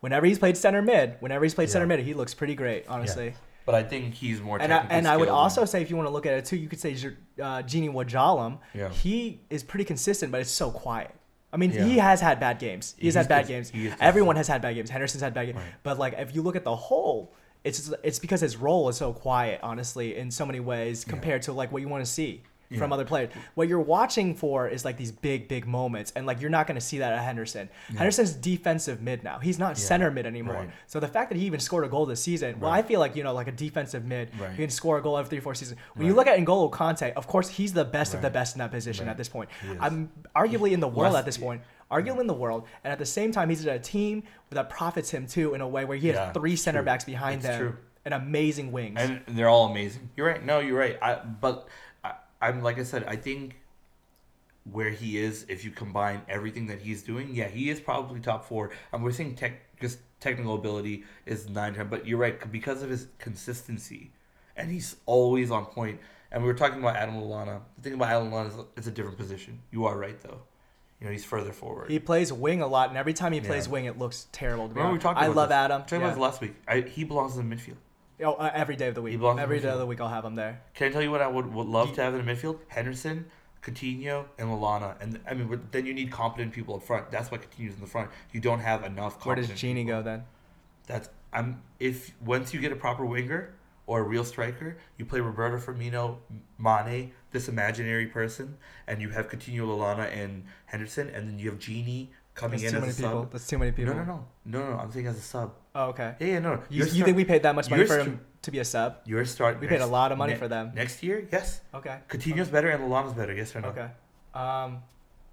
Whenever 0.00 0.24
he's 0.24 0.38
played 0.38 0.56
center 0.56 0.80
mid, 0.80 1.16
whenever 1.20 1.44
he's 1.44 1.54
played 1.54 1.68
center 1.68 1.86
mid, 1.86 2.00
he 2.00 2.14
looks 2.14 2.32
pretty 2.32 2.54
great, 2.54 2.86
honestly. 2.88 3.34
But 3.66 3.74
I 3.74 3.82
think 3.82 4.14
he's 4.14 4.40
more. 4.40 4.60
And 4.60 4.72
I, 4.72 4.86
and 4.90 5.06
I 5.06 5.16
would 5.16 5.28
also 5.28 5.64
say, 5.64 5.82
if 5.82 5.90
you 5.90 5.96
want 5.96 6.08
to 6.08 6.12
look 6.12 6.26
at 6.26 6.34
it 6.34 6.44
too, 6.44 6.56
you 6.56 6.68
could 6.68 6.80
say 6.80 6.92
uh, 6.92 7.62
Gini 7.62 7.92
Wajalam. 7.92 8.58
Yeah. 8.74 8.88
He 8.88 9.40
is 9.50 9.62
pretty 9.62 9.84
consistent, 9.84 10.32
but 10.32 10.40
it's 10.40 10.50
so 10.50 10.70
quiet. 10.70 11.14
I 11.52 11.56
mean, 11.56 11.72
Yeah. 11.72 11.84
he 11.84 11.98
has 11.98 12.20
had 12.20 12.40
bad 12.40 12.58
games. 12.58 12.94
He's, 12.96 13.06
He's 13.06 13.14
had 13.14 13.28
bad 13.28 13.46
games. 13.48 13.72
Everyone 14.00 14.36
has 14.36 14.48
had 14.48 14.62
bad 14.62 14.74
games. 14.74 14.88
Henderson's 14.90 15.22
had 15.22 15.34
bad 15.34 15.46
games. 15.46 15.58
Right. 15.58 15.66
But 15.82 15.98
like, 15.98 16.14
if 16.18 16.34
you 16.34 16.42
look 16.42 16.56
at 16.56 16.64
the 16.64 16.74
whole, 16.76 17.34
it's 17.64 17.92
it's 18.02 18.18
because 18.18 18.40
his 18.40 18.56
role 18.56 18.88
is 18.88 18.96
so 18.96 19.12
quiet, 19.12 19.60
honestly, 19.62 20.16
in 20.16 20.30
so 20.30 20.46
many 20.46 20.60
ways 20.60 21.04
compared 21.04 21.42
to 21.42 21.52
like 21.52 21.70
what 21.72 21.82
you 21.82 21.88
want 21.88 22.04
to 22.04 22.10
see 22.10 22.42
from 22.78 22.92
other 22.92 23.04
players. 23.04 23.32
What 23.54 23.66
you're 23.68 23.80
watching 23.80 24.34
for 24.34 24.68
is 24.68 24.84
like 24.84 24.96
these 24.96 25.10
big, 25.10 25.48
big 25.48 25.66
moments, 25.66 26.12
and 26.14 26.24
like 26.26 26.40
you're 26.40 26.50
not 26.50 26.66
going 26.68 26.76
to 26.76 26.80
see 26.80 26.98
that 26.98 27.12
at 27.12 27.20
Henderson. 27.24 27.68
Henderson's 27.88 28.32
defensive 28.32 29.02
mid 29.02 29.24
now. 29.24 29.38
He's 29.40 29.58
not 29.58 29.70
Yeah. 29.70 29.74
center 29.84 30.10
mid 30.10 30.24
anymore. 30.26 30.54
Right. 30.54 30.70
So 30.86 31.00
the 31.00 31.08
fact 31.08 31.30
that 31.30 31.36
he 31.38 31.46
even 31.46 31.58
scored 31.60 31.84
a 31.84 31.88
goal 31.88 32.06
this 32.06 32.22
season, 32.22 32.60
well, 32.60 32.70
I 32.70 32.82
feel 32.82 33.00
like 33.00 33.16
you 33.16 33.24
know, 33.24 33.32
like 33.34 33.48
a 33.48 33.52
defensive 33.52 34.04
mid, 34.04 34.30
Right. 34.38 34.50
he 34.50 34.56
can 34.58 34.70
score 34.70 34.98
a 34.98 35.02
goal 35.02 35.18
every 35.18 35.28
three, 35.30 35.40
four 35.40 35.54
seasons. 35.54 35.80
When 35.94 36.06
you 36.06 36.14
look 36.14 36.26
at 36.28 36.38
N'Golo 36.38 36.70
Kanté, 36.70 37.12
of 37.14 37.26
course, 37.26 37.48
he's 37.48 37.72
the 37.72 37.84
best 37.84 38.14
of 38.14 38.22
the 38.22 38.30
best 38.30 38.54
in 38.54 38.60
that 38.60 38.70
position 38.70 39.06
Right. 39.06 39.10
at 39.12 39.16
this 39.18 39.28
point. 39.28 39.50
I'm 39.80 40.10
arguably 40.36 40.70
in 40.72 40.80
the 40.80 40.88
world 40.88 41.16
at 41.16 41.24
this 41.24 41.38
point. 41.38 41.62
Arguably 41.90 42.20
in 42.20 42.26
the 42.28 42.34
world, 42.34 42.68
and 42.84 42.92
at 42.92 43.00
the 43.00 43.06
same 43.06 43.32
time, 43.32 43.48
he's 43.48 43.64
in 43.66 43.74
a 43.74 43.78
team 43.80 44.22
that 44.50 44.70
profits 44.70 45.10
him 45.10 45.26
too 45.26 45.54
in 45.54 45.60
a 45.60 45.66
way 45.66 45.84
where 45.84 45.96
he 45.98 46.06
has 46.06 46.14
Yeah, 46.16 46.32
three 46.32 46.54
center 46.54 46.78
true. 46.78 46.84
backs 46.84 47.02
behind 47.02 47.38
It's 47.38 47.46
them 47.48 47.58
true. 47.60 47.76
and 48.04 48.14
amazing 48.14 48.70
wings. 48.70 49.00
and 49.00 49.22
they're 49.26 49.48
all 49.48 49.66
amazing. 49.72 50.08
You're 50.16 50.28
right. 50.28 50.44
No, 50.44 50.60
you're 50.60 50.78
right. 50.78 50.96
I 51.02 51.14
but 51.16 51.66
I'm 52.40 52.62
like 52.62 52.78
I 52.78 52.84
said. 52.84 53.04
I 53.04 53.16
think 53.16 53.56
where 54.70 54.90
he 54.90 55.18
is, 55.18 55.46
if 55.48 55.64
you 55.64 55.70
combine 55.70 56.22
everything 56.28 56.66
that 56.66 56.80
he's 56.80 57.02
doing, 57.02 57.34
yeah, 57.34 57.48
he 57.48 57.70
is 57.70 57.80
probably 57.80 58.20
top 58.20 58.44
four. 58.44 58.70
And 58.92 59.02
we're 59.02 59.12
saying 59.12 59.36
tech, 59.36 59.60
just 59.80 59.98
technical 60.20 60.54
ability 60.54 61.04
is 61.26 61.48
nine 61.48 61.74
ten, 61.74 61.88
but 61.88 62.06
you're 62.06 62.18
right 62.18 62.50
because 62.52 62.82
of 62.82 62.90
his 62.90 63.08
consistency, 63.18 64.12
and 64.56 64.70
he's 64.70 64.96
always 65.06 65.50
on 65.50 65.66
point. 65.66 66.00
And 66.32 66.42
we 66.42 66.46
were 66.46 66.54
talking 66.54 66.78
about 66.78 66.96
Adam 66.96 67.16
Lallana. 67.16 67.60
The 67.78 67.82
thing 67.82 67.94
about 67.94 68.10
Adam 68.10 68.30
Lallana 68.30 68.48
is 68.48 68.64
it's 68.76 68.86
a 68.86 68.90
different 68.92 69.18
position. 69.18 69.60
You 69.72 69.86
are 69.86 69.96
right 69.98 70.20
though. 70.20 70.40
You 71.00 71.06
know 71.06 71.12
he's 71.12 71.24
further 71.24 71.52
forward. 71.52 71.90
he 71.90 71.98
plays 71.98 72.30
wing 72.30 72.60
a 72.60 72.66
lot, 72.66 72.90
and 72.90 72.98
every 72.98 73.14
time 73.14 73.32
he 73.32 73.40
plays 73.40 73.66
Yeah. 73.66 73.72
wing, 73.72 73.84
it 73.86 73.98
looks 73.98 74.28
terrible. 74.32 74.68
To 74.68 74.74
be 74.74 74.78
Remember 74.78 74.98
we 74.98 75.00
talked 75.00 75.18
I 75.18 75.28
love 75.28 75.48
this. 75.48 75.56
Adam. 75.56 75.82
Talking 75.82 75.96
about 75.98 76.06
Yeah. 76.08 76.14
this 76.14 76.20
last 76.20 76.40
week. 76.42 76.54
I, 76.68 76.80
he 76.82 77.04
belongs 77.04 77.36
in 77.38 77.48
the 77.48 77.56
midfield. 77.56 77.76
Oh, 78.22 78.34
uh, 78.34 78.50
every 78.54 78.76
day 78.76 78.88
of 78.88 78.94
the 78.94 79.00
He 79.02 79.16
week. 79.16 79.30
in 79.32 79.38
Every 79.38 79.60
day 79.60 79.68
of 79.68 79.74
midfield. 79.74 79.78
the 79.78 79.86
week, 79.86 80.00
I'll 80.00 80.08
have 80.08 80.24
him 80.24 80.34
there. 80.34 80.60
Can 80.74 80.88
I 80.88 80.90
tell 80.92 81.02
you 81.02 81.10
what 81.10 81.22
I 81.22 81.26
would, 81.28 81.52
would 81.54 81.66
love 81.66 81.94
to 81.94 82.02
have 82.02 82.14
in 82.14 82.24
the 82.24 82.32
midfield? 82.32 82.58
Henderson, 82.68 83.26
Coutinho, 83.62 84.26
and 84.38 84.48
Lallana. 84.48 85.00
And 85.00 85.20
I 85.28 85.34
mean, 85.34 85.48
but 85.48 85.72
then 85.72 85.86
you 85.86 85.94
need 85.94 86.10
competent 86.10 86.52
people 86.52 86.74
up 86.76 86.82
front. 86.82 87.10
That's 87.10 87.30
why 87.30 87.38
Coutinho's 87.38 87.74
in 87.74 87.80
the 87.80 87.86
front. 87.86 88.10
You 88.32 88.40
don't 88.40 88.60
have 88.60 88.84
enough. 88.84 89.24
Where 89.24 89.36
does 89.36 89.46
competent 89.46 89.76
Gini 89.76 89.84
people. 89.86 89.98
go 89.98 90.02
then? 90.02 90.24
That's 90.86 91.08
I'm 91.32 91.62
if 91.78 92.12
once 92.24 92.52
you 92.52 92.60
get 92.60 92.72
a 92.72 92.76
proper 92.76 93.04
winger 93.04 93.54
or 93.86 94.00
a 94.00 94.02
real 94.02 94.24
striker, 94.24 94.76
you 94.98 95.04
play 95.04 95.20
Roberto 95.20 95.56
Firmino, 95.58 96.16
Mane, 96.58 97.12
this 97.32 97.48
imaginary 97.48 98.06
person, 98.06 98.56
and 98.86 99.00
you 99.00 99.10
have 99.10 99.28
Coutinho, 99.28 99.60
Lallana, 99.66 100.12
and 100.16 100.44
Henderson, 100.66 101.08
and 101.10 101.28
then 101.28 101.38
you 101.38 101.50
have 101.50 101.58
Gini 101.58 102.08
coming 102.40 102.60
That's 102.60 102.72
in 102.74 102.80
too 102.80 102.86
as 102.88 102.98
many 102.98 103.06
a 103.06 103.08
people. 103.10 103.22
sub. 103.24 103.32
That's 103.32 103.46
too 103.46 103.58
many 103.58 103.72
people. 103.72 103.94
No, 103.94 104.04
no, 104.04 104.24
no, 104.46 104.58
no, 104.60 104.70
no. 104.72 104.78
I'm 104.78 104.90
saying 104.90 105.06
as 105.06 105.18
a 105.18 105.20
sub. 105.20 105.52
Oh, 105.74 105.84
okay. 105.92 106.14
Yeah, 106.20 106.26
yeah, 106.26 106.38
no. 106.46 106.54
no. 106.54 106.62
You, 106.68 106.78
Your 106.78 106.86
you 106.86 106.92
start- 106.92 107.04
think 107.06 107.16
we 107.16 107.24
paid 107.24 107.42
that 107.44 107.54
much 107.54 107.70
money 107.70 107.84
for 107.86 108.00
str- 108.00 108.10
him 108.10 108.20
to 108.42 108.50
be 108.50 108.58
a 108.58 108.64
sub? 108.64 108.96
Your 109.04 109.24
start. 109.24 109.60
We 109.60 109.66
paid 109.66 109.76
a 109.76 109.78
next- 109.80 109.90
lot 109.92 110.12
of 110.12 110.18
money 110.18 110.32
ne- 110.32 110.38
for 110.38 110.48
them. 110.48 110.72
Next 110.74 111.02
year, 111.02 111.26
yes. 111.30 111.60
Okay. 111.74 111.98
Coutinho's 112.08 112.48
better 112.48 112.68
and 112.70 112.82
Lallana's 112.84 113.14
better. 113.14 113.34
Yes 113.34 113.54
or 113.54 113.60
no? 113.60 113.68
Okay. 113.68 113.88
Um, 114.34 114.82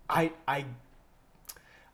I 0.09 0.31
I 0.47 0.65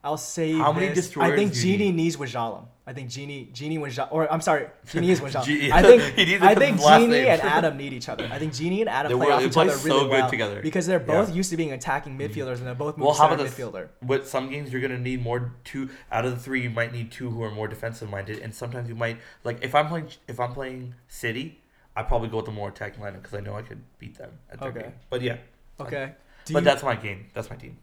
I'll 0.02 0.16
say 0.18 0.52
How 0.52 0.72
many 0.72 0.88
this. 0.88 0.96
destroyers 1.06 1.32
I 1.32 1.36
think 1.36 1.52
do 1.54 1.68
you 1.68 1.76
Gini 1.76 1.78
need? 1.86 1.94
needs 1.96 2.16
Wajalam. 2.16 2.66
I 2.86 2.92
think 2.92 3.08
Gini 3.08 3.50
Gini 3.50 3.78
Wajalam, 3.78 4.08
or 4.10 4.30
I'm 4.30 4.42
sorry, 4.42 4.66
Gini 4.88 5.08
is. 5.08 5.20
Ge- 5.46 5.70
I 5.72 5.80
think 5.82 6.02
He 6.16 6.24
needs 6.26 6.32
it 6.32 6.42
I 6.42 6.54
think 6.54 6.78
Gini 6.78 7.08
name. 7.08 7.26
and 7.28 7.40
Adam 7.56 7.76
need 7.78 7.94
each 7.94 8.10
other. 8.10 8.28
I 8.30 8.38
think 8.38 8.52
Gini 8.52 8.80
and 8.80 8.90
Adam 8.90 9.10
They 9.12 9.16
play 9.16 9.26
were- 9.26 9.32
off 9.32 9.42
each 9.42 9.56
other 9.56 9.70
so 9.70 9.84
really 9.86 10.00
good 10.00 10.10
well 10.10 10.30
together. 10.30 10.60
because 10.60 10.86
they're 10.86 11.00
both 11.00 11.30
Yeah. 11.30 11.34
used 11.36 11.48
to 11.50 11.56
being 11.56 11.72
attacking 11.72 12.18
mm-hmm. 12.18 12.30
midfielders 12.30 12.58
and 12.58 12.66
they're 12.66 12.74
both 12.74 12.98
Well, 12.98 13.14
how 13.14 13.26
about 13.28 13.38
this? 13.38 13.54
midfielder. 13.54 13.88
With 14.04 14.28
some 14.28 14.50
games, 14.50 14.70
you're 14.70 14.82
gonna 14.82 14.98
need 14.98 15.22
more 15.22 15.54
two 15.64 15.88
out 16.12 16.26
of 16.26 16.32
the 16.32 16.38
three. 16.38 16.60
You 16.62 16.70
might 16.70 16.92
need 16.92 17.10
two 17.10 17.30
who 17.30 17.42
are 17.42 17.50
more 17.50 17.68
defensive 17.68 18.10
minded, 18.10 18.40
and 18.40 18.54
sometimes 18.54 18.88
you 18.88 18.94
might 18.94 19.16
like 19.44 19.64
if 19.64 19.74
I'm 19.74 19.88
playing 19.88 20.08
if 20.28 20.38
I'm 20.38 20.52
playing 20.52 20.94
City, 21.08 21.62
I 21.96 22.02
probably 22.02 22.28
go 22.28 22.36
with 22.38 22.46
the 22.46 22.52
more 22.52 22.68
attacking 22.68 23.02
lineup 23.02 23.22
because 23.22 23.34
I 23.34 23.40
know 23.40 23.54
I 23.56 23.62
could 23.62 23.80
beat 23.98 24.18
them 24.18 24.32
at 24.52 24.60
their 24.60 24.68
Okay. 24.68 24.80
game. 24.82 24.92
But 25.08 25.22
yeah, 25.22 25.36
Okay. 25.80 26.12
Do 26.44 26.52
but 26.52 26.58
you- 26.60 26.64
that's 26.66 26.82
my 26.82 26.96
game. 26.96 27.26
That's 27.32 27.48
my 27.48 27.56
team. 27.56 27.78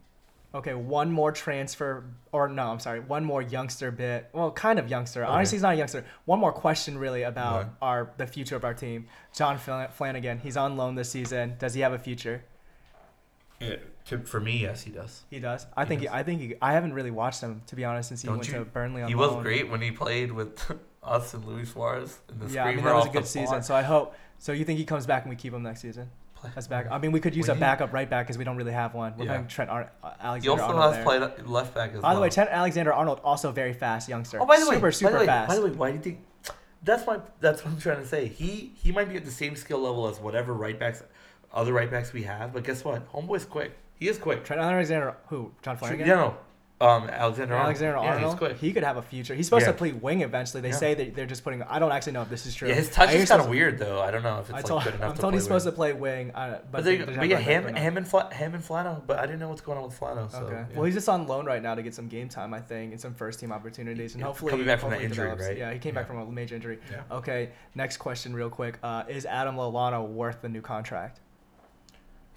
Okay, 0.53 0.73
one 0.73 1.09
more 1.11 1.31
transfer, 1.31 2.03
or 2.33 2.49
no, 2.49 2.63
I'm 2.71 2.79
sorry, 2.81 2.99
one 2.99 3.23
more 3.23 3.41
youngster 3.41 3.89
bit. 3.89 4.29
Well, 4.33 4.51
kind 4.51 4.79
of 4.79 4.89
youngster. 4.89 5.23
Honestly, 5.23 5.55
he's 5.55 5.61
not 5.63 5.75
a 5.75 5.77
youngster. 5.77 6.03
One 6.25 6.39
more 6.39 6.51
question, 6.51 6.97
really, 6.97 7.23
about 7.23 7.55
Right. 7.63 7.67
our 7.81 8.11
the 8.17 8.27
future 8.27 8.57
of 8.57 8.65
our 8.65 8.73
team. 8.73 9.07
Jon 9.33 9.57
Flan- 9.57 9.89
Flanagan, 9.91 10.39
he's 10.39 10.57
on 10.57 10.75
loan 10.75 10.95
this 10.95 11.09
season. 11.09 11.55
Does 11.57 11.73
he 11.73 11.79
have 11.81 11.93
a 11.93 11.99
future? 11.99 12.43
Uh, 13.61 13.75
to, 14.05 14.17
for 14.19 14.39
me, 14.41 14.57
yes, 14.57 14.81
he 14.81 14.91
does. 14.91 15.23
He 15.29 15.39
does. 15.39 15.67
I 15.77 15.83
He 15.83 15.87
think. 15.89 16.01
He. 16.01 16.09
I 16.09 16.23
think. 16.23 16.41
He, 16.41 16.55
I 16.61 16.73
haven't 16.73 16.93
really 16.95 17.11
watched 17.11 17.39
him 17.41 17.61
to 17.67 17.75
be 17.77 17.85
honest 17.85 18.09
since 18.09 18.21
he 18.21 18.27
Don't 18.27 18.37
went 18.39 18.47
you- 18.49 18.55
to 18.59 18.65
Burnley 18.65 19.03
on 19.03 19.09
loan. 19.09 19.09
He 19.09 19.15
loan. 19.15 19.35
was 19.37 19.43
great 19.43 19.69
when 19.69 19.81
he 19.81 19.91
played 19.91 20.31
with 20.33 20.69
us 21.03 21.33
and 21.33 21.45
Luis 21.45 21.71
Suarez 21.71 22.19
in 22.29 22.39
the 22.39 22.53
Yeah, 22.53 22.65
I 22.65 22.75
mean 22.75 22.83
that 22.83 22.93
was 22.95 23.05
a 23.05 23.09
good 23.09 23.25
season. 23.25 23.45
bar. 23.57 23.61
So 23.63 23.73
I 23.75 23.83
hope. 23.83 24.15
So 24.39 24.51
you 24.51 24.65
think 24.65 24.79
he 24.79 24.85
comes 24.85 25.05
back 25.05 25.23
and 25.23 25.29
we 25.29 25.35
keep 25.35 25.53
him 25.53 25.61
next 25.63 25.81
season 25.81 26.09
as 26.55 26.67
back? 26.67 26.87
I 26.91 26.97
mean, 26.97 27.11
we 27.11 27.19
could 27.19 27.35
use 27.35 27.47
We 27.47 27.53
a 27.53 27.55
backup 27.57 27.93
right 27.93 28.09
back 28.09 28.25
because 28.27 28.37
we 28.37 28.43
don't 28.43 28.57
really 28.57 28.71
have 28.71 28.93
one. 28.93 29.13
We're 29.17 29.25
Yeah. 29.25 29.31
playing 29.31 29.47
Trent 29.47 29.69
Ar- 29.69 29.91
uh, 30.03 30.09
He 30.09 30.21
Alexander 30.23 30.51
also 30.51 30.63
Arnold 30.75 30.83
has 30.83 30.93
there. 30.95 31.03
played 31.37 31.47
left 31.47 31.73
back 31.75 31.93
as 31.93 32.01
By 32.01 32.07
well. 32.09 32.15
the 32.15 32.21
way, 32.21 32.29
Trent 32.29 32.49
Alexander 32.51 32.93
Arnold 32.93 33.21
also 33.23 33.51
very 33.51 33.73
fast 33.73 34.09
youngster. 34.09 34.39
Oh, 34.41 34.45
by 34.45 34.59
the 34.59 34.67
way, 34.69 34.75
super 34.75 34.91
super 34.91 35.19
way, 35.19 35.25
fast. 35.25 35.49
By 35.49 35.55
the 35.55 35.61
way, 35.61 35.71
why 35.71 35.89
do 35.91 35.97
you 35.97 36.01
think? 36.01 36.25
That's 36.83 37.05
my. 37.05 37.19
That's 37.39 37.63
what 37.63 37.73
I'm 37.73 37.79
trying 37.79 37.97
to 37.99 38.07
say. 38.07 38.27
He 38.27 38.73
he 38.75 38.91
might 38.91 39.09
be 39.09 39.15
at 39.15 39.25
the 39.25 39.31
same 39.31 39.55
skill 39.55 39.79
level 39.79 40.07
as 40.07 40.19
whatever 40.19 40.53
right 40.53 40.79
backs, 40.79 41.03
other 41.53 41.73
right 41.73 41.89
backs 41.91 42.11
we 42.13 42.23
have. 42.23 42.53
But 42.53 42.63
guess 42.63 42.83
what? 42.83 43.11
Homeboy's 43.13 43.45
quick. 43.45 43.77
He 43.95 44.07
is 44.09 44.17
quick. 44.17 44.43
Trent 44.43 44.59
Alexander, 44.61 45.15
who? 45.27 45.51
Jon 45.61 45.77
Flanagan. 45.77 46.07
Yeah, 46.07 46.15
no. 46.15 46.35
Um, 46.81 47.09
Alexander 47.09 47.53
Arnold. 47.53 47.65
Alexander 47.67 47.97
Yeah, 48.01 48.09
Arnold. 48.13 48.31
he's 48.31 48.37
quick. 48.39 48.57
he 48.57 48.73
could 48.73 48.83
have 48.83 48.97
a 48.97 49.01
future. 49.01 49.35
He's 49.35 49.45
supposed 49.45 49.65
Yeah. 49.65 49.71
to 49.71 49.77
play 49.77 49.91
wing 49.91 50.21
eventually. 50.21 50.61
They 50.61 50.69
Yeah. 50.69 50.75
say 50.75 50.93
that 50.95 51.15
they're 51.15 51.25
just 51.25 51.43
putting. 51.43 51.61
I 51.63 51.79
don't 51.79 51.91
actually 51.91 52.13
know 52.13 52.21
if 52.23 52.29
this 52.29 52.45
is 52.45 52.55
true. 52.55 52.67
Yeah, 52.69 52.75
his 52.75 52.89
touch 52.89 53.09
I 53.09 53.13
is 53.13 53.29
kind 53.29 53.41
of 53.41 53.47
weird 53.49 53.77
though. 53.79 54.01
I 54.01 54.11
don't 54.11 54.23
know 54.23 54.39
if 54.39 54.49
it's 54.49 54.51
I 54.51 54.55
like 54.57 54.65
told, 54.65 54.83
good 54.83 54.95
enough 54.95 55.09
I'm 55.11 55.15
to 55.15 55.21
told 55.21 55.31
play 55.33 55.37
he's 55.37 55.43
supposed 55.43 55.65
to 55.65 55.71
play 55.71 55.93
wing, 55.93 56.31
uh, 56.31 56.49
but, 56.49 56.71
But, 56.71 56.83
they- 56.83 56.97
there, 56.97 57.05
they 57.05 57.15
but 57.17 57.27
yeah, 57.29 57.37
him, 57.37 57.75
him 57.75 57.97
and 57.97 58.07
Fla- 58.07 58.33
him 58.33 58.53
and 58.55 58.63
Flano. 58.63 59.01
But 59.05 59.19
I 59.19 59.25
didn't 59.27 59.39
know 59.39 59.49
what's 59.49 59.61
going 59.61 59.77
on 59.77 59.83
with 59.85 59.99
Flano. 59.99 60.29
So, 60.31 60.39
Okay. 60.39 60.55
yeah. 60.55 60.75
Well, 60.75 60.85
he's 60.85 60.95
just 60.95 61.07
on 61.09 61.27
loan 61.27 61.45
right 61.45 61.61
now 61.61 61.75
to 61.75 61.81
get 61.83 61.93
some 61.93 62.07
game 62.07 62.29
time, 62.29 62.53
I 62.53 62.59
think, 62.59 62.91
and 62.91 62.99
some 62.99 63.13
first 63.13 63.39
team 63.39 63.51
opportunities, 63.51 64.13
and 64.15 64.21
Yeah, 64.21 64.27
hopefully 64.27 64.51
coming 64.51 64.65
back 64.65 64.79
from 64.79 64.89
that 64.89 64.95
hopefully 65.01 65.05
injury, 65.05 65.25
develops. 65.29 65.47
right? 65.49 65.57
Yeah, 65.57 65.71
he 65.73 65.79
came 65.79 65.93
back 65.93 66.07
from 66.07 66.17
a 66.19 66.25
major 66.25 66.55
injury. 66.55 66.79
Yeah. 66.91 67.15
Okay. 67.17 67.49
Next 67.75 67.97
question, 67.97 68.33
real 68.33 68.49
quick. 68.49 68.77
Uh, 68.81 69.03
is 69.07 69.25
Adam 69.25 69.55
Lallana 69.55 70.07
worth 70.07 70.41
the 70.41 70.49
new 70.49 70.61
contract? 70.61 71.19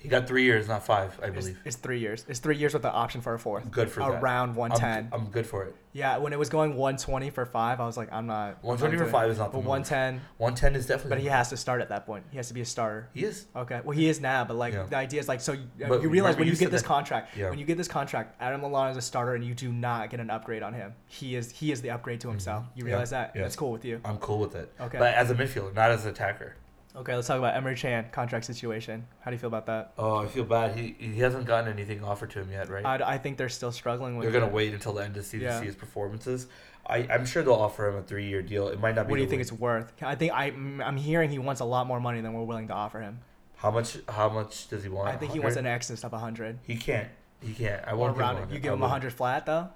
He 0.05 0.11
got 0.11 0.29
three 0.29 0.45
years, 0.45 0.69
not 0.69 0.85
five, 0.85 1.19
I 1.23 1.29
It's, 1.29 1.35
believe. 1.39 1.59
it's 1.65 1.77
three 1.77 1.99
years. 1.99 2.27
It's 2.29 2.39
three 2.39 2.57
years 2.59 2.75
with 2.75 2.83
the 2.83 2.93
option 2.93 3.23
for 3.23 3.33
a 3.33 3.39
fourth. 3.39 3.71
Good 3.71 3.91
for 3.91 4.01
that. 4.01 4.23
Around 4.23 4.51
I'm, 4.51 4.55
110. 4.57 5.09
I'm 5.19 5.31
good 5.31 5.47
for 5.47 5.65
it. 5.65 5.75
yeah, 5.95 6.19
when 6.19 6.35
it 6.35 6.39
was 6.39 6.51
going 6.51 6.77
120 6.77 7.31
for 7.31 7.47
five, 7.47 7.81
I 7.81 7.87
was 7.87 7.97
like, 7.97 8.13
I'm 8.13 8.27
not. 8.27 8.63
120 8.63 8.99
for 8.99 9.11
five 9.11 9.31
is 9.31 9.39
not 9.39 9.47
the 9.51 9.57
But 9.57 9.63
move. 9.65 9.69
110. 9.69 10.21
110 10.37 10.77
is 10.79 10.87
definitely. 10.87 11.09
But 11.09 11.19
he 11.21 11.29
has 11.29 11.49
to 11.49 11.57
start 11.57 11.81
at 11.81 11.89
that 11.89 12.05
point. 12.05 12.25
He 12.31 12.37
has 12.37 12.49
to 12.49 12.55
be 12.55 12.61
a 12.61 12.67
starter. 12.67 13.09
He 13.15 13.25
is. 13.25 13.47
Okay. 13.57 13.81
Well, 13.83 13.97
he 13.97 14.07
is 14.11 14.21
now, 14.21 14.45
but 14.45 14.57
like 14.57 14.75
Yeah. 14.75 14.83
the 14.85 14.97
idea 14.97 15.21
is 15.21 15.27
like 15.29 15.41
so 15.41 15.53
you, 15.53 15.67
But 15.89 16.03
you 16.03 16.11
realize 16.11 16.37
when 16.37 16.47
you 16.47 16.53
you 16.53 16.59
get 16.59 16.71
this 16.71 16.83
that- 16.83 16.89
contract, 16.89 17.35
Yeah. 17.35 17.49
when 17.49 17.59
you 17.59 17.65
get 17.65 17.79
this 17.79 17.89
contract, 17.89 18.37
Adam 18.41 18.61
Lallana 18.61 18.91
is 18.91 18.99
a 18.99 19.03
starter, 19.03 19.35
and 19.35 19.43
you 19.43 19.55
do 19.55 19.73
not 19.73 20.11
get 20.11 20.21
an 20.21 20.29
upgrade 20.29 20.63
on 20.63 20.75
him. 20.75 20.93
He 21.07 21.35
is 21.35 21.51
he 21.51 21.73
is 21.73 21.81
the 21.81 21.91
upgrade 21.93 22.21
to 22.21 22.29
himself. 22.29 22.65
You 22.75 22.81
Mm-hmm. 22.83 22.89
Yeah. 22.89 22.93
realize 22.93 23.11
that? 23.11 23.33
Yeah. 23.35 23.43
That's 23.43 23.57
cool 23.57 23.73
with 23.73 23.87
you. 23.87 24.03
I'm 24.05 24.19
cool 24.19 24.39
with 24.39 24.55
it. 24.55 24.71
Okay. 24.79 24.99
But 24.99 25.15
as 25.15 25.31
a 25.31 25.35
midfielder, 25.35 25.73
not 25.75 25.91
as 25.93 26.05
an 26.05 26.11
attacker. 26.11 26.57
Okay, 26.97 27.15
let's 27.15 27.27
talk 27.27 27.39
about 27.39 27.61
Emre 27.61 27.77
Can 27.77 28.09
contract 28.13 28.45
situation. 28.45 29.05
How 29.21 29.31
do 29.31 29.35
you 29.35 29.39
feel 29.41 29.49
about 29.49 29.67
that? 29.67 29.93
Oh, 29.99 30.17
I 30.19 30.27
feel 30.29 30.45
bad. 30.45 30.77
He 30.79 30.95
he 30.99 31.19
hasn't 31.19 31.45
gotten 31.45 31.73
anything 31.73 32.05
offered 32.05 32.31
to 32.31 32.41
him 32.41 32.51
yet, 32.53 32.69
right? 32.69 32.85
I, 32.87 33.15
I 33.15 33.19
think 33.19 33.37
they're 33.37 33.49
still 33.49 33.73
struggling 33.73 34.17
with. 34.17 34.25
They're 34.31 34.33
gonna 34.41 34.51
it. 34.51 34.55
wait 34.55 34.73
until 34.75 34.93
the 34.93 35.03
end 35.05 35.15
the 35.15 35.23
season 35.23 35.41
Yeah. 35.49 35.55
to 35.55 35.59
see 35.61 35.67
his 35.67 35.75
performances. 35.75 36.47
I 36.87 36.99
I'm 37.11 37.27
sure 37.27 37.43
they'll 37.43 37.55
offer 37.55 37.89
him 37.89 37.97
a 37.97 38.03
three 38.03 38.29
year 38.29 38.43
deal. 38.43 38.69
It 38.69 38.79
might 38.79 38.95
not 38.95 39.07
be. 39.09 39.11
What 39.11 39.17
do 39.17 39.23
you 39.23 39.29
think 39.29 39.39
win- 39.39 39.43
it's 39.43 39.53
worth? 39.53 39.93
I 40.03 40.15
think 40.15 40.33
I 40.33 40.47
I'm 40.85 40.97
hearing 40.97 41.31
he 41.31 41.39
wants 41.41 41.61
a 41.61 41.65
lot 41.65 41.89
more 41.89 41.99
money 41.99 42.21
than 42.21 42.33
we're 42.33 42.45
willing 42.45 42.69
to 42.69 42.75
offer 42.75 43.01
him. 43.01 43.21
How 43.57 43.73
much? 43.73 43.99
How 44.09 44.29
much 44.29 44.69
does 44.69 44.85
he 44.85 44.89
want? 44.89 45.09
I 45.09 45.17
think 45.17 45.33
he 45.33 45.41
wants 45.41 45.57
an 45.57 45.67
excess 45.67 46.05
of 46.05 46.13
hundred. 46.13 46.59
He 46.65 46.77
can't. 46.77 47.09
He 47.41 47.55
can't. 47.55 47.83
I 47.89 47.95
won't 47.95 48.17
around 48.17 48.35
give 48.37 48.43
it. 48.45 48.47
him 48.49 48.55
You 48.55 48.61
give 48.61 48.73
him 48.75 48.81
hundred 48.83 49.13
flat 49.13 49.47
though. 49.47 49.69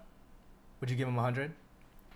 Would 0.80 0.90
you 0.90 0.96
give 0.96 1.08
him 1.08 1.18
a 1.18 1.22
hundred? 1.22 1.50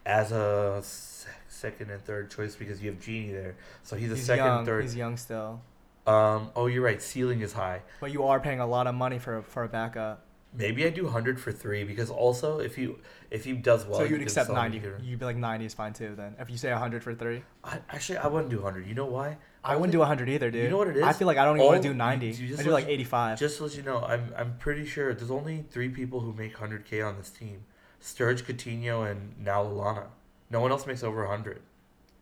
As 0.05 0.33
a 0.33 0.81
se- 0.83 1.29
second 1.49 1.91
and 1.91 2.03
third 2.05 2.31
choice 2.31 2.57
because 2.57 2.83
you 2.83 2.91
have 2.91 3.01
Gini 3.01 3.33
there. 3.33 3.55
So 3.85 3.97
he's 3.97 4.11
a 4.11 4.17
He's 4.17 4.25
second, 4.27 4.45
young. 4.47 4.65
third. 4.67 4.83
He's 4.83 4.97
young 4.97 5.17
still. 5.17 5.61
Um. 6.07 6.51
Oh, 6.57 6.67
you're 6.67 6.83
right. 6.83 7.01
Ceiling 7.01 7.41
is 7.43 7.53
high. 7.53 7.83
But 8.01 8.11
you 8.13 8.25
are 8.25 8.41
paying 8.41 8.59
a 8.61 8.67
lot 8.67 8.87
of 8.89 8.95
money 8.95 9.19
for 9.21 9.43
for 9.43 9.63
a 9.63 9.69
backup. 9.69 10.25
Maybe 10.55 10.85
I 10.85 10.91
do 10.91 11.07
hundred 11.09 11.41
for 11.41 11.51
three 11.53 11.85
because 11.85 12.11
also 12.11 12.59
if 12.59 12.77
you 12.77 12.99
if 13.31 13.45
he 13.45 13.53
does 13.53 13.87
well, 13.87 14.01
so 14.01 14.03
you 14.05 14.11
you'd 14.11 14.17
can 14.17 14.23
accept 14.25 14.51
ninety. 14.51 14.79
here. 14.81 14.99
You'd 15.03 15.19
be 15.21 15.25
like 15.25 15.37
ninety 15.37 15.65
is 15.65 15.73
fine 15.73 15.93
too. 15.95 16.15
Then 16.17 16.35
if 16.41 16.51
you 16.51 16.59
say 16.59 16.71
hundred 16.73 17.03
for 17.05 17.15
three, 17.15 17.43
I, 17.65 17.79
actually, 17.89 18.19
I 18.19 18.27
wouldn't 18.27 18.51
do 18.51 18.61
hundred. 18.61 18.87
You 18.87 18.95
know 18.95 19.07
why? 19.07 19.39
I 19.65 19.77
wouldn't 19.77 19.93
do 19.93 20.03
hundred 20.03 20.29
either, 20.29 20.51
dude. 20.51 20.65
You 20.65 20.69
know 20.71 20.79
what 20.79 20.89
it 20.89 21.03
I 21.05 21.13
feel 21.15 21.27
like 21.29 21.39
I 21.39 21.45
don't 21.45 21.57
even 21.57 21.67
want 21.69 21.83
to 21.83 21.89
do 21.89 21.95
ninety. 21.95 22.27
you 22.33 22.49
just 22.49 22.61
I 22.61 22.65
do 22.65 22.71
like 22.71 22.89
eighty 22.89 23.05
five. 23.05 23.39
Just 23.39 23.59
to 23.59 23.63
let 23.65 23.77
you 23.77 23.83
know, 23.83 24.03
I'm 24.03 24.35
I'm 24.37 24.59
pretty 24.59 24.85
sure 24.85 25.15
there's 25.15 25.31
only 25.31 25.65
three 25.71 25.89
people 25.89 26.19
who 26.21 26.33
make 26.35 26.55
hundred 26.59 26.85
k 26.85 27.01
on 27.01 27.17
this 27.17 27.31
team: 27.31 27.65
Sturge, 28.03 28.43
Coutinho, 28.45 29.11
and 29.11 29.35
now 29.39 29.63
Lallana. 29.65 30.05
No 30.51 30.61
one 30.61 30.71
else 30.71 30.87
makes 30.87 31.03
over 31.03 31.25
hundred 31.27 31.63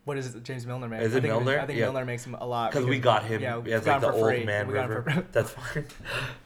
What 0.05 0.17
is 0.17 0.33
it? 0.35 0.43
James 0.43 0.65
Milner 0.65 0.87
make? 0.87 1.01
Is 1.01 1.13
I 1.13 1.17
it 1.17 1.21
think 1.21 1.33
Milner? 1.33 1.59
I 1.59 1.65
think 1.65 1.77
Yeah. 1.79 1.85
Milner 1.85 2.05
makes 2.05 2.25
him 2.25 2.35
a 2.35 2.45
lot 2.45 2.71
because 2.71 2.85
we 2.87 2.97
got 2.99 3.23
him 3.25 3.41
yeah, 3.41 3.57
we 3.57 3.73
as 3.73 3.83
got 3.83 4.01
like 4.01 4.03
him 4.03 4.11
the 4.13 4.17
for 4.19 4.29
free. 4.29 4.37
old 4.37 4.45
man 4.45 4.67
We 4.67 4.73
got 4.75 4.85
him 4.85 4.91
river. 4.91 5.11
for- 5.11 5.21
That's 5.33 5.49
fine. 5.51 5.85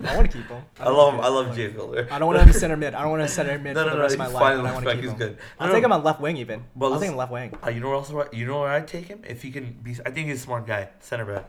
I 0.06 0.16
want 0.18 0.32
to 0.32 0.38
keep 0.38 0.48
him. 0.48 0.64
I 0.80 0.86
don't 0.86 0.96
love 0.98 1.14
Him. 1.14 1.20
I 1.22 1.28
love 1.28 1.56
James 1.56 1.76
Milner. 1.76 2.08
I 2.10 2.18
don't 2.20 2.28
want 2.30 2.40
him 2.42 2.48
to 2.48 2.54
center 2.60 2.78
mid. 2.78 2.96
I 2.96 3.02
don't 3.04 3.12
want 3.12 3.22
to 3.24 3.28
center 3.28 3.60
mid 3.66 3.76
No, 3.76 3.84
for 3.84 3.86
no, 3.86 3.92
the 3.92 3.96
no, 3.98 4.02
rest 4.02 4.14
of 4.16 4.20
my 4.20 4.26
life. 4.28 4.34
But 4.34 4.66
I 4.66 4.74
want 4.74 4.86
to 4.86 4.92
keep 4.94 5.02
he's 5.04 5.12
him. 5.12 5.18
good. 5.18 5.38
I'll 5.60 5.68
No, 5.68 5.74
take 5.74 5.84
him 5.84 5.92
on 5.92 6.04
left 6.04 6.22
wing 6.22 6.38
even. 6.38 6.64
Well, 6.76 6.94
I'll 6.94 7.00
take 7.00 7.10
him 7.10 7.16
left 7.18 7.32
wing. 7.32 7.54
Uh, 7.66 7.70
you 7.70 7.80
know 7.82 7.90
what 7.90 8.10
else? 8.12 8.34
You 8.34 8.46
know 8.48 8.62
where 8.62 8.72
I 8.72 8.82
take 8.82 9.06
him? 9.08 9.22
If 9.28 9.42
he 9.44 9.52
can 9.52 9.74
be, 9.84 9.92
I 10.06 10.10
think 10.12 10.28
he's 10.30 10.40
a 10.40 10.44
smart 10.44 10.66
guy. 10.66 10.90
Center 11.02 11.26
back. 11.26 11.46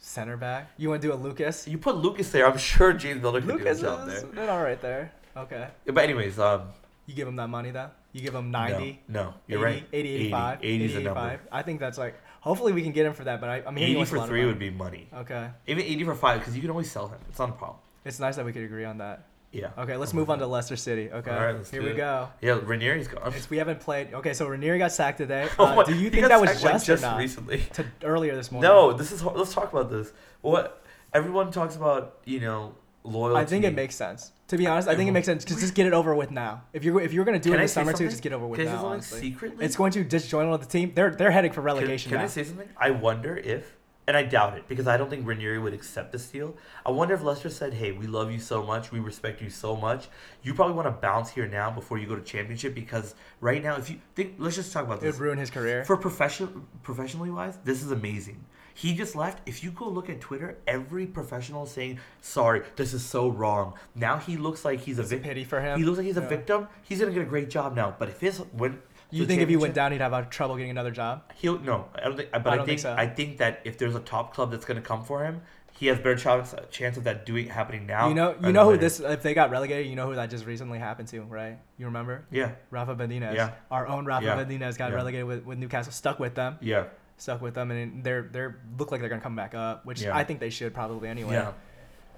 Center 0.00 0.36
back. 0.36 0.70
You 0.76 0.90
want 0.90 1.02
to 1.02 1.08
do 1.08 1.14
a 1.14 1.16
Lucas? 1.16 1.66
You 1.66 1.78
put 1.78 1.96
Lucas 1.96 2.30
there. 2.30 2.46
I'm 2.46 2.58
sure 2.58 2.92
James 2.92 3.20
Milner 3.22 3.40
can 3.40 3.48
Lucas 3.50 3.78
do 3.80 3.86
the 3.86 3.96
job 3.96 4.08
is 4.08 4.22
there. 4.22 4.32
did 4.32 4.48
all 4.48 4.62
right 4.62 4.80
there. 4.80 5.12
Okay. 5.36 5.66
Yeah, 5.86 5.92
But 5.92 6.04
anyways, 6.04 6.38
um, 6.38 6.62
You 7.08 7.14
give 7.14 7.26
him 7.26 7.36
that 7.36 7.48
money 7.48 7.70
though. 7.70 7.88
You 8.12 8.20
give 8.20 8.34
him 8.34 8.50
90, 8.50 9.00
No, 9.08 9.22
no 9.24 9.34
you're 9.46 9.66
80, 9.66 9.80
right. 9.80 9.88
80, 9.92 10.08
85, 10.14 10.58
80 10.62 10.84
is 10.84 10.90
80, 10.90 10.92
the 10.92 11.04
number. 11.08 11.20
85. 11.20 11.40
I 11.50 11.62
think 11.62 11.80
that's 11.80 11.96
like. 11.98 12.14
Hopefully 12.40 12.72
we 12.72 12.82
can 12.82 12.92
get 12.92 13.06
him 13.06 13.14
for 13.14 13.24
that. 13.24 13.40
But 13.40 13.48
I, 13.48 13.60
hearing 13.62 13.76
he 13.78 13.96
80 13.96 14.04
for 14.04 14.26
three 14.26 14.44
would 14.44 14.58
be 14.58 14.70
money. 14.70 15.08
Okay. 15.12 15.48
Even 15.66 15.84
80 15.84 16.04
for 16.04 16.14
five, 16.14 16.38
because 16.40 16.54
you 16.54 16.60
can 16.60 16.70
always 16.70 16.90
sell 16.90 17.08
him. 17.08 17.18
It's 17.30 17.38
not 17.38 17.48
a 17.48 17.52
problem. 17.52 17.78
It's 18.04 18.20
nice 18.20 18.36
that 18.36 18.44
we 18.44 18.52
could 18.52 18.62
agree 18.62 18.84
on 18.84 18.98
that. 18.98 19.24
Yeah. 19.52 19.70
Okay, 19.78 19.96
let's 19.96 20.12
I'm 20.12 20.18
move 20.18 20.28
on 20.28 20.38
to 20.40 20.46
Leicester 20.46 20.76
City. 20.76 21.10
Okay. 21.10 21.30
All 21.30 21.40
right, 21.42 21.56
let's 21.56 21.70
Here 21.70 21.80
do 21.80 21.86
we 21.86 21.92
it. 21.92 21.96
go. 21.96 22.28
Yeah, 22.42 22.60
Ranieri's 22.62 23.08
gone. 23.08 23.32
It's, 23.34 23.48
we 23.48 23.56
haven't 23.56 23.80
played. 23.80 24.12
Okay, 24.12 24.34
so 24.34 24.46
Ranieri 24.46 24.78
got 24.78 24.92
sacked 24.92 25.16
today. 25.18 25.48
Oh 25.58 25.64
Uh, 25.66 25.76
my- 25.76 25.84
do 25.84 25.94
you 25.94 26.10
think 26.10 26.28
that 26.28 26.38
was 26.40 26.50
sacked, 26.50 26.62
like, 26.64 26.72
just, 26.84 26.86
just 27.02 27.16
recently? 27.18 27.62
To 27.72 27.86
earlier 28.02 28.36
this 28.36 28.52
morning. 28.52 28.68
No, 28.68 28.92
this 28.92 29.10
is. 29.10 29.22
Let's 29.24 29.54
talk 29.54 29.72
about 29.72 29.90
this. 29.90 30.12
What 30.42 30.84
everyone 31.14 31.50
talks 31.50 31.76
about, 31.76 32.18
you 32.26 32.40
know, 32.40 32.74
loyalty. 33.04 33.40
I 33.40 33.46
think 33.46 33.64
it 33.64 33.74
makes 33.74 33.94
sense. 33.96 34.32
To 34.48 34.56
be 34.56 34.66
honest, 34.66 34.88
I 34.88 34.96
think 34.96 35.08
it 35.08 35.12
makes 35.12 35.26
sense 35.26 35.44
because 35.44 35.60
just 35.60 35.74
get 35.74 35.86
it 35.86 35.92
over 35.92 36.14
with 36.14 36.30
now. 36.30 36.62
If 36.72 36.82
you're 36.82 37.00
if 37.02 37.12
you're 37.12 37.24
gonna 37.26 37.38
do 37.38 37.50
Can 37.50 37.54
it 37.54 37.56
in 37.56 37.60
I 37.60 37.64
the 37.64 37.68
say 37.68 37.74
summer 37.74 37.92
too, 37.92 37.96
something? 37.98 38.10
just 38.10 38.22
get 38.22 38.32
it 38.32 38.34
over 38.36 38.46
with 38.46 38.58
Can 38.58 38.68
I 38.68 38.70
say 38.70 38.74
now. 38.76 38.80
something 38.80 38.92
Honestly. 38.94 39.20
secretly? 39.20 39.64
It's 39.64 39.76
going 39.76 39.92
to 39.92 40.04
disjoin 40.04 40.46
disjoint 40.50 40.60
the 40.60 40.66
team. 40.66 40.92
They're 40.94 41.10
they're 41.10 41.30
heading 41.30 41.52
for 41.52 41.60
Can, 41.60 41.64
relegation 41.64 42.08
can 42.10 42.18
now. 42.18 42.24
I 42.24 42.28
say 42.28 42.44
something? 42.44 42.68
I 42.78 42.90
wonder 42.90 43.36
if, 43.36 43.76
and 44.06 44.16
I 44.16 44.22
doubt 44.22 44.56
it 44.56 44.66
because 44.66 44.86
I 44.86 44.96
don't 44.96 45.10
think 45.10 45.26
Ranieri 45.26 45.58
would 45.58 45.74
accept 45.74 46.12
this 46.12 46.26
deal. 46.28 46.56
I 46.86 46.90
wonder 46.92 47.12
if 47.12 47.22
Leicester 47.22 47.50
said, 47.50 47.74
"Hey, 47.74 47.92
we 47.92 48.06
love 48.06 48.32
you 48.32 48.38
so 48.38 48.62
much, 48.64 48.90
we 48.90 49.00
respect 49.00 49.42
you 49.42 49.50
so 49.50 49.76
much. 49.76 50.08
You 50.42 50.54
probably 50.54 50.76
want 50.76 50.86
to 50.86 50.92
bounce 50.92 51.28
here 51.30 51.46
now 51.46 51.70
before 51.70 51.98
you 51.98 52.06
go 52.06 52.16
to 52.16 52.22
championship 52.22 52.74
because 52.74 53.14
right 53.42 53.62
now, 53.62 53.76
if 53.76 53.90
you 53.90 53.98
think, 54.14 54.36
let's 54.38 54.56
just 54.56 54.72
talk 54.72 54.84
about 54.86 55.02
this. 55.02 55.14
it 55.14 55.18
would 55.18 55.24
ruin 55.26 55.36
his 55.36 55.50
career. 55.50 55.84
For 55.84 55.98
professional, 55.98 56.48
professionally 56.82 57.30
wise, 57.30 57.58
this 57.64 57.82
is 57.82 57.90
amazing. 57.90 58.42
He 58.82 58.94
just 58.94 59.16
left. 59.16 59.38
If 59.44 59.64
you 59.64 59.72
go 59.72 59.88
look 59.88 60.08
at 60.08 60.20
Twitter, 60.20 60.56
every 60.68 61.04
professional 61.06 61.64
is 61.64 61.70
saying, 61.72 61.98
"Sorry, 62.20 62.62
this 62.76 62.94
is 62.94 63.04
so 63.04 63.28
wrong." 63.28 63.74
Now 63.96 64.18
he 64.18 64.36
looks 64.36 64.64
like 64.64 64.78
he's 64.80 64.98
a 64.98 65.02
It's 65.02 65.10
a 65.10 65.16
victim. 65.16 65.28
pity 65.28 65.44
for 65.44 65.60
him. 65.60 65.78
He 65.80 65.84
looks 65.84 65.98
like 65.98 66.06
he's 66.06 66.16
a 66.16 66.20
victim. 66.36 66.68
He's 66.84 67.00
gonna 67.00 67.10
get 67.12 67.22
a 67.22 67.32
great 67.34 67.50
job 67.50 67.74
now. 67.74 67.96
But 67.98 68.08
if 68.08 68.20
his 68.20 68.38
when 68.52 68.78
You 69.10 69.26
think 69.26 69.42
if 69.42 69.48
he 69.48 69.56
went 69.56 69.74
down, 69.74 69.90
he'd 69.92 70.00
have 70.00 70.12
uh, 70.14 70.22
trouble 70.30 70.54
getting 70.56 70.70
another 70.70 70.92
job? 70.92 71.22
He'll 71.34 71.58
no, 71.58 71.86
I 71.96 72.00
don't 72.04 72.16
think. 72.16 72.30
But 72.30 72.46
I 72.46 72.50
I, 72.52 72.56
think, 72.58 72.66
think 72.68 72.80
so. 72.80 72.94
I 72.96 73.06
think 73.08 73.38
that 73.38 73.60
if 73.64 73.78
there's 73.78 73.96
a 73.96 74.00
top 74.00 74.32
club 74.34 74.50
that's 74.52 74.64
going 74.66 74.80
to 74.80 74.86
come 74.86 75.02
for 75.02 75.24
him, 75.24 75.40
he 75.72 75.86
has 75.86 75.96
better 75.98 76.14
chance 76.16 76.54
chance 76.70 76.96
of 76.98 77.04
that 77.04 77.24
doing 77.26 77.48
happening 77.48 77.86
now. 77.86 78.08
you 78.08 78.14
know, 78.14 78.36
you 78.42 78.52
know 78.52 78.64
who 78.66 78.72
than 78.72 78.80
this. 78.80 79.00
If 79.00 79.22
they 79.22 79.32
got 79.34 79.50
relegated, 79.50 79.86
you 79.90 79.96
know 79.96 80.06
who 80.06 80.14
that 80.14 80.28
just 80.30 80.44
recently 80.46 80.78
happened 80.78 81.08
to, 81.08 81.22
right? 81.22 81.56
You 81.78 81.86
remember? 81.86 82.26
Yeah. 82.30 82.50
Rafa 82.70 82.94
Benitez. 82.94 83.34
Yeah. 83.34 83.52
Our 83.70 83.86
own 83.88 84.04
Rafa 84.04 84.24
Yeah. 84.26 84.36
Benitez 84.44 84.76
got 84.76 84.90
Yeah. 84.90 84.96
relegated 84.96 85.26
with, 85.26 85.44
with 85.44 85.58
Newcastle. 85.58 85.92
Stuck 85.92 86.18
with 86.20 86.34
them. 86.34 86.58
Yeah, 86.60 86.84
Stuck 87.18 87.42
with 87.42 87.54
them, 87.54 87.70
and 87.72 88.04
they're 88.04 88.22
they're 88.22 88.58
look 88.78 88.92
like 88.92 89.00
they're 89.00 89.08
gonna 89.10 89.20
come 89.20 89.34
back 89.36 89.54
up, 89.54 89.84
which 89.84 90.02
Yeah. 90.02 90.16
I 90.16 90.22
think 90.24 90.38
they 90.40 90.50
should 90.50 90.72
probably 90.72 91.08
anyway. 91.08 91.32
yeah, 91.34 91.50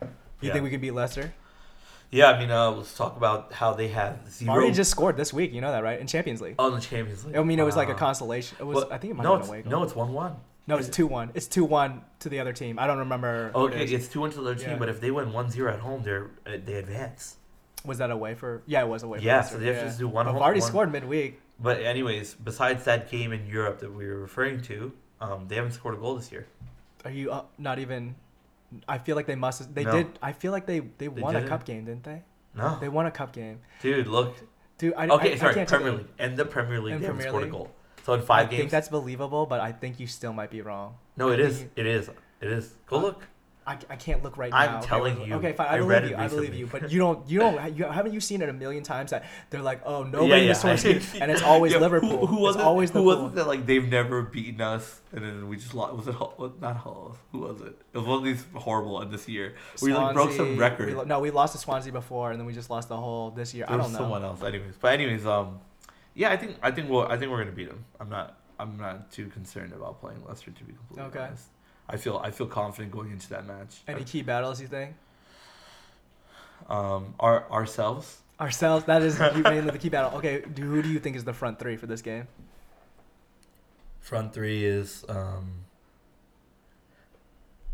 You 0.02 0.08
Yeah. 0.48 0.52
think 0.52 0.64
we 0.64 0.70
could 0.70 0.80
beat 0.82 0.90
Leicester? 0.92 1.32
yeah. 2.10 2.30
I 2.30 2.38
mean, 2.38 2.50
uh, 2.50 2.70
let's 2.72 2.94
talk 2.96 3.16
about 3.16 3.52
how 3.54 3.72
they 3.72 3.88
have 3.88 4.30
zero. 4.30 4.52
Already 4.52 4.72
just 4.72 4.90
scored 4.90 5.16
this 5.16 5.32
week. 5.32 5.52
You 5.54 5.62
know 5.62 5.72
that, 5.72 5.82
right? 5.82 5.98
In 5.98 6.06
Champions 6.06 6.42
League. 6.42 6.56
on 6.58 6.74
the 6.74 6.80
Champions 6.80 7.24
League. 7.24 7.34
I 7.36 7.42
mean, 7.42 7.58
it 7.58 7.62
was 7.64 7.76
like 7.76 7.88
a 7.88 7.94
consolation. 7.94 8.58
It 8.60 8.64
was. 8.64 8.76
Well, 8.76 8.88
I 8.92 8.98
think 8.98 9.12
it 9.12 9.16
might 9.16 9.24
no, 9.24 9.32
have 9.32 9.40
it's, 9.40 9.48
been 9.50 9.56
a 9.56 9.60
away 9.62 9.70
no, 9.70 9.82
it's 9.82 9.94
one 9.96 10.12
one. 10.12 10.36
No, 10.66 10.76
it's 10.76 10.88
two 10.90 11.06
one. 11.06 11.30
It's 11.34 11.46
two 11.46 11.64
one 11.64 12.02
to 12.20 12.28
the 12.28 12.38
other 12.40 12.52
team. 12.52 12.78
I 12.78 12.86
don't 12.86 12.98
remember. 12.98 13.50
who 13.54 13.66
it 13.68 13.74
Okay, 13.74 13.84
it's 13.86 14.06
two 14.08 14.20
one 14.20 14.30
to 14.32 14.42
their 14.42 14.54
team, 14.54 14.70
Yeah. 14.70 14.76
but 14.76 14.88
if 14.90 15.00
they 15.00 15.10
win 15.10 15.32
1-0 15.32 15.72
at 15.72 15.80
home, 15.80 16.02
they're 16.02 16.30
uh, 16.46 16.58
they 16.64 16.74
advance. 16.74 17.36
Was 17.86 17.96
that 17.98 18.10
away 18.10 18.34
for? 18.34 18.62
Yeah, 18.66 18.82
it 18.82 18.88
was 18.88 19.02
away. 19.02 19.18
For 19.18 19.24
Yeah, 19.24 19.36
Leicester, 19.38 19.54
so 19.54 19.58
they 19.60 19.66
have 19.68 19.74
to 19.76 19.80
yeah. 19.80 19.86
just 19.86 19.98
do 19.98 20.06
one 20.06 20.26
home- 20.26 20.36
already 20.36 20.60
one- 20.60 20.68
scored 20.68 20.92
midweek. 20.92 21.40
But 21.62 21.80
anyways, 21.82 22.34
besides 22.34 22.84
that 22.84 23.10
game 23.10 23.32
in 23.32 23.46
Europe 23.46 23.80
that 23.80 23.92
we 23.92 24.06
were 24.06 24.18
referring 24.20 24.62
to, 24.62 24.92
um, 25.20 25.46
they 25.48 25.56
haven't 25.56 25.72
scored 25.72 25.94
a 25.94 25.98
goal 25.98 26.14
this 26.16 26.32
year. 26.32 26.46
Are 27.04 27.10
you 27.10 27.30
uh, 27.30 27.42
not 27.58 27.78
even? 27.78 28.14
I 28.88 28.98
feel 28.98 29.16
like 29.16 29.26
they 29.26 29.34
must. 29.34 29.74
They 29.74 29.84
No. 29.84 29.92
did. 29.92 30.18
I 30.22 30.32
feel 30.32 30.52
like 30.52 30.66
they 30.66 30.80
they, 30.98 31.08
won 31.08 31.34
a 31.36 31.40
didn't. 31.40 31.48
cup 31.50 31.64
game, 31.64 31.84
didn't 31.84 32.04
they? 32.04 32.22
No, 32.54 32.78
They 32.80 32.88
won 32.88 33.06
a 33.06 33.10
cup 33.10 33.32
game. 33.32 33.60
dude, 33.80 34.06
look. 34.08 34.34
Dude, 34.78 34.94
I 34.96 35.06
Okay, 35.08 35.34
I, 35.34 35.36
sorry, 35.36 35.50
I 35.52 35.54
can't 35.54 35.68
Premier 35.68 35.92
League 35.92 36.06
and 36.18 36.36
the 36.36 36.44
Premier 36.44 36.80
League 36.80 36.94
In 36.94 37.00
they 37.00 37.06
haven't 37.06 37.22
scored 37.22 37.44
a 37.44 37.46
goal. 37.46 37.70
So 38.06 38.14
in 38.14 38.22
five 38.22 38.46
I 38.46 38.50
games, 38.50 38.54
I 38.54 38.56
think 38.62 38.70
that's 38.70 38.88
believable, 38.88 39.44
but 39.46 39.60
I 39.60 39.72
think 39.72 40.00
you 40.00 40.06
still 40.06 40.32
might 40.32 40.50
be 40.50 40.62
wrong. 40.62 40.94
no, 41.16 41.30
it 41.30 41.38
is, 41.38 41.60
you- 41.62 41.70
it 41.76 41.86
is, 41.86 42.08
it 42.40 42.50
is. 42.50 42.74
Go 42.86 42.96
Uh, 42.96 43.00
look. 43.02 43.22
I, 43.66 43.78
I 43.90 43.96
can't 43.96 44.22
look 44.24 44.36
right 44.36 44.50
now. 44.50 44.56
I'm 44.78 44.82
telling 44.82 45.18
wait, 45.18 45.28
you, 45.28 45.34
Okay, 45.34 45.52
fine. 45.52 45.68
I, 45.68 45.74
I 45.74 45.78
believe 45.78 46.10
you. 46.10 46.16
I 46.16 46.28
believe 46.28 46.54
you. 46.54 46.66
But 46.66 46.90
you 46.90 46.98
don't. 46.98 47.28
You 47.28 47.38
don't. 47.40 47.74
You 47.76 47.84
haven't 47.84 48.12
you 48.14 48.20
seen 48.20 48.40
it 48.42 48.48
a 48.48 48.52
million 48.52 48.82
times 48.82 49.10
that 49.10 49.24
they're 49.50 49.62
like, 49.62 49.82
oh, 49.84 50.02
nobody 50.02 50.42
yeah, 50.42 50.48
yeah. 50.48 50.52
source 50.54 50.84
and 51.14 51.30
it's 51.30 51.42
always 51.42 51.72
Yeah, 51.72 51.78
Liverpool. 51.78 52.26
Who, 52.26 52.36
who 52.36 52.40
was 52.40 52.56
it's 52.56 52.62
it? 52.62 52.66
always 52.66 52.90
who 52.90 53.02
was 53.02 53.32
it 53.32 53.34
that 53.36 53.46
like 53.46 53.66
they've 53.66 53.86
never 53.86 54.22
beaten 54.22 54.60
us, 54.60 55.00
and 55.12 55.22
then 55.24 55.48
we 55.48 55.56
just 55.56 55.74
lost? 55.74 55.94
Was 55.94 56.08
it 56.08 56.14
Hull? 56.14 56.52
not 56.60 56.76
Hull? 56.78 57.16
Who 57.32 57.40
was 57.40 57.60
it? 57.60 57.76
It 57.92 57.98
was 57.98 58.06
one 58.06 58.18
of 58.18 58.24
these 58.24 58.44
horrible 58.54 58.94
one 58.94 59.10
this 59.10 59.28
year. 59.28 59.54
We 59.82 59.92
like 59.92 60.14
broke 60.14 60.30
some 60.30 60.36
Swansea, 60.56 60.58
record. 60.58 60.86
we 60.88 60.94
lo- 60.94 61.04
no, 61.04 61.20
we 61.20 61.30
lost 61.30 61.52
to 61.52 61.58
Swansea 61.58 61.92
before, 61.92 62.30
and 62.30 62.40
then 62.40 62.46
we 62.46 62.54
just 62.54 62.70
lost 62.70 62.88
the 62.88 62.96
whole 62.96 63.30
this 63.30 63.52
year. 63.54 63.66
There 63.68 63.74
I 63.76 63.78
don't 63.82 63.92
know. 63.92 63.98
someone 63.98 64.24
else, 64.24 64.42
anyways. 64.42 64.74
But 64.80 64.94
anyways, 64.94 65.26
um, 65.26 65.60
yeah, 66.14 66.30
I 66.30 66.36
think 66.38 66.56
I 66.62 66.70
think 66.70 66.88
we'll 66.88 67.02
I 67.06 67.16
think 67.18 67.30
we're 67.30 67.38
gonna 67.38 67.52
beat 67.54 67.68
them. 67.68 67.84
I'm 68.00 68.08
not 68.08 68.38
I'm 68.58 68.76
not 68.78 69.12
too 69.12 69.28
concerned 69.28 69.72
about 69.74 70.00
playing 70.00 70.22
Leicester 70.26 70.50
to 70.50 70.64
be 70.64 70.72
completely 70.72 71.04
Okay. 71.10 71.26
honest. 71.28 71.44
I 71.90 71.96
feel 71.96 72.20
I 72.22 72.30
feel 72.30 72.46
confident 72.46 72.92
going 72.92 73.10
into 73.10 73.28
that 73.30 73.46
match. 73.46 73.80
Any 73.88 74.04
key 74.04 74.22
battles 74.22 74.60
you 74.60 74.68
think? 74.68 74.94
Um, 76.68 77.14
our 77.18 77.50
ourselves. 77.50 78.18
Ourselves. 78.38 78.84
That 78.84 79.02
is 79.02 79.18
mainly 79.34 79.70
the 79.72 79.78
key 79.78 79.88
battle. 79.88 80.16
Okay, 80.18 80.44
do, 80.54 80.62
who 80.62 80.82
do 80.82 80.88
you 80.88 81.00
think 81.00 81.16
is 81.16 81.24
the 81.24 81.32
front 81.32 81.58
three 81.58 81.76
for 81.76 81.86
this 81.86 82.00
game? 82.00 82.28
Front 83.98 84.32
three 84.32 84.64
is 84.64 85.04
um. 85.08 85.64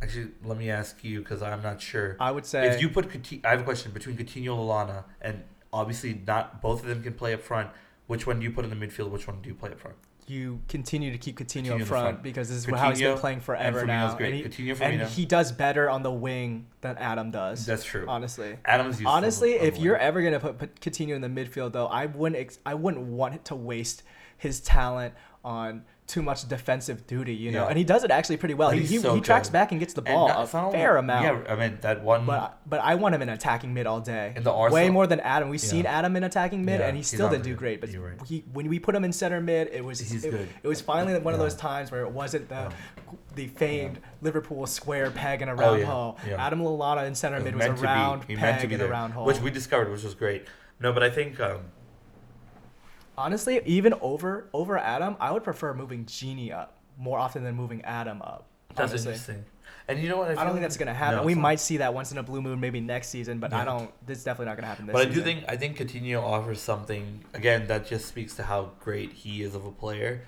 Actually, 0.03 0.29
let 0.45 0.59
me 0.59 0.71
ask 0.71 1.03
you 1.05 1.21
because 1.21 1.43
I'm 1.43 1.63
not 1.63 1.81
sure. 1.81 2.17
I 2.19 2.31
would 2.31 2.47
say 2.47 2.69
If 2.69 2.81
you 2.81 2.89
put 2.89 3.09
Coutinho, 3.09 3.45
I 3.45 3.51
have 3.51 3.61
a 3.61 3.65
question 3.65 3.93
between 3.93 4.17
Coutinho 4.17 4.53
and 4.53 4.91
Lallana, 4.91 5.05
and 5.21 5.43
obviously 5.73 6.23
not 6.27 6.63
both 6.63 6.81
of 6.81 6.87
them 6.87 7.03
can 7.03 7.15
play 7.15 7.35
up 7.35 7.43
front. 7.43 7.71
Which 8.07 8.27
one 8.27 8.39
do 8.39 8.45
you 8.45 8.51
put 8.51 8.65
in 8.65 8.71
the 8.71 8.77
midfield? 8.77 9.11
Which 9.11 9.27
one 9.27 9.43
do 9.43 9.49
you 9.49 9.55
play 9.55 9.71
up 9.71 9.81
front? 9.81 9.97
You 10.29 10.61
continue 10.69 11.13
to 11.13 11.19
keep 11.19 11.39
Coutinho 11.39 11.67
Coutinho 11.67 11.77
in 11.77 11.83
up 11.83 11.89
front, 11.89 12.23
because 12.23 12.49
this 12.49 12.59
is 12.59 12.65
how 12.67 12.91
he's 12.91 13.01
been 13.01 13.19
playing 13.19 13.41
forever 13.41 13.81
and 13.81 13.89
now. 13.89 14.15
Great. 14.15 14.45
And, 14.45 14.55
he, 14.55 14.65
Coutinho, 14.65 14.81
and 14.81 15.03
he 15.03 15.25
does 15.25 15.53
better 15.53 15.89
on 15.89 16.03
the 16.03 16.13
wing 16.13 16.67
than 16.81 16.97
Adam 16.99 17.31
does. 17.31 17.65
That's 17.67 17.85
true. 17.85 18.07
honestly. 18.09 18.57
Adams. 18.65 19.01
used 19.01 19.07
Honestly, 19.07 19.53
if 19.53 19.79
you're 19.79 19.97
ever 19.97 20.23
gonna 20.23 20.41
put, 20.41 20.59
put 20.59 20.81
Coutinho 20.81 21.15
in 21.15 21.21
the 21.21 21.29
midfield, 21.29 21.73
though, 21.73 21.87
I 21.87 22.07
wouldn't. 22.07 22.41
Ex- 22.41 22.59
I 22.67 22.75
wouldn't 22.75 23.05
want 23.05 23.45
to 23.47 23.55
waste 23.55 24.03
his 24.39 24.61
talent 24.61 25.15
on 25.47 25.85
too 26.09 26.23
much 26.23 26.47
defensive 26.49 27.07
duty, 27.07 27.35
you 27.35 27.51
know, 27.51 27.63
Yeah. 27.65 27.69
and 27.69 27.79
he 27.79 27.83
does 27.85 28.05
it 28.05 28.11
actually 28.13 28.37
pretty 28.37 28.55
well. 28.55 28.71
But 28.71 28.79
He, 28.81 28.99
so 28.99 29.15
he 29.15 29.21
tracks 29.21 29.49
good. 29.49 29.55
back 29.55 29.71
and 29.73 29.81
gets 29.81 29.95
the 29.95 30.03
And 30.05 30.15
ball 30.15 30.29
a 30.43 30.47
fair 30.47 30.97
amount. 30.99 31.25
Yeah, 31.47 31.53
I 31.53 31.57
mean 31.57 31.79
that 31.81 32.03
one. 32.03 32.27
But 32.27 32.59
but 32.67 32.81
I 32.81 32.95
want 32.97 33.15
him 33.15 33.23
in 33.23 33.29
attacking 33.29 33.73
mid 33.75 33.87
all 33.87 34.01
day. 34.01 34.33
In 34.37 34.43
the 34.45 34.53
Way 34.53 34.89
more 34.91 35.07
than 35.07 35.19
Adam. 35.21 35.49
We've 35.49 35.63
Yeah. 35.63 35.69
seen 35.69 35.87
Adam 35.87 36.15
in 36.17 36.23
attacking 36.25 36.65
mid, 36.65 36.79
Yeah, 36.81 36.87
and 36.89 36.97
he 36.97 37.03
still 37.03 37.29
didn't 37.29 37.45
do 37.45 37.55
great. 37.55 37.81
But 37.81 37.91
right. 37.95 38.21
he 38.27 38.45
when 38.53 38.69
we 38.69 38.79
put 38.79 38.95
him 38.95 39.05
in 39.05 39.13
center 39.13 39.41
mid, 39.41 39.69
it 39.73 39.85
was 39.85 39.99
He's 40.01 40.25
it, 40.25 40.31
good. 40.31 40.49
it 40.63 40.69
was 40.69 40.81
finally 40.81 41.19
one 41.19 41.35
of 41.35 41.41
those 41.41 41.55
times 41.55 41.91
where 41.91 42.03
it 42.03 42.11
wasn't 42.11 42.49
the 42.49 42.71
the 43.35 43.47
famed 43.49 43.99
Liverpool 44.23 44.67
square 44.67 45.11
peg 45.11 45.43
in 45.43 45.49
a 45.49 45.53
Oh, 45.53 45.57
round 45.57 45.81
yeah, 45.81 45.87
hole. 45.87 46.19
Adam 46.39 46.61
Lallana 46.61 47.07
in 47.07 47.15
center 47.15 47.39
mid 47.41 47.55
was 47.55 47.67
a 47.67 47.73
be- 47.73 47.81
round 47.83 48.23
to 48.29 48.37
peg 48.37 48.73
in 48.73 48.81
a 48.81 48.87
round 48.89 49.13
hole. 49.13 49.25
which 49.27 49.41
we 49.41 49.51
discovered, 49.51 49.91
which 49.91 50.03
was 50.05 50.15
great. 50.15 50.47
No, 50.81 50.93
but 50.93 51.03
I 51.03 51.11
think 51.11 51.39
um, 51.41 51.61
Honestly, 53.19 53.61
even 53.65 53.95
over 54.01 54.49
over 54.53 54.77
Adam, 54.79 55.17
I 55.21 55.31
would 55.33 55.45
prefer 55.45 55.73
moving 55.75 56.05
Gini 56.05 56.53
up 56.53 56.75
more 56.99 57.19
often 57.19 57.45
than 57.45 57.55
moving 57.55 57.83
Adam 57.83 58.21
up. 58.23 58.47
that's 58.75 58.91
honestly. 58.93 59.13
interesting. 59.13 59.45
And 59.89 60.01
you 60.01 60.09
know 60.09 60.17
what? 60.19 60.27
I 60.29 60.35
feel 60.35 60.37
don't 60.37 60.47
think 60.47 60.55
like- 60.57 60.63
that's 60.63 60.77
gonna 60.77 60.93
happen. 60.95 61.19
No, 61.19 61.25
we 61.25 61.35
might 61.35 61.61
see 61.61 61.77
that 61.79 61.95
once 61.95 62.11
in 62.13 62.19
a 62.19 62.23
blue 62.23 62.43
moon, 62.43 62.59
maybe 62.61 62.81
next 62.81 63.09
season, 63.09 63.39
but 63.39 63.53
I 63.53 63.65
don't. 63.65 63.91
This 64.07 64.19
is 64.19 64.25
definitely 64.25 64.47
not 64.47 64.57
gonna 64.57 64.67
happen 64.67 64.87
this 64.87 64.93
But 64.93 65.03
I 65.03 65.05
do 65.07 65.11
season. 65.13 65.25
think 65.25 65.45
I 65.49 65.57
think 65.57 65.79
Coutinho 65.79 66.23
offers 66.23 66.61
something 66.61 67.25
again 67.35 67.67
that 67.69 67.87
just 67.87 68.07
speaks 68.07 68.35
to 68.37 68.43
how 68.43 68.73
great 68.81 69.13
he 69.13 69.43
is 69.43 69.55
of 69.55 69.65
a 69.65 69.71
player. 69.73 70.23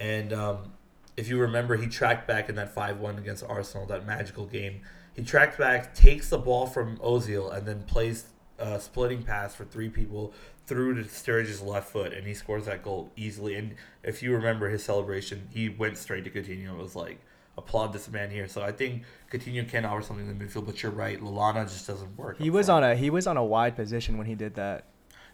And 0.00 0.32
um, 0.32 0.72
if 1.16 1.28
you 1.28 1.38
remember, 1.38 1.76
he 1.76 1.86
tracked 1.86 2.26
back 2.26 2.48
in 2.48 2.54
that 2.56 2.74
five-one 2.74 3.18
against 3.18 3.44
Arsenal, 3.48 3.86
that 3.86 4.06
magical 4.06 4.46
game. 4.46 4.80
He 5.14 5.22
tracked 5.22 5.56
back, 5.58 5.94
takes 5.94 6.28
the 6.28 6.38
ball 6.38 6.66
from 6.66 6.98
Ozil, 6.98 7.54
and 7.54 7.66
then 7.66 7.82
plays 7.84 8.26
a 8.58 8.78
splitting 8.80 9.22
pass 9.22 9.54
for 9.54 9.64
three 9.64 9.88
people 9.88 10.34
through 10.66 10.94
to 10.94 11.08
Sturridge's 11.08 11.62
left 11.62 11.90
foot, 11.90 12.12
and 12.12 12.26
he 12.26 12.34
scores 12.34 12.66
that 12.66 12.82
goal 12.82 13.10
easily. 13.16 13.54
And 13.54 13.74
if 14.02 14.22
you 14.22 14.32
remember 14.32 14.68
his 14.68 14.84
celebration, 14.84 15.48
he 15.52 15.68
went 15.68 15.96
straight 15.96 16.24
to 16.24 16.30
Coutinho. 16.30 16.72
It 16.72 16.82
was 16.82 16.96
like 16.96 17.20
applaud 17.56 17.92
this 17.92 18.08
man 18.10 18.30
here. 18.30 18.48
So 18.48 18.62
I 18.62 18.72
think 18.72 19.04
Coutinho 19.30 19.68
can 19.68 19.84
offer 19.84 20.02
something 20.02 20.28
in 20.28 20.38
the 20.38 20.44
midfield, 20.44 20.66
but 20.66 20.82
you're 20.82 20.92
right, 20.92 21.20
Lallana 21.20 21.64
just 21.64 21.86
doesn't 21.86 22.16
work. 22.16 22.38
he 22.38 22.50
was 22.50 22.66
front. 22.66 22.84
on 22.84 22.90
a 22.90 22.96
he 22.96 23.10
was 23.10 23.26
on 23.26 23.36
a 23.36 23.44
wide 23.44 23.76
position 23.76 24.18
when 24.18 24.26
he 24.26 24.34
did 24.34 24.54
that. 24.56 24.84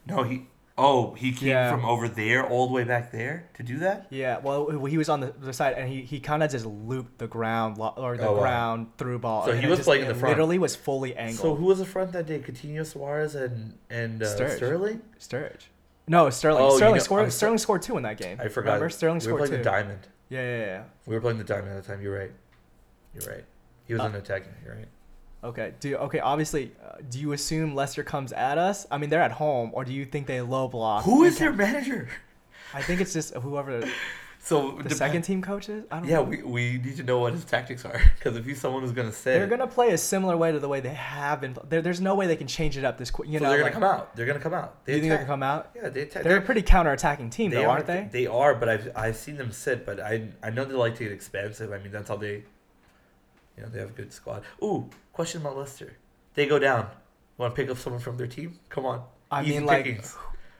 No, 0.07 0.23
he. 0.23 0.47
Oh, 0.79 1.13
he 1.15 1.33
came 1.33 1.49
Yeah. 1.51 1.71
from 1.71 1.85
over 1.85 2.09
there 2.09 2.47
all 2.49 2.67
the 2.67 2.73
way 2.73 2.85
back 2.85 3.13
there 3.13 3.49
to 3.55 3.63
do 3.63 3.79
that. 3.81 4.07
Yeah, 4.09 4.39
well, 4.39 4.71
he 4.87 4.97
was 4.97 5.11
on 5.11 5.21
the, 5.21 5.33
the 5.39 5.53
side, 5.53 5.75
and 5.77 5.87
he, 5.89 6.01
he 6.03 6.19
kind 6.19 6.43
of 6.43 6.51
just 6.51 6.65
looped 6.65 7.19
the 7.19 7.27
ground 7.27 7.77
lo- 7.77 7.93
or 7.97 8.17
the 8.17 8.27
Oh, 8.27 8.33
wow. 8.35 8.41
ground 8.41 8.87
through 8.97 9.19
ball. 9.19 9.45
So 9.45 9.53
he 9.53 9.67
was 9.67 9.79
just- 9.81 9.87
playing 9.87 10.03
in 10.03 10.09
the 10.09 10.15
front. 10.15 10.33
Literally 10.33 10.59
was 10.59 10.75
fully 10.75 11.15
angled. 11.15 11.39
So 11.41 11.55
who 11.55 11.67
was 11.67 11.79
the 11.79 11.85
front 11.85 12.13
that 12.13 12.27
day? 12.27 12.39
Coutinho, 12.41 12.87
Suarez, 12.87 13.35
and 13.35 13.79
and 13.91 14.23
uh, 14.23 14.27
Sturridge. 14.27 14.57
Sterling. 14.57 15.03
Sturridge. 15.21 15.67
No, 16.09 16.31
Sterling. 16.31 16.63
Oh, 16.63 16.71
you 16.71 16.77
Sterling 16.79 16.95
know, 16.97 17.03
scored. 17.03 17.23
I'm 17.25 17.31
so- 17.31 17.37
Sterling 17.37 17.59
scored 17.59 17.83
two 17.83 17.97
in 17.99 18.03
that 18.05 18.17
game. 18.17 18.39
I 18.41 18.49
forgot. 18.49 18.71
Remember, 18.75 18.89
Sterling 18.91 19.19
we 19.19 19.19
were 19.19 19.39
scored 19.39 19.39
playing 19.41 19.53
two. 19.53 19.57
the 19.59 19.65
diamond. 19.65 20.09
Yeah, 20.31 20.41
yeah, 20.43 20.65
yeah. 20.65 20.83
We 21.07 21.15
were 21.15 21.21
playing 21.21 21.39
the 21.39 21.45
diamond 21.45 21.77
at 21.77 21.85
the 21.85 21.93
time. 21.93 22.01
You're 22.03 22.19
right. 22.19 22.33
You're 23.15 23.31
right. 23.31 23.45
He 23.85 23.93
was 23.93 24.01
Uh, 24.01 24.07
on 24.07 24.15
attacking. 24.15 24.53
You're 24.65 24.75
right. 24.77 24.89
Okay. 25.45 25.75
Do 25.81 25.97
okay. 25.97 26.21
Obviously, 26.21 26.73
uh, 26.85 26.97
do 27.11 27.19
you 27.19 27.33
assume 27.33 27.75
Leicester 27.75 28.05
comes 28.05 28.33
at 28.33 28.59
us? 28.59 28.87
I 28.91 28.99
mean, 28.99 29.11
they're 29.11 29.23
at 29.23 29.33
home, 29.33 29.71
or 29.75 29.85
do 29.85 29.93
you 29.93 30.05
think 30.05 30.27
they 30.27 30.41
low 30.41 30.69
block? 30.69 31.05
Who 31.05 31.25
is 31.25 31.27
and 31.27 31.33
is 31.33 31.39
ca- 31.39 31.45
your 31.45 31.53
manager? 31.55 32.09
I 32.75 32.83
think 32.83 33.01
it's 33.01 33.13
just 33.13 33.35
whoever 33.35 33.83
So 34.45 34.73
the 34.79 34.89
dep- 34.89 34.99
second 34.99 35.23
team 35.23 35.41
coaches. 35.41 35.85
I 35.91 36.01
don't 36.01 36.09
Yeah, 36.09 36.17
know. 36.17 36.23
we, 36.25 36.43
we 36.43 36.79
need 36.79 36.97
to 36.97 37.05
know 37.05 37.19
what 37.21 37.33
his 37.33 37.45
tactics 37.45 37.85
are 37.85 38.01
because 38.19 38.37
if 38.37 38.45
he's 38.45 38.61
someone 38.61 38.83
who's 38.83 38.91
gonna 38.91 39.13
say, 39.13 39.39
They're 39.39 39.47
gonna 39.47 39.69
play 39.69 39.91
a 39.91 39.99
similar 39.99 40.37
way 40.37 40.51
to 40.51 40.59
the 40.59 40.69
way 40.69 40.81
they 40.81 40.95
have 40.95 41.41
been. 41.41 41.57
There, 41.69 41.81
there's 41.81 42.01
no 42.01 42.17
way 42.17 42.27
they 42.27 42.35
can 42.37 42.49
change 42.49 42.77
it 42.77 42.85
up 42.85 42.99
this 42.99 43.09
quick. 43.11 43.29
You 43.29 43.39
so 43.39 43.45
know, 43.45 43.51
they're 43.51 43.59
gonna 43.59 43.65
like- 43.67 43.73
come 43.75 43.85
out. 43.85 44.17
They're 44.17 44.27
gonna 44.27 44.41
come 44.41 44.55
out. 44.55 44.85
Do 44.85 44.93
you 44.93 44.99
think 44.99 45.11
they 45.11 45.15
attack. 45.15 45.21
can 45.27 45.33
come 45.33 45.43
out? 45.45 45.71
Yeah, 45.77 45.89
they 45.91 46.03
attack. 46.03 46.23
They're 46.25 46.39
a 46.39 46.43
pretty 46.43 46.63
counter-attacking 46.63 47.31
team, 47.31 47.51
They 47.53 47.59
though, 47.59 47.65
are, 47.67 47.69
aren't 47.71 47.87
they? 47.87 48.09
They 48.11 48.27
are, 48.27 48.55
but 48.57 48.69
I've 48.69 48.91
I've 48.97 49.17
seen 49.17 49.37
them 49.37 49.53
sit. 49.53 49.87
But 49.87 50.01
I 50.01 50.29
I 50.43 50.51
know 50.51 50.65
they 50.65 50.75
like 50.75 50.97
to 50.97 51.05
get 51.05 51.13
expansive. 51.13 51.71
I 51.73 51.79
mean, 51.79 51.93
that's 51.93 52.09
how 52.09 52.17
they, 52.17 52.43
you 53.57 53.63
know, 53.63 53.69
they 53.69 53.79
have 53.79 53.91
a 53.91 53.95
good 53.95 54.13
squad. 54.13 54.43
Ooh, 54.63 54.89
question 55.13 55.41
about 55.41 55.57
Leicester. 55.57 55.97
They 56.35 56.47
go 56.47 56.59
down. 56.59 56.89
Want 57.39 57.55
to 57.55 57.61
pick 57.61 57.71
up 57.71 57.79
someone 57.79 58.01
from 58.01 58.17
their 58.17 58.27
team? 58.27 58.59
Come 58.69 58.87
on. 58.87 59.03
I 59.31 59.43
Easy 59.43 59.55
mean, 59.55 59.67
like. 59.67 60.05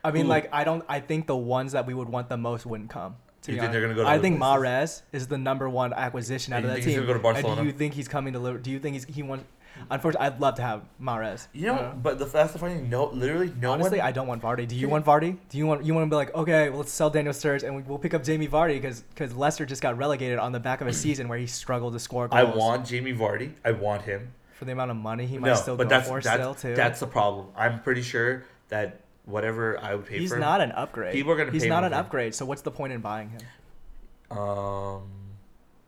I 0.03 0.11
mean, 0.11 0.25
Ooh. 0.25 0.29
like, 0.29 0.49
I 0.53 0.63
don't. 0.63 0.83
I 0.89 0.99
think 0.99 1.27
the 1.27 1.35
ones 1.37 1.71
that 1.71 1.85
we 1.85 1.93
would 1.93 2.09
want 2.09 2.29
the 2.29 2.37
most 2.37 2.65
wouldn't 2.65 2.89
come. 2.89 3.15
To 3.43 3.51
You 3.51 3.59
think 3.59 3.73
they're 3.73 3.81
gonna 3.81 3.93
go 3.93 4.03
to 4.03 4.07
I 4.09 4.19
think 4.19 4.39
places? 4.39 4.61
Mahrez 4.63 5.01
is 5.11 5.27
the 5.27 5.37
number 5.37 5.69
one 5.69 5.91
acquisition 5.93 6.53
out 6.53 6.57
And 6.57 6.65
of 6.65 6.71
you 6.71 6.75
that 6.77 6.83
think 6.83 6.85
he's 6.85 6.95
team. 6.95 7.07
gonna 7.07 7.19
go 7.19 7.41
to 7.41 7.47
And 7.49 7.59
do 7.59 7.65
you 7.65 7.73
think 7.73 7.93
he's 7.93 8.07
coming 8.07 8.33
to? 8.33 8.57
Do 8.57 8.71
you 8.71 8.79
think 8.79 8.93
he's 8.93 9.03
he 9.05 9.21
wants? 9.21 9.43
Unfortunately, 9.89 10.27
I'd 10.27 10.39
love 10.39 10.55
to 10.55 10.61
have 10.61 10.83
Mahrez. 11.01 11.47
You 11.51 11.67
know, 11.67 11.73
Uh, 11.75 11.93
but 11.95 12.19
the 12.19 12.25
that's 12.25 12.53
the 12.53 12.59
funny 12.59 12.75
thing. 12.75 12.89
No, 12.89 13.05
literally 13.07 13.51
no 13.59 13.73
honestly, 13.73 13.97
one. 13.99 14.07
I 14.07 14.11
don't 14.11 14.27
want 14.27 14.41
Vardy. 14.41 14.65
Do 14.67 14.75
you 14.75 14.87
want 14.87 15.03
Vardy? 15.05 15.37
Do 15.49 15.57
you 15.57 15.65
want 15.67 15.83
you 15.83 15.93
want 15.93 16.05
to 16.05 16.09
be 16.09 16.15
like, 16.15 16.33
okay, 16.33 16.69
well, 16.69 16.79
let's 16.79 16.91
sell 16.91 17.09
Daniel 17.09 17.33
Sturridge 17.33 17.63
and 17.63 17.75
we, 17.75 17.81
we'll 17.81 17.97
pick 17.97 18.13
up 18.13 18.23
Jamie 18.23 18.47
Vardy 18.47 18.75
because 18.75 19.01
because 19.01 19.33
Leicester 19.35 19.65
just 19.65 19.81
got 19.81 19.97
relegated 19.97 20.39
on 20.39 20.51
the 20.53 20.59
back 20.59 20.79
of 20.81 20.87
a 20.87 20.93
season 20.93 21.27
where 21.27 21.37
he 21.37 21.47
struggled 21.47 21.91
to 21.93 21.99
score 21.99 22.27
goals. 22.29 22.39
I 22.39 22.43
want 22.43 22.85
Jamie 22.85 23.13
Vardy. 23.13 23.53
I 23.65 23.71
want 23.71 24.03
him. 24.03 24.31
For 24.53 24.65
the 24.65 24.71
amount 24.71 24.91
of 24.91 24.97
money 24.97 25.25
he 25.25 25.37
might 25.37 25.49
no, 25.49 25.55
still 25.55 25.75
but 25.75 25.85
go 25.85 25.89
that's 25.89 26.07
for 26.07 26.21
that's, 26.21 26.41
still 26.41 26.55
too. 26.55 26.75
that's 26.75 26.99
the 26.99 27.07
problem. 27.07 27.47
I'm 27.55 27.81
pretty 27.81 28.01
sure 28.01 28.43
that 28.69 29.01
whatever 29.25 29.79
I 29.79 29.95
would 29.95 30.05
pay 30.05 30.19
He's 30.19 30.29
for 30.29 30.35
he's 30.35 30.41
not 30.41 30.61
an 30.61 30.71
upgrade. 30.71 31.13
People 31.13 31.31
are 31.31 31.37
gonna 31.37 31.51
He's 31.51 31.63
pay 31.63 31.69
not 31.69 31.83
an 31.83 31.93
upgrade. 31.93 32.35
So 32.35 32.45
what's 32.45 32.61
the 32.61 32.71
point 32.71 32.93
in 32.93 33.01
buying 33.01 33.29
him? 33.29 34.37
Um. 34.37 35.22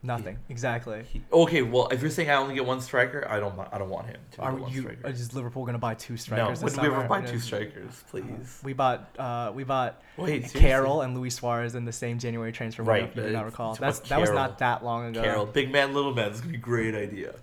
Nothing. 0.06 0.38
Exactly. 0.50 1.04
he- 1.12 1.24
okay, 1.34 1.62
well, 1.64 1.88
if 1.90 2.02
you're 2.02 2.12
saying 2.12 2.30
I 2.30 2.36
only 2.36 2.54
get 2.54 2.66
one 2.66 2.80
striker, 2.80 3.28
I 3.30 3.40
don't. 3.40 3.60
I 3.72 3.78
don't 3.80 3.90
want 3.90 4.08
him 4.08 4.18
to 4.34 4.42
Are 4.42 4.60
you? 4.70 4.82
striker. 4.82 5.08
Is 5.08 5.34
Liverpool 5.34 5.66
gonna 5.66 5.80
buy 5.80 5.96
two 5.96 6.16
strikers? 6.16 6.62
this 6.62 6.74
do 6.74 6.82
we 6.82 6.88
ever 6.88 7.08
buy 7.08 7.22
two 7.22 7.40
strikers, 7.40 8.04
please? 8.10 8.60
We 8.64 8.74
bought. 8.74 9.10
Uh, 9.18 9.52
we 9.56 9.64
bought 9.64 10.02
Wait? 10.18 10.54
Carroll 10.54 11.02
and 11.02 11.18
Luis 11.18 11.36
Suarez 11.36 11.74
in 11.76 11.86
the 11.86 11.92
same 11.92 12.20
January 12.20 12.52
transfer. 12.52 12.84
window, 12.84 13.06
Right, 13.06 13.10
if 13.10 13.16
you 13.16 13.24
uh, 13.24 13.40
not 13.40 13.46
recall. 13.46 13.74
That's 13.76 14.00
that 14.00 14.20
was 14.20 14.30
not 14.30 14.60
that 14.60 14.84
long 14.86 15.08
ago. 15.08 15.24
Carroll, 15.24 15.46
big 15.46 15.72
man, 15.72 15.94
little 15.94 16.14
man. 16.14 16.30
This 16.30 16.36
is 16.36 16.42
gonna 16.42 16.52
be 16.52 16.58
a 16.58 16.62
great 16.62 16.94
idea. 16.94 17.34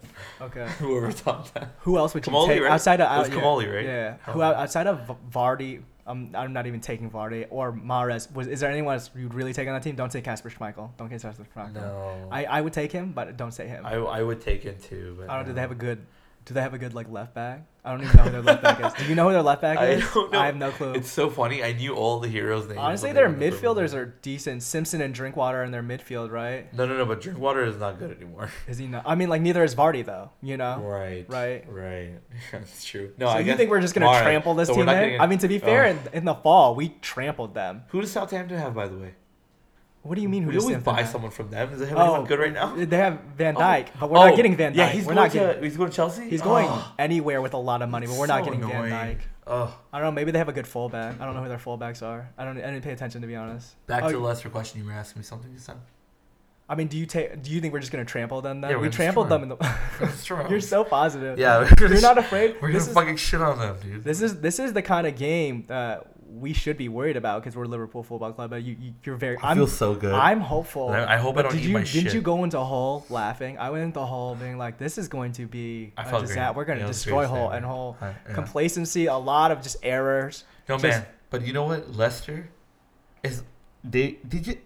Okay. 0.41 0.67
Whoever 0.79 1.11
thought 1.11 1.53
that. 1.55 1.71
Who 1.81 1.97
else 1.99 2.15
would 2.15 2.25
you 2.27 2.33
Kamali, 2.33 2.47
take 2.47 2.63
right? 2.63 2.71
outside 2.73 3.01
of 3.01 3.17
It 3.17 3.19
was 3.21 3.29
yeah, 3.29 3.43
Kamali, 3.43 3.75
right? 3.75 3.85
Yeah. 3.85 4.15
Oh. 4.29 4.33
Who 4.33 4.43
out- 4.43 4.57
outside 4.57 4.87
of 4.87 5.11
Vardy? 5.31 5.83
Um, 6.07 6.31
I'm 6.35 6.53
not 6.53 6.67
even 6.67 6.81
taking 6.81 7.11
Vardy 7.11 7.47
or 7.51 7.73
Mahrez. 7.73 8.33
Was 8.33 8.49
is 8.49 8.61
there 8.61 8.71
anyone 8.71 8.95
else 8.95 9.11
you'd 9.15 9.35
really 9.35 9.53
take 9.53 9.69
on 9.69 9.75
that 9.75 9.83
team? 9.83 9.95
Don't 9.95 10.11
take 10.11 10.25
Kasper 10.25 10.51
Schmeichel. 10.51 10.91
Don't 10.97 11.09
take 11.09 11.23
Kasper 11.23 11.47
Schmeichel. 11.55 11.75
No, 11.75 12.29
I, 12.31 12.45
I 12.45 12.61
would 12.61 12.73
take 12.73 12.91
him, 12.91 13.13
but 13.13 13.37
don't 13.37 13.53
say 13.53 13.69
him. 13.69 13.87
I, 13.87 13.95
I 13.95 14.23
would 14.23 14.41
take 14.41 14.65
him 14.65 14.77
too. 14.83 15.15
But 15.19 15.31
I 15.31 15.37
don't. 15.37 15.43
know. 15.45 15.49
Do 15.51 15.55
they 15.55 15.61
have 15.61 15.71
a 15.71 15.77
good? 15.77 16.05
Do 16.45 16.55
they 16.55 16.61
have 16.61 16.75
a 16.75 16.79
good 16.79 16.93
like 16.95 17.09
left 17.09 17.35
back? 17.35 17.67
I 17.85 17.91
don't 17.93 18.03
even 18.05 18.17
know 18.17 18.23
who 18.25 18.31
their 18.31 18.43
left 18.43 18.63
back 18.63 18.81
is. 18.85 18.93
Do 19.03 19.09
you 19.09 19.15
know 19.15 19.27
who 19.27 19.33
their 19.33 19.43
left 19.43 19.61
back 19.63 19.79
I 19.81 19.87
is? 19.87 20.13
don't 20.13 20.33
know. 20.33 20.39
I 20.41 20.47
have 20.47 20.57
no 20.57 20.71
clue. 20.71 20.93
It's 20.95 21.11
so 21.11 21.31
funny. 21.31 21.63
I 21.65 21.73
knew 21.73 21.95
all 21.95 22.21
the 22.21 22.29
heroes' 22.29 22.67
names. 22.67 22.79
Honestly, 22.79 23.13
their 23.13 23.31
they 23.31 23.49
weren't 23.51 23.61
the 23.61 23.67
midfielders 23.67 23.95
are 23.95 24.07
decent. 24.23 24.63
Simpson 24.63 25.01
and 25.01 25.13
Drinkwater 25.15 25.63
in 25.65 25.71
their 25.73 25.83
midfield, 25.83 26.31
right? 26.31 26.73
No, 26.75 26.87
no, 26.87 26.97
no. 26.97 27.05
But 27.07 27.21
Drinkwater 27.21 27.65
is 27.65 27.77
not 27.77 27.99
good 27.99 28.17
anymore. 28.17 28.51
Is 28.69 28.79
he 28.79 28.87
not? 28.87 29.03
I 29.07 29.15
mean, 29.15 29.29
like 29.29 29.43
neither 29.43 29.63
is 29.65 29.75
Vardy 29.75 30.05
though. 30.05 30.31
You 30.43 30.57
know. 30.57 30.79
Right. 30.81 31.27
Right. 31.29 31.65
Right. 31.69 32.15
That's 32.53 32.85
true. 32.85 33.13
No, 33.19 33.27
so 33.27 33.33
I 33.33 33.41
you 33.41 33.57
think 33.57 33.71
we're 33.71 33.81
just 33.81 33.95
gonna 33.95 34.21
trample 34.23 34.55
this 34.55 34.69
so 34.69 34.75
team? 34.75 34.89
Eh? 34.89 35.01
getting- 35.01 35.21
I 35.21 35.27
mean, 35.27 35.39
to 35.39 35.49
be 35.49 35.57
oh. 35.57 35.65
fair, 35.65 35.85
Oh. 35.87 35.91
in, 35.91 35.99
in 36.13 36.25
the 36.25 36.35
fall 36.35 36.75
we 36.75 36.91
trampled 37.03 37.55
them. 37.55 37.83
Who 37.89 38.01
does 38.01 38.11
Southampton 38.13 38.59
have, 38.59 38.75
by 38.75 38.89
the 38.89 38.97
way? 38.97 39.15
What 40.03 40.17
do 40.17 40.21
you 40.21 40.29
mean? 40.29 40.43
Who 40.43 40.51
we 40.51 40.59
always 40.59 40.79
buy 40.79 41.05
someone 41.05 41.31
from 41.31 41.51
them. 41.51 41.73
Is 41.75 41.89
have 41.89 41.97
Oh, 41.97 42.25
good 42.25 42.41
right 42.41 42.53
now? 42.53 42.75
They 42.75 42.97
have 42.97 43.21
Van 43.37 43.57
Oh. 43.57 43.61
Dijk, 43.61 43.87
but 44.01 44.11
we're 44.11 44.19
Oh, 44.19 44.27
not 44.29 44.37
getting 44.37 44.57
Van 44.57 44.73
Dijk. 44.73 44.77
Yeah, 44.77 44.89
he's 44.89 45.05
we're 45.07 45.15
going 45.15 45.25
not 45.27 45.33
getting. 45.33 45.61
to 45.61 45.65
he's 45.65 45.77
going 45.77 45.91
to 45.91 45.95
Chelsea. 45.97 46.29
He's 46.29 46.43
going 46.43 46.67
Oh, 46.69 46.93
anywhere 46.99 47.41
with 47.41 47.55
a 47.55 47.59
lot 47.59 47.83
of 47.83 47.89
money, 47.89 48.07
but 48.09 48.17
we're 48.17 48.27
not 48.27 48.43
getting 48.45 48.63
annoying. 48.65 48.91
Van 48.91 49.15
Dijk. 49.15 49.19
Oh, 49.47 49.77
I 49.93 49.99
don't 49.99 50.07
know. 50.07 50.13
Maybe 50.13 50.31
they 50.33 50.39
have 50.39 50.49
a 50.49 50.53
good 50.53 50.67
fullback. 50.67 51.21
I 51.21 51.25
don't 51.25 51.35
know 51.35 51.43
who 51.43 51.49
their 51.49 51.59
fullbacks 51.59 52.03
are. 52.03 52.29
I 52.37 52.45
don't. 52.45 52.59
I 52.59 52.63
didn't 52.71 52.83
pay 52.83 52.93
attention 52.93 53.21
to 53.23 53.27
be 53.29 53.37
honest. 53.37 53.75
back 53.87 54.03
Oh, 54.05 54.09
to 54.09 54.13
the 54.15 54.19
Leicester 54.23 54.49
question. 54.51 54.81
You 54.81 54.87
were 54.87 54.93
asking 54.93 55.21
me 55.21 55.25
something 55.25 55.53
just 55.55 55.67
then. 55.69 55.77
I 56.69 56.75
mean, 56.75 56.87
do 56.89 56.97
you 56.97 57.07
take? 57.07 57.43
Do 57.43 57.51
you 57.51 57.61
think 57.61 57.73
we're 57.73 57.81
just 57.81 57.93
gonna 57.93 58.05
trample 58.05 58.41
them? 58.41 58.61
Then 58.61 58.71
Yeah, 58.71 58.77
we 58.79 58.89
trampled 58.89 59.29
them 59.29 59.43
in 59.45 59.49
the. 59.51 59.57
You're 60.49 60.61
so 60.61 60.85
positive. 60.85 61.39
Yeah, 61.39 61.69
You're 61.79 62.01
not 62.01 62.19
afraid. 62.19 62.57
We're 62.63 62.73
This 62.73 62.85
gonna 62.85 62.91
is, 62.91 62.95
fucking 62.95 63.17
shit 63.17 63.41
on 63.41 63.59
them, 63.59 63.77
dude. 63.83 64.05
this 64.05 64.23
is 64.23 64.41
this 64.41 64.59
is 64.59 64.73
the 64.73 64.83
kind 64.83 65.07
of 65.07 65.17
game 65.17 65.65
that 65.69 66.07
we 66.35 66.53
should 66.53 66.77
be 66.77 66.89
worried 66.89 67.17
about 67.17 67.43
because 67.43 67.55
we're 67.57 67.67
Liverpool 67.67 68.03
Football 68.03 68.33
Club. 68.33 68.51
But 68.51 68.63
you, 68.63 68.77
you 68.81 68.95
you're 69.05 69.17
very. 69.17 69.37
I 69.39 69.51
I'm, 69.51 69.57
feel 69.57 69.67
so 69.67 69.95
good. 69.95 70.13
I'm 70.15 70.41
hopeful. 70.41 70.89
I- 70.89 71.15
I 71.15 71.17
hope 71.17 71.33
I 71.35 71.37
But 71.37 71.43
don't 71.43 71.53
did 71.53 71.61
eat 71.65 71.69
you, 71.69 71.73
my 71.75 71.81
Didn't 71.83 72.05
shit. 72.05 72.15
you 72.15 72.21
go 72.23 72.45
into 72.45 72.59
Hull 72.59 73.05
laughing? 73.11 73.59
I 73.59 73.71
went 73.71 73.85
into 73.85 74.01
Hull 74.05 74.35
being 74.35 74.59
like, 74.59 74.79
"This 74.79 74.99
is 74.99 75.09
going 75.09 75.33
to 75.33 75.47
be 75.47 75.93
I 75.97 76.03
a 76.03 76.05
felt 76.05 76.21
great. 76.23 76.29
disaster. 76.29 76.57
We're 76.57 76.65
going 76.65 76.79
to 76.79 76.85
Yeah, 76.85 76.89
destroy 76.91 77.27
Hull 77.27 77.51
and. 77.51 77.65
Hull 77.65 77.97
I- 78.01 78.09
yeah. 78.29 78.35
complacency, 78.35 79.07
a 79.07 79.17
lot 79.17 79.51
of 79.51 79.63
just 79.63 79.77
errors. 79.83 80.45
No 80.69 80.77
Just- 80.77 80.85
man, 80.85 81.07
but 81.31 81.47
you 81.47 81.53
know 81.53 81.65
what? 81.65 81.95
Leicester 81.95 82.49
is 83.23 83.43
they 83.85 84.19
did 84.27 84.47
you 84.47 84.59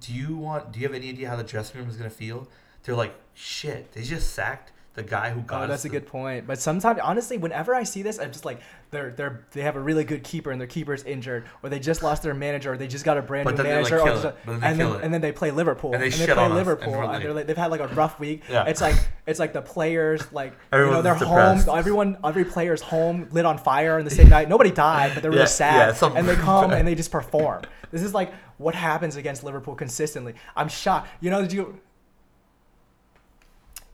do 0.00 0.12
you 0.12 0.36
want 0.36 0.72
do 0.72 0.80
you 0.80 0.86
have 0.86 0.94
any 0.94 1.08
idea 1.08 1.28
how 1.28 1.36
the 1.36 1.42
dressing 1.44 1.80
room 1.80 1.88
is 1.88 1.96
gonna 1.96 2.10
feel? 2.10 2.48
They're 2.82 2.94
like 2.94 3.14
shit. 3.34 3.92
They 3.92 4.02
just 4.02 4.32
sacked 4.34 4.72
the 5.02 5.08
guy 5.08 5.30
who 5.30 5.40
got 5.42 5.64
Oh, 5.64 5.66
that's 5.66 5.84
a 5.84 5.88
the- 5.88 5.92
good 5.92 6.06
point. 6.06 6.46
But 6.46 6.60
sometimes, 6.60 7.00
honestly, 7.02 7.38
whenever 7.38 7.74
I 7.74 7.82
see 7.84 8.02
this, 8.02 8.18
I'm 8.18 8.32
just 8.32 8.44
like, 8.44 8.60
they're 8.90 9.10
they're 9.10 9.44
they 9.52 9.62
have 9.62 9.76
a 9.76 9.80
really 9.80 10.04
good 10.04 10.24
keeper 10.24 10.50
and 10.50 10.60
their 10.60 10.66
keeper's 10.68 11.02
injured, 11.04 11.44
or 11.62 11.70
they 11.70 11.78
just 11.78 12.02
lost 12.02 12.22
their 12.22 12.34
manager, 12.34 12.72
or 12.72 12.76
they 12.76 12.88
just 12.88 13.04
got 13.04 13.16
a 13.18 13.22
brand 13.22 13.44
But 13.44 13.56
new 13.56 13.62
they, 13.62 13.68
like, 13.82 13.90
manager, 13.90 14.00
or 14.00 14.08
just- 14.08 14.24
it. 14.24 14.36
But 14.44 14.52
then 14.52 14.60
they 14.60 14.66
and 14.66 14.80
then 14.80 15.00
and 15.02 15.14
then 15.14 15.20
they 15.20 15.32
play 15.32 15.50
Liverpool, 15.50 15.92
And 15.94 16.02
they 16.02 16.08
they 16.10 16.16
shit 16.26 16.30
play 16.34 16.44
and 16.44 16.54
Liverpool, 16.54 16.94
and, 16.94 17.04
like- 17.06 17.22
they're 17.22 17.32
like, 17.32 17.46
they've 17.46 17.56
had 17.56 17.70
like 17.70 17.80
a 17.80 17.88
rough 17.88 18.18
week. 18.20 18.42
Yeah. 18.50 18.64
It's 18.66 18.80
like 18.80 18.96
it's 19.26 19.38
like 19.38 19.52
the 19.52 19.62
players 19.62 20.20
like 20.32 20.52
you 20.72 20.78
know 20.78 21.02
they're 21.02 21.14
depressed. 21.18 21.66
home, 21.66 21.78
everyone 21.78 22.16
every 22.24 22.44
player's 22.44 22.80
home 22.82 23.28
lit 23.30 23.44
on 23.46 23.58
fire 23.58 23.98
on 23.98 24.04
the 24.04 24.10
same 24.10 24.28
night. 24.28 24.48
Nobody 24.48 24.70
died, 24.70 25.12
but 25.14 25.22
they're 25.22 25.30
really 25.30 25.46
sad, 25.46 25.96
yeah, 26.00 26.12
and 26.16 26.26
they 26.28 26.34
come 26.36 26.72
and 26.72 26.86
they 26.86 26.94
just 26.94 27.10
perform. 27.12 27.62
This 27.92 28.02
is 28.02 28.14
like 28.14 28.32
what 28.58 28.74
happens 28.74 29.16
against 29.16 29.42
Liverpool 29.44 29.74
consistently. 29.74 30.34
I'm 30.56 30.68
shocked. 30.68 31.08
You 31.20 31.30
know, 31.30 31.40
did 31.42 31.52
you? 31.52 31.80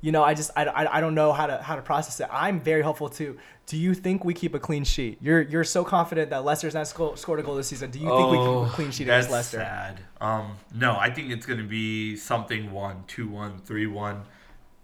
You 0.00 0.12
know, 0.12 0.22
I 0.22 0.34
just 0.34 0.50
I, 0.56 0.64
I, 0.66 0.98
I 0.98 1.00
don't 1.00 1.14
know 1.14 1.32
how 1.32 1.46
to 1.46 1.58
how 1.62 1.76
to 1.76 1.82
process 1.82 2.20
it. 2.20 2.28
I'm 2.30 2.60
very 2.60 2.82
hopeful 2.82 3.08
too. 3.08 3.38
Do 3.66 3.76
you 3.76 3.94
think 3.94 4.24
we 4.24 4.32
keep 4.34 4.54
a 4.54 4.58
clean 4.60 4.84
sheet? 4.84 5.18
You're 5.20 5.42
you're 5.42 5.64
so 5.64 5.82
confident 5.84 6.30
that 6.30 6.44
Leicester's 6.44 6.74
not 6.74 6.86
sco- 6.86 7.14
scored 7.16 7.40
a 7.40 7.42
goal 7.42 7.56
this 7.56 7.66
season. 7.68 7.90
Do 7.90 7.98
you 7.98 8.06
think 8.08 8.30
we 8.30 8.36
keep 8.38 8.46
a 8.46 8.70
clean 8.74 8.90
sheet 8.92 9.04
against 9.04 9.28
Oh, 9.28 9.32
that's 9.32 9.52
Leicester? 9.54 9.58
sad. 9.58 10.00
Um, 10.20 10.56
no, 10.74 10.96
I 10.96 11.10
think 11.10 11.30
it's 11.30 11.46
gonna 11.46 11.64
be 11.64 12.16
something 12.16 12.70
one, 12.70 13.04
two, 13.08 13.28
one, 13.28 13.58
three, 13.64 13.86
one. 13.86 14.22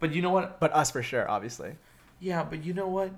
But 0.01 0.13
you 0.15 0.23
know 0.23 0.31
what? 0.31 0.59
But 0.59 0.73
us 0.73 0.91
for 0.91 1.03
sure, 1.03 1.31
obviously. 1.31 1.77
Yeah, 2.19 2.43
but 2.43 2.65
you 2.65 2.73
know 2.75 2.89
what? 2.89 3.13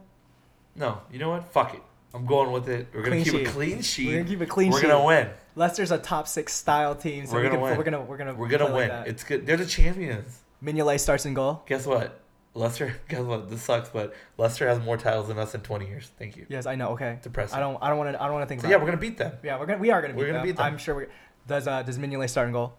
No, 0.76 1.01
you 1.11 1.18
know 1.18 1.30
what? 1.30 1.45
Fuck 1.53 1.74
it. 1.74 1.82
I'm 2.12 2.26
going 2.26 2.53
with 2.53 2.68
it. 2.68 2.88
We're 2.95 3.03
gonna 3.03 3.16
Clean 3.16 3.24
keep 3.24 3.32
sheet. 3.34 3.47
a 3.47 3.51
clean 3.51 3.82
sheet. 3.82 4.07
We're 4.09 4.16
gonna 4.18 4.28
keep 4.28 4.40
a 4.42 4.47
clean 4.47 4.70
We're 4.70 4.80
sheet. 4.80 4.86
gonna 4.88 5.05
win. 5.05 5.28
Leicester's 5.57 5.90
a 5.90 5.99
top 5.99 6.28
six 6.28 6.53
style 6.53 6.95
team, 6.95 7.26
so 7.26 7.32
We're 7.34 7.42
gonna 7.45 7.55
can, 7.55 7.61
win. 7.62 7.78
we're 7.78 7.84
gonna 7.84 8.01
we're 8.03 8.16
gonna 8.16 8.34
We're 8.34 8.49
gonna 8.49 8.66
play 8.66 8.88
like 8.88 9.05
win. 9.05 9.11
it's 9.11 9.24
good. 9.24 9.47
They're 9.47 9.57
the 9.57 9.66
champions. 9.66 10.40
Mignolet 10.64 11.00
starts 11.00 11.26
in 11.26 11.34
goal. 11.34 11.62
Guess 11.66 11.86
what? 11.86 12.20
Leicester. 12.54 12.94
Guess 13.08 13.20
what? 13.20 13.50
This 13.50 13.62
sucks, 13.62 13.88
but 13.88 14.14
Leicester 14.38 14.68
has 14.68 14.78
more 14.80 14.96
titles 14.96 15.28
than 15.28 15.38
us 15.38 15.54
in 15.54 15.60
20 15.60 15.86
years. 15.86 16.10
Thank 16.18 16.36
you. 16.36 16.46
Yes, 16.48 16.66
I 16.66 16.74
know. 16.76 16.90
Okay. 16.90 17.18
Depressing. 17.22 17.56
I 17.56 17.60
don't 17.60 17.78
I 17.82 17.88
don't 17.88 17.98
want 17.98 18.12
to 18.14 18.22
I 18.22 18.26
don't 18.26 18.34
want 18.34 18.44
to 18.44 18.48
think 18.48 18.60
So 18.60 18.66
about. 18.66 18.70
yeah, 18.70 18.76
it. 18.76 18.80
we're 18.80 18.86
gonna 18.86 19.00
beat 19.00 19.18
them. 19.18 19.32
yeah, 19.42 19.58
we're 19.58 19.66
gonna 19.66 19.78
we 19.80 19.90
are 19.90 20.00
gonna 20.00 20.14
beat, 20.14 20.18
we're 20.20 20.26
gonna 20.26 20.38
them. 20.38 20.46
beat 20.46 20.56
them. 20.56 20.64
I'm 20.66 20.78
sure 20.78 20.94
we 20.94 21.06
does 21.46 21.66
uh 21.66 21.82
does 21.82 21.98
Mignolet 21.98 22.30
start 22.30 22.46
in 22.46 22.52
goal? 22.52 22.74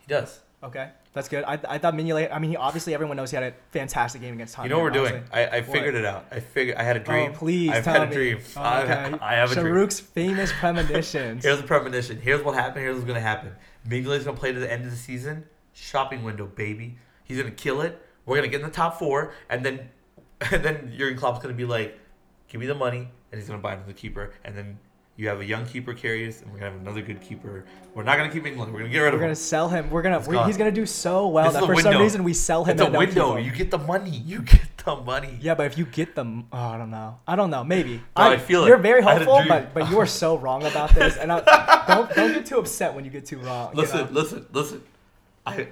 He 0.00 0.06
does. 0.08 0.40
Okay, 0.62 0.90
that's 1.14 1.28
good. 1.30 1.42
I, 1.44 1.58
I 1.66 1.78
thought 1.78 1.94
Mignolet. 1.94 2.30
I 2.30 2.38
mean, 2.38 2.50
he, 2.50 2.56
obviously 2.56 2.92
everyone 2.92 3.16
knows 3.16 3.30
he 3.30 3.34
had 3.36 3.44
a 3.44 3.54
fantastic 3.70 4.20
game 4.20 4.34
against 4.34 4.52
You 4.54 4.56
Tottenham. 4.68 4.76
know 4.78 4.84
what 4.84 4.92
we're 4.92 5.08
doing? 5.10 5.24
I, 5.32 5.46
I 5.46 5.62
figured 5.62 5.94
it 5.94 6.04
out. 6.04 6.26
I 6.30 6.40
figured 6.40 6.76
I 6.76 6.82
had 6.82 6.96
a 6.96 7.00
dream. 7.00 7.30
Oh, 7.32 7.38
please 7.38 7.70
I've 7.70 7.82
tell 7.84 7.94
had 7.94 8.02
a 8.02 8.06
me. 8.08 8.14
dream. 8.14 8.38
Oh, 8.58 8.60
I, 8.60 8.82
okay. 8.82 9.18
I 9.22 9.34
have 9.36 9.52
a 9.52 9.54
dream. 9.54 9.66
Sharuk's 9.74 10.00
famous 10.00 10.52
premonitions. 10.52 11.44
Here's 11.46 11.56
the 11.62 11.66
premonition. 11.66 12.20
Here's 12.20 12.42
what 12.44 12.54
happened. 12.56 12.84
Here's 12.84 12.96
what's 12.96 13.06
gonna 13.06 13.20
happen. 13.20 13.52
Mignolet's 13.88 14.24
gonna 14.24 14.36
play 14.36 14.52
to 14.52 14.60
the 14.60 14.70
end 14.70 14.84
of 14.84 14.90
the 14.90 14.96
season. 14.98 15.44
Shopping 15.72 16.24
window, 16.24 16.44
baby. 16.46 16.98
He's 17.30 17.38
gonna 17.38 17.52
kill 17.52 17.80
it. 17.80 18.04
We're 18.26 18.34
gonna 18.34 18.48
get 18.48 18.60
in 18.60 18.66
the 18.66 18.72
top 18.72 18.98
four, 18.98 19.32
and 19.48 19.64
then, 19.64 19.88
and 20.50 20.64
then 20.64 20.92
Jurgen 20.98 21.16
Klopp's 21.16 21.40
gonna 21.40 21.54
be 21.54 21.64
like, 21.64 21.96
"Give 22.48 22.60
me 22.60 22.66
the 22.66 22.74
money," 22.74 23.08
and 23.30 23.40
he's 23.40 23.46
gonna 23.48 23.62
buy 23.62 23.74
another 23.74 23.92
keeper, 23.92 24.34
and 24.44 24.56
then 24.56 24.80
you 25.14 25.28
have 25.28 25.38
a 25.38 25.44
young 25.44 25.64
keeper 25.64 25.94
carries, 25.94 26.42
and 26.42 26.50
we're 26.50 26.58
gonna 26.58 26.72
have 26.72 26.80
another 26.80 27.02
good 27.02 27.20
keeper. 27.20 27.64
We're 27.94 28.02
not 28.02 28.16
gonna 28.16 28.32
keep 28.32 28.46
England. 28.46 28.72
We're 28.72 28.80
gonna 28.80 28.90
get 28.90 28.98
rid 28.98 29.08
of 29.08 29.14
him. 29.14 29.20
We're 29.20 29.26
gonna 29.26 29.36
sell 29.36 29.68
him. 29.68 29.90
We're 29.90 30.02
gonna. 30.02 30.18
We 30.20 30.38
he's 30.44 30.56
gonna 30.56 30.72
do 30.72 30.86
so 30.86 31.28
well 31.28 31.52
that 31.52 31.64
for 31.64 31.74
a 31.74 31.78
some 31.78 31.98
reason 31.98 32.24
we 32.24 32.34
sell 32.34 32.64
him. 32.64 32.72
It's 32.72 32.82
a 32.82 32.90
window. 32.90 33.36
You 33.36 33.52
get 33.52 33.70
the 33.70 33.78
money. 33.78 34.10
You 34.30 34.42
get 34.42 34.78
the 34.84 34.96
money. 34.96 35.38
Yeah, 35.40 35.54
but 35.54 35.66
if 35.66 35.76
you 35.78 35.84
get 35.84 36.16
them, 36.16 36.46
oh, 36.52 36.58
I 36.58 36.78
don't 36.78 36.90
know. 36.90 37.18
I 37.28 37.36
don't 37.36 37.50
know. 37.50 37.62
Maybe. 37.62 37.96
No, 37.96 38.02
I 38.16 38.38
feel 38.38 38.64
it. 38.64 38.68
You're 38.68 38.78
very 38.78 39.02
I 39.02 39.14
hopeful, 39.14 39.42
but 39.46 39.72
but 39.74 39.88
you 39.90 39.98
are 40.00 40.06
so 40.06 40.36
wrong 40.44 40.64
about 40.64 40.94
this. 40.94 41.16
And 41.16 41.30
I, 41.30 41.84
don't 41.86 42.14
don't 42.14 42.32
get 42.32 42.46
too 42.46 42.58
upset 42.58 42.94
when 42.94 43.04
you 43.04 43.10
get 43.10 43.26
too 43.26 43.38
wrong. 43.38 43.72
you 43.74 43.82
Listen, 43.82 44.06
know? 44.06 44.12
listen, 44.12 44.46
listen. 44.52 44.82
I, 45.44 45.58
you 45.58 45.66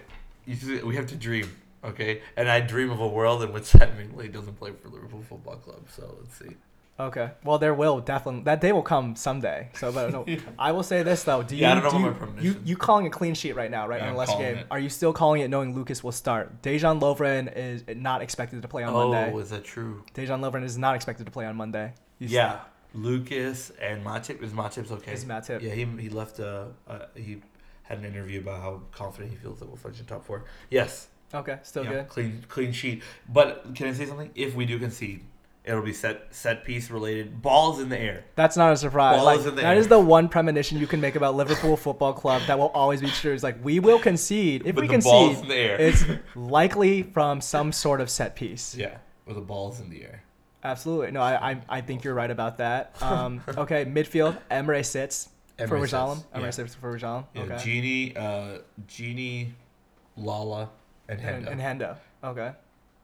see, 0.54 0.82
we 0.82 0.96
have 0.96 1.06
to 1.08 1.16
dream, 1.16 1.50
okay? 1.84 2.22
And 2.36 2.48
I 2.48 2.60
dream 2.60 2.90
of 2.90 3.00
a 3.00 3.08
world 3.08 3.42
in 3.42 3.52
which 3.52 3.64
Sam 3.74 3.90
Mingley 3.96 4.32
doesn't 4.32 4.54
play 4.58 4.72
for 4.72 4.88
Liverpool 4.88 5.22
Football 5.22 5.56
Club. 5.56 5.88
So 5.90 6.16
let's 6.20 6.36
see. 6.38 6.56
Okay. 7.00 7.30
Well, 7.44 7.58
there 7.58 7.74
will 7.74 8.00
definitely 8.00 8.42
that 8.42 8.60
day 8.60 8.72
will 8.72 8.82
come 8.82 9.14
someday. 9.14 9.68
So, 9.74 9.92
but 9.92 10.10
no, 10.10 10.26
I 10.58 10.72
will 10.72 10.82
say 10.82 11.04
this 11.04 11.22
though. 11.22 11.44
Do 11.44 11.54
you 11.54 11.62
Yeah, 11.62 11.76
I 11.76 11.80
don't 11.80 11.92
do 11.92 11.98
you, 11.98 12.10
my 12.10 12.42
you 12.42 12.60
you 12.64 12.76
calling 12.76 13.06
a 13.06 13.10
clean 13.10 13.34
sheet 13.34 13.54
right 13.54 13.70
now, 13.70 13.86
right 13.86 14.00
Yeah, 14.00 14.10
in 14.10 14.16
the 14.16 14.24
calling 14.24 14.42
game? 14.42 14.58
it. 14.58 14.66
Are 14.68 14.80
you 14.80 14.88
still 14.88 15.12
calling 15.12 15.42
it 15.42 15.48
knowing 15.48 15.76
Lucas 15.76 16.02
will 16.02 16.10
start? 16.12 16.60
Dejan 16.62 17.00
Lovren 17.00 17.56
is 17.56 17.84
not 17.94 18.20
expected 18.20 18.62
to 18.62 18.68
play 18.68 18.82
on 18.82 18.92
oh, 18.94 19.10
Monday. 19.12 19.38
is 19.38 19.50
that 19.50 19.62
true? 19.64 20.02
Dejan 20.12 20.40
Lovren 20.40 20.64
is 20.64 20.76
not 20.76 20.96
expected 20.96 21.24
to 21.26 21.30
play 21.30 21.46
on 21.46 21.54
Monday. 21.54 21.92
He's- 22.18 22.32
Yeah, 22.32 22.60
Lucas 22.94 23.70
and 23.80 24.04
Matip. 24.04 24.42
Is 24.42 24.52
Matip's 24.52 24.90
okay? 24.90 25.12
Is 25.12 25.24
Matip. 25.24 25.62
Yeah, 25.62 25.74
he 25.74 25.84
he 25.84 26.08
left. 26.08 26.40
Uh, 26.40 26.64
uh, 26.88 27.06
he 27.14 27.40
had 27.88 27.98
an 27.98 28.04
interview 28.04 28.40
about 28.40 28.60
how 28.60 28.82
confident 28.92 29.30
he 29.32 29.36
feels 29.38 29.58
that 29.60 29.66
we'll 29.66 29.76
finish 29.76 29.98
in 30.00 30.06
top 30.06 30.24
four. 30.24 30.44
Yes, 30.70 31.08
Okay. 31.34 31.58
Still 31.62 31.84
yeah, 31.84 31.90
good. 31.92 32.08
clean 32.08 32.44
clean 32.48 32.72
sheet. 32.72 33.02
But 33.28 33.74
can 33.74 33.86
I 33.88 33.92
say 33.92 34.06
something? 34.06 34.30
If 34.34 34.54
we 34.54 34.64
do 34.64 34.78
concede, 34.78 35.24
it'll 35.62 35.82
be 35.82 35.92
set 35.92 36.28
set 36.30 36.64
piece 36.64 36.90
related. 36.90 37.42
Balls 37.42 37.80
in 37.80 37.90
the 37.90 37.98
air. 37.98 38.24
That's 38.34 38.56
not 38.56 38.72
a 38.72 38.76
surprise. 38.78 39.22
Like, 39.22 39.40
in 39.40 39.44
the 39.44 39.50
that 39.62 39.74
air. 39.74 39.78
is 39.78 39.88
the 39.88 39.98
one 39.98 40.28
premonition 40.30 40.78
you 40.78 40.86
can 40.86 41.02
make 41.02 41.16
about 41.16 41.34
Liverpool 41.34 41.76
Football 41.86 42.14
Club 42.14 42.40
that 42.46 42.58
will 42.58 42.68
always 42.68 43.02
be 43.02 43.08
true. 43.08 43.34
Is 43.34 43.42
like 43.42 43.62
we 43.62 43.78
will 43.78 43.98
concede. 43.98 44.62
If 44.66 44.74
But 44.74 44.82
we 44.88 44.96
the 44.96 45.02
ball's 45.02 45.36
concede, 45.36 45.42
in 45.44 45.48
the 45.50 45.54
air. 45.56 45.76
it's 45.80 46.04
likely 46.34 47.02
from 47.02 47.40
some 47.42 47.72
sort 47.72 48.00
of 48.00 48.08
set 48.08 48.34
piece. 48.34 48.74
Yeah, 48.74 48.96
with 49.26 49.36
the 49.36 49.42
balls 49.42 49.80
in 49.80 49.90
the 49.90 50.02
air. 50.04 50.22
Absolutely. 50.64 51.10
No, 51.12 51.20
I, 51.20 51.50
I, 51.52 51.60
I 51.68 51.80
think 51.82 52.04
you're 52.04 52.14
right 52.14 52.30
about 52.30 52.56
that. 52.58 52.96
Um, 53.02 53.40
okay, 53.48 53.84
midfield, 53.84 54.36
Emre 54.50 54.84
sits 54.84 55.28
for 55.66 55.76
Emre 55.76 55.82
Rajalem. 55.82 56.16
sits, 56.16 56.26
Emre 56.34 56.42
yeah. 56.42 56.50
sits 56.50 56.74
for 56.74 56.96
Rajalem. 56.96 57.24
Yeah, 57.34 57.42
Okay. 57.42 57.54
Gini, 57.54 58.16
uh, 58.16 58.58
Gini, 58.86 59.50
Lala, 60.16 60.70
and 61.08 61.20
and, 61.20 61.46
Hendo. 61.46 61.50
and 61.52 61.60
Hendo. 61.60 61.96
Okay. 62.24 62.52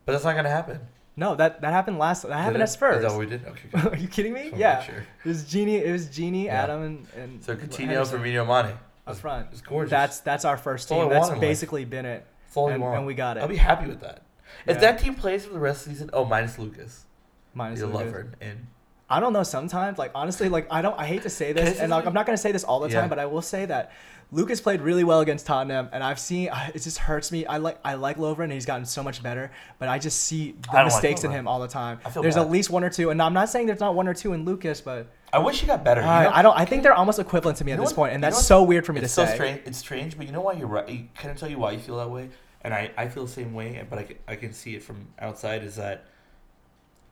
but 0.05 0.13
that's 0.13 0.25
not 0.25 0.37
gonna 0.37 0.49
happen. 0.51 0.81
No, 1.17 1.35
that 1.37 1.61
that 1.61 1.73
happened 1.73 1.99
last. 1.99 2.23
That 2.23 2.33
happened 2.33 2.63
at? 2.63 2.69
Spurs. 2.69 2.97
Is 2.97 3.03
that 3.03 3.11
what 3.13 3.21
we 3.21 3.27
did? 3.27 3.45
Okay, 3.47 3.69
good. 3.73 3.87
Are 3.93 3.97
you 3.97 4.09
kidding 4.09 4.33
me? 4.33 4.51
Yeah. 4.57 4.83
sure. 4.83 5.07
It 5.25 5.29
was 5.29 5.45
Gini. 5.45 5.81
It 5.81 5.93
was 5.93 6.09
Gini, 6.09 6.47
Yeah. 6.47 6.63
Adam, 6.65 6.83
and, 6.83 7.07
and 7.17 7.45
So 7.45 7.55
Coutinho, 7.55 8.05
Firmino, 8.07 8.45
Mane. 8.47 8.77
up 9.07 9.17
front. 9.17 9.49
it's 9.53 9.61
gorgeous. 9.61 9.91
That's 9.91 10.21
that's 10.21 10.45
our 10.45 10.57
first 10.57 10.89
team. 10.89 11.09
That's 11.09 11.29
life. 11.31 11.41
basically 11.41 11.85
been 11.85 12.05
it. 12.07 12.27
And- 12.57 12.83
and 12.85 13.05
we 13.07 13.15
got 13.15 13.37
it. 13.37 13.41
I'll 13.41 13.49
be 13.49 13.57
happy 13.57 13.87
with 13.89 14.01
that. 14.01 14.23
If 14.67 14.77
Yeah. 14.77 14.81
that 14.93 14.99
team 15.01 15.15
plays 15.17 15.45
for 15.45 15.53
the 15.53 15.59
rest 15.59 15.83
of 15.87 15.93
the 15.93 15.95
season, 15.97 16.11
oh, 16.13 16.25
minus 16.25 16.57
Lucas, 16.59 17.05
Minus 17.53 17.81
Lucas. 17.81 17.95
love 17.97 18.11
her. 18.13 18.33
And 18.41 18.67
I 19.09 19.21
don't 19.21 19.33
know. 19.33 19.43
Sometimes, 19.43 19.99
like 19.99 20.13
honestly, 20.15 20.49
like 20.49 20.67
I 20.71 20.83
don't. 20.83 20.99
I 20.99 21.07
hate 21.07 21.23
to 21.23 21.31
say 21.31 21.53
this, 21.53 21.79
and 21.79 21.91
like? 21.91 22.07
I'm 22.07 22.15
not 22.15 22.27
gonna 22.27 22.39
say 22.39 22.53
this 22.53 22.65
all 22.65 22.81
the 22.81 22.89
time, 22.89 23.09
but 23.09 23.19
I 23.19 23.27
will 23.27 23.43
say 23.43 23.67
that 23.67 23.93
Lucas 24.33 24.61
played 24.61 24.81
really 24.81 25.05
well 25.05 25.21
against 25.21 25.47
Tottenham, 25.47 25.89
and 25.93 26.03
I've 26.03 26.19
seen 26.19 26.49
it 26.75 26.79
just 26.81 26.99
hurts 26.99 27.31
me. 27.31 27.47
I 27.47 27.59
like 27.59 27.79
I 27.85 27.95
like 27.95 28.17
Lovren, 28.17 28.45
and 28.45 28.53
he's 28.53 28.67
gotten 28.67 28.87
so 28.87 29.03
much 29.03 29.23
better, 29.23 29.53
but 29.79 29.89
I 29.89 29.99
just 29.99 30.23
see 30.23 30.53
the 30.53 30.69
don't 30.69 30.75
like 30.75 30.85
mistakes 30.87 31.23
in 31.23 31.31
him 31.31 31.47
all 31.47 31.61
the 31.61 31.69
time. 31.69 32.01
I 32.05 32.11
feel 32.11 32.23
There's 32.23 32.35
bad. 32.35 32.47
at 32.47 32.51
least 32.51 32.71
one 32.71 32.83
or 32.83 32.91
two, 32.91 33.11
and 33.11 33.21
I'm 33.21 33.35
not 33.35 33.49
saying 33.49 33.67
there's 33.67 33.81
not 33.81 33.95
one 33.95 34.09
or 34.09 34.15
two 34.15 34.33
in 34.33 34.45
Lucas, 34.45 34.81
but 34.81 35.07
I 35.33 35.39
wish 35.39 35.61
he 35.61 35.67
got 35.67 35.85
better. 35.85 36.01
You 36.01 36.07
I, 36.07 36.25
know- 36.25 36.31
I 36.33 36.43
don't. 36.43 36.59
I 36.59 36.65
think 36.65 36.83
they're 36.83 36.95
almost 36.95 37.19
equivalent 37.19 37.59
to 37.59 37.65
me 37.65 37.73
at 37.73 37.79
this 37.81 37.93
point, 37.93 38.15
and 38.15 38.25
that's 38.25 38.45
so 38.45 38.63
weird 38.63 38.87
for 38.87 38.93
me 38.93 39.01
it's 39.03 39.15
to 39.15 39.21
so 39.21 39.27
say. 39.27 39.35
strange. 39.35 39.61
It's 39.67 39.79
strange, 39.79 40.17
but 40.17 40.27
you 40.27 40.33
know 40.33 40.41
why 40.41 40.55
you're 40.55 40.67
right. 40.67 41.15
Can 41.15 41.31
I 41.31 41.35
tell 41.35 41.51
you 41.51 41.59
why 41.59 41.73
you 41.73 41.79
feel 41.79 41.99
that 41.99 42.11
way? 42.11 42.31
And 42.63 42.73
I, 42.73 42.91
I 42.97 43.09
feel 43.09 43.27
the 43.27 43.31
same 43.31 43.53
way, 43.53 43.87
but 43.91 43.99
I 43.99 44.05
can, 44.05 44.17
I 44.27 44.37
can 44.37 44.55
see 44.55 44.75
it 44.75 44.83
from 44.83 45.07
outside. 45.19 45.63
Is 45.63 45.77
that 45.77 46.07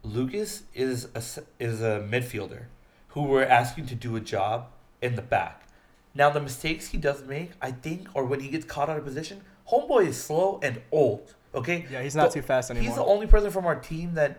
Lucas 0.05 0.65
is 0.75 1.09
a 1.15 1.23
is 1.63 1.81
a 1.81 2.07
midfielder 2.11 2.65
who 3.09 3.23
we're 3.23 3.45
asking 3.45 3.87
to 3.87 3.95
do 3.95 4.17
a 4.17 4.21
job 4.21 4.67
in 5.01 5.15
the 5.17 5.23
back. 5.23 5.63
Now 6.15 6.31
the 6.31 6.41
mistakes 6.41 6.89
he 6.89 6.99
does 6.99 7.23
make, 7.25 7.53
I 7.61 7.71
think, 7.71 8.09
or 8.15 8.25
when 8.25 8.41
he 8.41 8.49
gets 8.49 8.65
caught 8.65 8.89
out 8.91 8.99
of 8.99 9.05
position, 9.05 9.43
homeboy 9.71 10.09
is 10.09 10.23
slow 10.23 10.59
and 10.63 10.81
old. 10.91 11.35
Okay. 11.55 11.87
Yeah, 11.91 12.03
he's 12.03 12.17
not 12.17 12.29
The- 12.31 12.41
too 12.41 12.43
fast 12.43 12.71
anymore. 12.71 12.87
He's 12.89 12.97
the 12.97 13.05
only 13.05 13.27
person 13.27 13.51
from 13.51 13.67
our 13.67 13.77
team 13.77 14.15
that. 14.15 14.39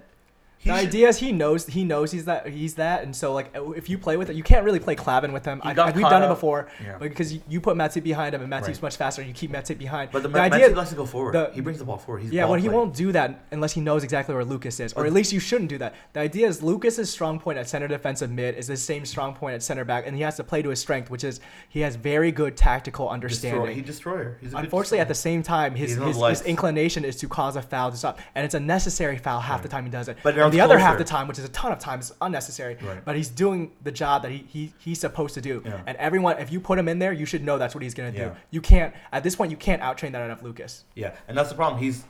He 0.63 0.69
the 0.69 0.75
idea 0.75 1.09
is 1.09 1.17
he 1.17 1.31
knows 1.31 1.65
he 1.67 1.83
knows 1.83 2.11
he's 2.11 2.25
that 2.25 2.47
he's 2.47 2.75
that, 2.75 3.03
and 3.03 3.13
so 3.15 3.33
like 3.33 3.51
if 3.75 3.89
you 3.89 3.97
play 3.97 4.15
with 4.17 4.29
it, 4.29 4.35
you 4.35 4.43
can't 4.43 4.63
really 4.63 4.79
play 4.79 4.95
Clavin 4.95 5.33
with 5.33 5.43
him. 5.45 5.59
I, 5.63 5.71
I- 5.71 5.91
we've 5.91 6.01
done 6.03 6.23
it 6.23 6.29
before, 6.29 6.69
Yeah. 6.83 6.97
because 6.97 7.33
you, 7.33 7.41
you 7.49 7.59
put 7.59 7.75
Matip 7.75 8.03
behind 8.03 8.33
him, 8.33 8.41
and 8.41 8.51
Matip's 8.51 8.67
Right. 8.67 8.81
much 8.83 8.95
faster, 8.97 9.21
and 9.21 9.27
you 9.27 9.33
keep 9.35 9.51
Matip 9.51 9.77
behind. 9.77 10.11
But 10.11 10.23
the, 10.23 10.29
the 10.29 10.39
idea, 10.39 10.69
Messi 10.69 10.75
likes 10.75 10.89
to 10.91 10.95
go 10.95 11.05
forward. 11.05 11.33
the- 11.33 11.51
he 11.53 11.59
brings 11.61 11.79
the 11.79 11.85
ball 11.85 11.97
forward. 11.97 12.21
He's 12.23 12.31
yeah, 12.31 12.43
ball 12.43 12.51
well, 12.51 12.61
he 12.61 12.69
won't 12.69 12.93
do 12.95 13.11
that 13.11 13.43
unless 13.51 13.73
he 13.73 13.81
knows 13.81 14.03
exactly 14.05 14.33
where 14.33 14.45
Lucas 14.45 14.79
is, 14.79 14.93
or 14.93 15.05
at 15.05 15.11
least 15.11 15.33
you 15.33 15.39
shouldn't 15.41 15.69
do 15.69 15.77
that. 15.79 15.95
The 16.13 16.21
idea 16.21 16.47
is 16.47 16.63
Lucas's 16.63 17.09
strong 17.09 17.39
point 17.39 17.57
at 17.57 17.67
center 17.67 17.87
defensive 17.89 18.31
mid 18.31 18.55
is 18.55 18.67
the 18.67 18.77
same 18.77 19.05
strong 19.05 19.33
point 19.35 19.55
at 19.55 19.63
center 19.63 19.83
back, 19.83 20.07
and 20.07 20.15
he 20.15 20.21
has 20.23 20.37
to 20.37 20.43
play 20.45 20.61
to 20.61 20.69
his 20.69 20.79
strength, 20.79 21.09
which 21.09 21.23
is 21.25 21.41
he 21.67 21.81
has 21.81 21.95
very 21.97 22.31
good 22.31 22.55
tactical 22.55 23.09
understanding. 23.09 23.75
he 23.75 23.81
destroyer. 23.81 24.37
He's 24.39 24.53
Unfortunately, 24.53 24.99
at 24.99 25.07
the 25.09 25.13
same 25.15 25.43
time, 25.43 25.75
his 25.75 25.95
his, 25.97 26.17
his 26.17 26.41
inclination 26.43 27.03
is 27.03 27.17
to 27.17 27.27
cause 27.27 27.55
a 27.57 27.61
foul 27.61 27.91
to 27.91 27.97
stop, 27.97 28.19
and 28.35 28.45
it's 28.45 28.53
a 28.55 28.59
necessary 28.59 29.17
foul 29.17 29.39
half 29.41 29.61
the 29.61 29.67
time 29.67 29.83
he 29.83 29.89
does 29.91 30.07
it. 30.07 30.17
But 30.23 30.35
the 30.53 30.61
other 30.61 30.77
half 30.77 30.97
the 30.97 31.03
time, 31.03 31.27
which 31.27 31.39
is 31.39 31.45
a 31.45 31.49
ton 31.49 31.71
of 31.71 31.79
times, 31.79 32.11
is 32.11 32.17
unnecessary. 32.21 32.77
Right. 32.81 33.03
But 33.03 33.15
he's 33.15 33.29
doing 33.29 33.71
the 33.83 33.91
job 33.91 34.21
that 34.23 34.31
he, 34.31 34.45
he 34.47 34.73
he's 34.79 34.99
supposed 34.99 35.33
to 35.35 35.41
do. 35.41 35.61
Yeah. 35.65 35.81
And 35.85 35.97
everyone, 35.97 36.37
if 36.37 36.51
you 36.51 36.59
put 36.59 36.79
him 36.79 36.87
in 36.87 36.99
there, 36.99 37.11
you 37.11 37.25
should 37.25 37.43
know 37.43 37.57
that's 37.57 37.75
what 37.75 37.83
he's 37.83 37.93
gonna 37.93 38.11
do. 38.11 38.31
You 38.51 38.61
can't 38.61 38.93
at 39.11 39.23
this 39.23 39.35
point 39.35 39.51
you 39.51 39.57
can't 39.57 39.81
outtrain 39.81 40.11
that 40.13 40.21
enough 40.23 40.41
Lucas. 40.43 40.85
Yeah, 40.95 41.15
and 41.27 41.37
that's 41.37 41.49
the 41.49 41.55
problem. 41.55 41.81
He's, 41.81 42.03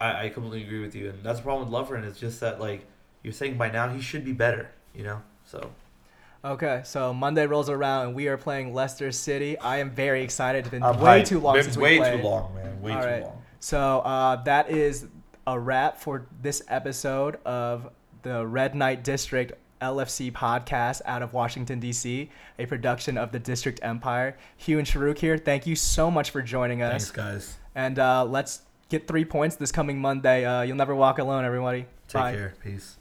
I, 0.00 0.26
I 0.26 0.28
completely 0.28 0.64
agree 0.64 0.80
with 0.80 0.94
you, 0.94 1.10
and 1.10 1.22
that's 1.22 1.38
the 1.40 1.44
problem 1.44 1.70
with 1.70 1.88
Lovren. 1.88 2.04
It's 2.04 2.18
just 2.18 2.40
that 2.40 2.60
like 2.60 2.86
you're 3.22 3.32
saying 3.32 3.58
by 3.58 3.70
now 3.70 3.88
he 3.88 4.00
should 4.00 4.24
be 4.24 4.32
better, 4.32 4.70
you 4.94 5.04
know. 5.04 5.22
So 5.44 5.70
Okay, 6.42 6.80
so 6.84 7.12
Monday 7.12 7.46
rolls 7.46 7.68
around 7.68 8.06
and 8.06 8.14
we 8.16 8.26
are 8.28 8.38
playing 8.38 8.72
Leicester 8.72 9.12
City. 9.12 9.58
I 9.58 9.78
am 9.78 9.90
very 9.90 10.22
excited. 10.22 10.60
It's 10.60 10.68
been 10.70 10.82
I'm 10.82 10.98
way 10.98 11.20
hyped. 11.20 11.26
too 11.26 11.38
long 11.38 11.54
Been 11.54 11.64
since 11.64 11.76
way 11.76 11.98
we 11.98 12.04
played. 12.04 12.22
too 12.22 12.26
long, 12.28 12.54
man. 12.54 12.80
Way 12.80 12.92
All 12.92 13.02
too 13.02 13.06
right. 13.08 13.22
long. 13.24 13.42
So 13.58 13.98
uh, 14.00 14.36
that 14.44 14.70
is 14.70 15.06
a 15.46 15.58
wrap 15.58 15.98
for 15.98 16.26
this 16.42 16.62
episode 16.68 17.38
of 17.44 17.90
the 18.22 18.46
Red 18.46 18.74
Night 18.74 19.04
District 19.04 19.52
LFC 19.80 20.30
podcast 20.30 21.00
out 21.06 21.22
of 21.22 21.32
Washington, 21.32 21.80
D.C., 21.80 22.30
a 22.58 22.66
production 22.66 23.16
of 23.16 23.32
the 23.32 23.38
District 23.38 23.80
Empire. 23.82 24.36
Hugh 24.56 24.78
and 24.78 24.86
Sharuk 24.86 25.18
here. 25.18 25.38
Thank 25.38 25.66
you 25.66 25.74
so 25.74 26.10
much 26.10 26.30
for 26.30 26.42
joining 26.42 26.82
us. 26.82 26.90
Thanks, 26.90 27.10
guys. 27.10 27.56
And 27.74 27.98
uh, 27.98 28.24
let's 28.24 28.62
get 28.88 29.08
three 29.08 29.24
points 29.24 29.56
this 29.56 29.72
coming 29.72 29.98
Monday. 29.98 30.44
Uh, 30.44 30.62
you'll 30.62 30.76
never 30.76 30.94
walk 30.94 31.18
alone, 31.18 31.44
everybody. 31.44 31.86
Take 32.08 32.20
Bye. 32.20 32.32
care. 32.32 32.54
Peace. 32.62 32.98